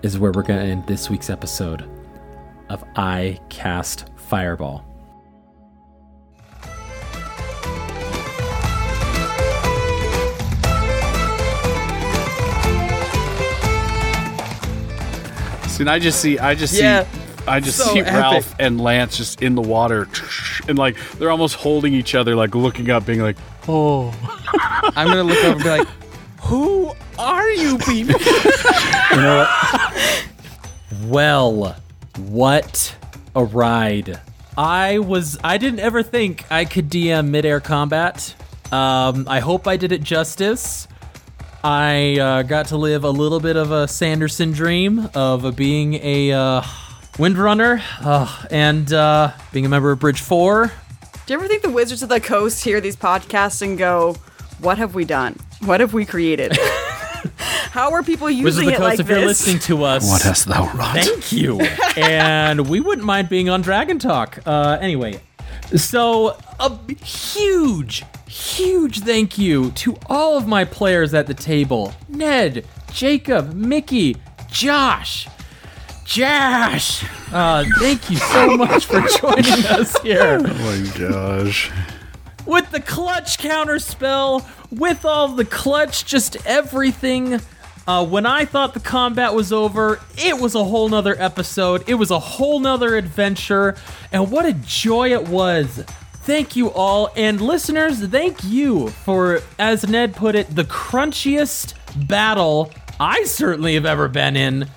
is 0.02 0.18
where 0.18 0.32
we're 0.32 0.42
going 0.42 0.58
to 0.58 0.66
end 0.66 0.86
this 0.86 1.08
week's 1.08 1.30
episode 1.30 1.88
of 2.68 2.84
I 2.96 3.38
Cast 3.48 4.08
Fireball. 4.16 4.89
And 15.80 15.90
I 15.90 15.98
just 15.98 16.20
see, 16.20 16.38
I 16.38 16.54
just 16.54 16.74
Yeah, 16.74 17.04
see, 17.04 17.20
I 17.48 17.60
just 17.60 17.78
so 17.78 17.92
see 17.92 18.00
epic. 18.00 18.12
Ralph 18.12 18.54
and 18.58 18.80
Lance 18.80 19.16
just 19.16 19.42
in 19.42 19.54
the 19.54 19.62
water, 19.62 20.08
and 20.68 20.78
like 20.78 20.96
they're 21.18 21.30
almost 21.30 21.56
holding 21.56 21.94
each 21.94 22.14
other, 22.14 22.34
like 22.36 22.54
looking 22.54 22.90
up, 22.90 23.06
being 23.06 23.20
like, 23.20 23.36
"Oh." 23.68 24.14
I'm 24.96 25.06
gonna 25.06 25.22
look 25.22 25.42
up 25.44 25.54
and 25.56 25.62
be 25.62 25.68
like, 25.70 25.88
"Who 26.42 26.92
are 27.18 27.50
you 27.50 27.78
people?" 27.78 28.20
You 29.10 29.16
know 29.16 29.38
what? 29.44 30.24
Well, 31.04 31.76
what 32.16 32.96
a 33.34 33.44
ride. 33.44 34.20
I 34.56 34.98
was 34.98 35.38
I 35.42 35.58
didn't 35.58 35.80
ever 35.80 36.02
think 36.02 36.44
I 36.50 36.64
could 36.64 36.88
DM 36.90 37.28
midair 37.30 37.60
combat. 37.60 38.34
Um, 38.70 39.26
I 39.28 39.40
hope 39.40 39.66
I 39.66 39.76
did 39.76 39.90
it 39.90 40.02
justice. 40.02 40.86
I 41.62 42.18
uh, 42.18 42.42
got 42.42 42.66
to 42.66 42.76
live 42.78 43.04
a 43.04 43.10
little 43.10 43.38
bit 43.38 43.56
of 43.56 43.70
a 43.70 43.86
Sanderson 43.86 44.52
dream 44.52 45.10
of 45.14 45.56
being 45.56 45.94
a 45.94 46.32
uh, 46.32 46.62
windrunner 47.14 47.82
uh, 48.00 48.46
and 48.50 48.90
uh, 48.92 49.32
being 49.52 49.66
a 49.66 49.68
member 49.68 49.90
of 49.90 49.98
Bridge 49.98 50.20
4. 50.20 50.72
Do 51.26 51.34
you 51.34 51.38
ever 51.38 51.46
think 51.48 51.62
the 51.62 51.70
Wizards 51.70 52.02
of 52.02 52.08
the 52.08 52.20
Coast 52.20 52.64
hear 52.64 52.80
these 52.80 52.96
podcasts 52.96 53.60
and 53.60 53.76
go, 53.76 54.16
"What 54.60 54.78
have 54.78 54.94
we 54.94 55.04
done? 55.04 55.36
What 55.60 55.80
have 55.80 55.92
we 55.92 56.06
created? 56.06 56.56
How 57.70 57.92
are 57.92 58.02
people 58.02 58.26
Wizards 58.26 58.40
using 58.40 58.62
of 58.62 58.66
the 58.66 58.72
it 58.72 58.78
Coast, 58.78 58.88
like 58.88 59.00
if 59.00 59.08
you're 59.08 59.26
listening 59.26 59.58
to 59.60 59.84
us, 59.84 60.08
What 60.08 60.22
hast 60.22 60.46
thou 60.46 60.64
wrought? 60.72 60.96
Thank 60.96 61.30
you. 61.30 61.60
and 61.96 62.68
we 62.68 62.80
wouldn't 62.80 63.06
mind 63.06 63.28
being 63.28 63.48
on 63.48 63.60
Dragon 63.60 63.98
Talk. 63.98 64.40
Uh, 64.46 64.78
anyway, 64.80 65.20
so 65.76 66.36
a 66.58 66.76
huge, 67.04 68.02
huge 68.30 69.00
thank 69.00 69.36
you 69.38 69.70
to 69.72 69.96
all 70.06 70.36
of 70.36 70.46
my 70.46 70.64
players 70.64 71.12
at 71.14 71.26
the 71.26 71.34
table 71.34 71.92
Ned, 72.08 72.64
Jacob, 72.92 73.52
Mickey, 73.54 74.16
Josh. 74.50 75.26
Josh! 76.04 77.04
Uh, 77.32 77.64
thank 77.78 78.10
you 78.10 78.16
so 78.16 78.56
much 78.56 78.86
for 78.86 79.00
joining 79.20 79.64
us 79.66 79.96
here 80.02 80.40
Oh 80.40 80.42
my 80.42 80.98
gosh. 80.98 81.70
with 82.46 82.70
the 82.72 82.80
clutch 82.80 83.38
counter 83.38 83.78
spell, 83.78 84.48
with 84.70 85.04
all 85.04 85.28
the 85.28 85.44
clutch, 85.44 86.04
just 86.04 86.36
everything. 86.46 87.40
Uh, 87.86 88.04
when 88.06 88.26
I 88.26 88.44
thought 88.44 88.74
the 88.74 88.80
combat 88.80 89.34
was 89.34 89.52
over, 89.52 90.00
it 90.18 90.38
was 90.38 90.54
a 90.54 90.62
whole 90.64 90.88
nother 90.88 91.14
episode. 91.20 91.82
It 91.88 91.94
was 91.94 92.10
a 92.10 92.18
whole 92.18 92.60
nother 92.60 92.96
adventure. 92.96 93.76
And 94.12 94.30
what 94.30 94.46
a 94.46 94.52
joy 94.52 95.12
it 95.12 95.28
was. 95.28 95.84
Thank 96.30 96.54
you 96.54 96.70
all. 96.70 97.10
And 97.16 97.40
listeners, 97.40 98.06
thank 98.06 98.44
you 98.44 98.90
for, 98.90 99.40
as 99.58 99.88
Ned 99.88 100.14
put 100.14 100.36
it, 100.36 100.54
the 100.54 100.62
crunchiest 100.62 101.74
battle 102.06 102.70
I 103.00 103.24
certainly 103.24 103.74
have 103.74 103.84
ever 103.84 104.06
been 104.06 104.36
in 104.36 104.68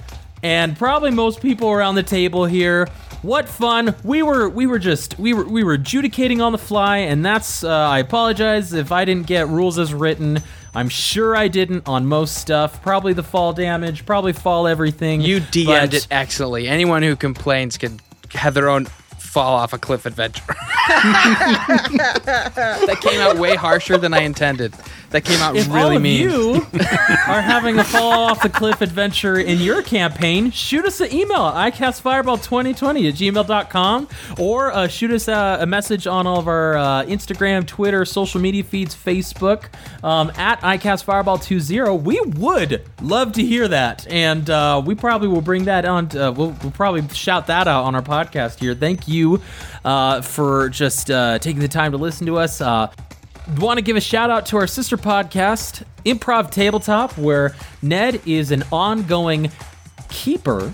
and 0.41 0.75
probably 0.75 1.11
most 1.11 1.43
people 1.43 1.69
around 1.69 1.93
the 1.93 2.01
table 2.01 2.45
here. 2.45 2.87
What 3.21 3.47
fun! 3.47 3.93
We 4.03 4.23
were 4.23 4.49
we 4.49 4.65
were 4.65 4.79
just 4.79 5.19
we 5.19 5.35
were 5.35 5.45
we 5.45 5.63
were 5.63 5.73
adjudicating 5.73 6.41
on 6.41 6.53
the 6.53 6.57
fly, 6.57 6.97
and 6.97 7.23
that's 7.23 7.63
uh, 7.63 7.69
I 7.69 7.99
apologize 7.99 8.73
if 8.73 8.91
I 8.91 9.05
didn't 9.05 9.27
get 9.27 9.47
rules 9.47 9.77
as 9.77 9.93
written. 9.93 10.39
I'm 10.73 10.89
sure 10.89 11.35
I 11.35 11.49
didn't 11.49 11.87
on 11.87 12.07
most 12.07 12.35
stuff. 12.35 12.81
Probably 12.81 13.13
the 13.13 13.21
fall 13.21 13.53
damage, 13.53 14.07
probably 14.07 14.33
fall 14.33 14.65
everything. 14.65 15.21
You 15.21 15.39
DM'd 15.39 15.91
but- 15.91 15.93
it 15.93 16.07
excellently. 16.09 16.67
Anyone 16.67 17.03
who 17.03 17.15
complains 17.15 17.77
can 17.77 17.99
have 18.31 18.55
their 18.55 18.69
own 18.69 18.87
fall 19.34 19.55
off 19.55 19.73
a 19.73 19.79
cliff 19.79 20.05
adventure. 20.05 20.43
that 22.47 22.99
came 23.01 23.19
out 23.19 23.38
way 23.38 23.55
harsher 23.55 23.97
than 23.97 24.13
I 24.13 24.19
intended. 24.19 24.75
That 25.14 25.26
came 25.26 25.39
out 25.41 25.55
If 25.55 25.68
really 25.68 25.80
all 25.80 25.95
of 25.95 26.01
mean. 26.01 26.22
you 26.22 26.55
are 27.28 27.41
having 27.41 27.78
a 27.78 27.84
fall 27.84 28.11
off 28.32 28.41
the 28.41 28.49
cliff 28.49 28.82
adventure 28.82 29.38
in 29.38 29.59
your 29.59 29.84
campaign, 29.84 30.49
shoot 30.49 30.86
us 30.86 31.01
an 31.01 31.14
email 31.14 31.45
at 31.45 31.72
icastfireball2020 31.76 33.09
at 33.09 33.14
gmail.com 33.14 34.07
or 34.39 34.72
uh, 34.72 34.88
shoot 34.88 35.11
us 35.11 35.28
a, 35.28 35.59
a 35.61 35.66
message 35.68 36.07
on 36.07 36.26
all 36.26 36.39
of 36.39 36.47
our 36.47 36.76
uh, 36.76 37.03
Instagram, 37.03 37.68
Twitter, 37.68 38.05
social 38.05 38.41
media 38.41 38.64
feeds, 38.64 38.95
Facebook 38.95 39.66
um, 40.03 40.32
at 40.36 40.59
icastfireball20. 40.61 42.01
We 42.01 42.20
would 42.22 42.84
love 42.99 43.34
to 43.34 43.45
hear 43.45 43.68
that. 43.68 44.07
And 44.07 44.49
uh, 44.49 44.82
we 44.84 44.95
probably 44.95 45.28
will 45.28 45.41
bring 45.41 45.66
that 45.66 45.86
on. 45.86 46.09
To, 46.09 46.30
uh, 46.30 46.32
we'll, 46.32 46.55
we'll 46.64 46.72
probably 46.72 47.07
shout 47.09 47.45
that 47.47 47.68
out 47.68 47.84
on 47.84 47.93
our 47.93 48.01
podcast 48.01 48.59
here. 48.59 48.74
Thank 48.74 49.07
you 49.07 49.43
uh, 49.86 50.22
for 50.22 50.70
just 50.70 51.11
uh, 51.11 51.38
taking 51.38 51.61
the 51.61 51.68
time 51.68 51.91
to 51.91 51.99
listen 51.99 52.26
to 52.26 52.38
us. 52.38 52.61
Want 53.59 53.77
to 53.77 53.81
give 53.81 53.97
a 53.97 54.01
shout 54.01 54.29
out 54.29 54.45
to 54.47 54.57
our 54.57 54.67
sister 54.67 54.95
podcast, 54.95 55.83
Improv 56.05 56.49
Tabletop, 56.49 57.17
where 57.17 57.53
Ned 57.81 58.21
is 58.25 58.51
an 58.51 58.63
ongoing 58.71 59.51
keeper, 60.09 60.73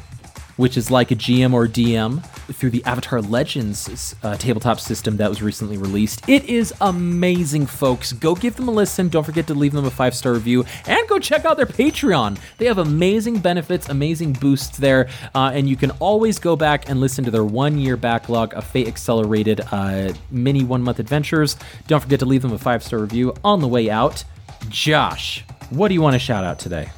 which 0.60 0.76
is 0.76 0.92
like 0.92 1.10
a 1.10 1.16
GM 1.16 1.54
or 1.54 1.68
DM 1.68 2.22
through 2.54 2.70
the 2.70 2.84
Avatar 2.84 3.22
Legends 3.22 4.14
uh, 4.24 4.36
tabletop 4.36 4.82
system 4.82 5.16
that 5.16 5.30
was 5.30 5.42
recently 5.42 5.78
released. 5.78 6.28
It 6.28 6.44
is 6.50 6.74
amazing, 6.82 7.66
folks. 7.66 8.12
Go 8.12 8.36
give 8.36 8.58
them 8.58 8.68
a 8.68 8.72
listen. 8.72 9.08
Don't 9.08 9.24
forget 9.24 9.48
to 9.48 9.54
leave 9.54 9.72
them 9.72 9.86
a 9.86 9.90
five 9.90 10.14
star 10.14 10.34
review 10.34 10.66
and 10.86 11.08
go 11.08 11.18
check 11.18 11.46
out 11.46 11.56
their 11.56 11.66
Patreon. 11.66 12.38
They 12.58 12.66
have 12.66 12.78
amazing 12.78 13.40
benefits, 13.40 13.88
amazing 13.88 14.34
boosts 14.34 14.78
there, 14.78 15.08
uh, 15.34 15.52
and 15.54 15.70
you 15.70 15.78
can 15.78 15.92
always 15.92 16.40
go 16.40 16.58
back 16.58 16.90
and 16.90 17.00
listen 17.00 17.24
to 17.24 17.32
their 17.32 17.46
one 17.46 17.78
year 17.78 17.96
backlog 17.96 18.54
of 18.54 18.66
Fate 18.66 18.90
Accelerated 18.90 19.62
uh, 19.72 20.12
mini 20.30 20.66
one 20.66 20.84
month 20.84 21.00
adventures. 21.00 21.56
Don't 21.88 22.02
forget 22.02 22.20
to 22.20 22.26
leave 22.26 22.42
them 22.42 22.52
a 22.52 22.58
five 22.58 22.84
star 22.84 23.00
review 23.00 23.34
on 23.46 23.62
the 23.62 23.68
way 23.70 23.90
out. 23.90 24.26
Josh, 24.68 25.46
what 25.70 25.88
do 25.88 25.94
you 25.94 26.02
want 26.02 26.16
to 26.16 26.20
shout 26.20 26.44
out 26.44 26.60
today? 26.60 26.90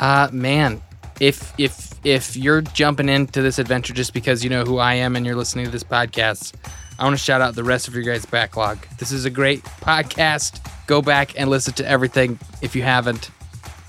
Uh 0.00 0.28
man, 0.32 0.82
if 1.20 1.52
if 1.58 1.94
if 2.04 2.36
you're 2.36 2.60
jumping 2.60 3.08
into 3.08 3.42
this 3.42 3.58
adventure 3.58 3.94
just 3.94 4.12
because 4.12 4.44
you 4.44 4.50
know 4.50 4.64
who 4.64 4.78
I 4.78 4.94
am 4.94 5.16
and 5.16 5.24
you're 5.24 5.36
listening 5.36 5.64
to 5.64 5.70
this 5.70 5.84
podcast, 5.84 6.54
I 6.98 7.04
want 7.04 7.16
to 7.16 7.22
shout 7.22 7.40
out 7.40 7.54
the 7.54 7.64
rest 7.64 7.88
of 7.88 7.94
your 7.94 8.04
guys' 8.04 8.26
backlog. 8.26 8.78
This 8.98 9.10
is 9.10 9.24
a 9.24 9.30
great 9.30 9.62
podcast. 9.64 10.60
Go 10.86 11.00
back 11.00 11.38
and 11.38 11.48
listen 11.50 11.72
to 11.74 11.88
everything 11.88 12.38
if 12.62 12.76
you 12.76 12.82
haven't. 12.82 13.30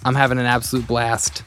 I'm 0.03 0.15
having 0.15 0.37
an 0.37 0.45
absolute 0.45 0.87
blast. 0.87 1.43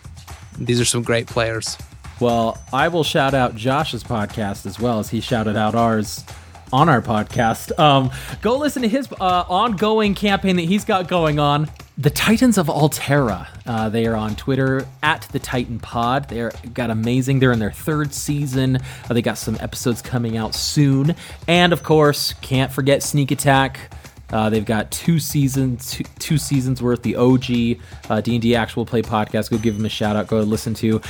These 0.59 0.81
are 0.81 0.85
some 0.85 1.03
great 1.03 1.27
players. 1.27 1.79
Well, 2.21 2.61
I 2.73 2.89
will 2.89 3.05
shout 3.05 3.33
out 3.33 3.55
Josh's 3.55 4.03
podcast 4.03 4.67
as 4.67 4.81
well 4.81 4.99
as 4.99 5.09
he 5.09 5.21
shouted 5.21 5.57
out 5.57 5.75
ours 5.77 6.25
on 6.73 6.89
our 6.89 7.01
podcast. 7.01 7.77
Um, 7.79 8.11
go 8.43 8.59
listen 8.59 8.83
to 8.83 8.89
his 8.89 9.09
uh, 9.21 9.45
ongoing 9.49 10.15
campaign 10.15 10.57
that 10.57 10.63
he's 10.63 10.85
got 10.85 11.09
going 11.09 11.39
on. 11.39 11.71
The 12.01 12.11
Titans 12.11 12.59
of 12.59 12.71
Altera. 12.71 13.49
Uh, 13.67 13.89
they 13.89 14.07
are 14.07 14.15
on 14.15 14.37
Twitter 14.37 14.87
at 15.03 15.23
the 15.33 15.41
Titan 15.41 15.81
Pod. 15.81 16.29
They're 16.29 16.53
got 16.73 16.91
amazing. 16.91 17.41
They're 17.41 17.51
in 17.51 17.59
their 17.59 17.73
third 17.73 18.15
season. 18.15 18.77
Uh, 18.77 19.15
they 19.15 19.21
got 19.21 19.37
some 19.37 19.57
episodes 19.59 20.01
coming 20.01 20.37
out 20.37 20.55
soon, 20.55 21.17
and 21.49 21.73
of 21.73 21.83
course, 21.83 22.35
can't 22.35 22.71
forget 22.71 23.03
Sneak 23.03 23.33
Attack. 23.33 23.93
Uh, 24.31 24.49
they've 24.49 24.65
got 24.65 24.93
two 24.93 25.19
seasons, 25.19 25.91
two, 25.91 26.05
two 26.21 26.39
seasons 26.39 26.81
worth. 26.81 27.03
The 27.03 27.17
OG 27.17 27.81
uh, 28.09 28.21
D&D 28.21 28.55
actual 28.55 28.87
play 28.87 29.03
podcast. 29.03 29.51
Go 29.51 29.59
give 29.59 29.77
them 29.77 29.85
a 29.85 29.89
shout 29.89 30.15
out. 30.15 30.29
Go 30.29 30.39
listen 30.39 30.75
to. 30.75 31.01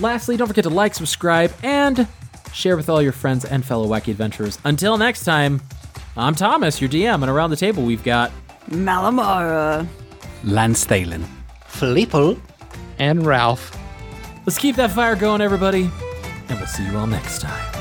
Lastly, 0.00 0.38
don't 0.38 0.48
forget 0.48 0.64
to 0.64 0.70
like, 0.70 0.94
subscribe, 0.94 1.52
and 1.62 2.08
share 2.54 2.78
with 2.78 2.88
all 2.88 3.02
your 3.02 3.12
friends 3.12 3.44
and 3.44 3.62
fellow 3.62 3.86
wacky 3.86 4.08
adventurers. 4.08 4.58
Until 4.64 4.96
next 4.96 5.24
time, 5.24 5.60
I'm 6.16 6.34
Thomas, 6.34 6.80
your 6.80 6.88
DM, 6.88 7.20
and 7.20 7.30
around 7.30 7.50
the 7.50 7.56
table 7.56 7.82
we've 7.82 8.02
got 8.04 8.32
Malamara. 8.70 9.86
Lance 10.44 10.84
Thalen. 10.84 11.24
Filippo. 11.66 12.40
And 12.98 13.24
Ralph. 13.26 13.76
Let's 14.46 14.58
keep 14.58 14.76
that 14.76 14.90
fire 14.90 15.16
going, 15.16 15.40
everybody, 15.40 15.90
and 16.48 16.58
we'll 16.58 16.66
see 16.66 16.84
you 16.84 16.96
all 16.96 17.06
next 17.06 17.40
time. 17.40 17.79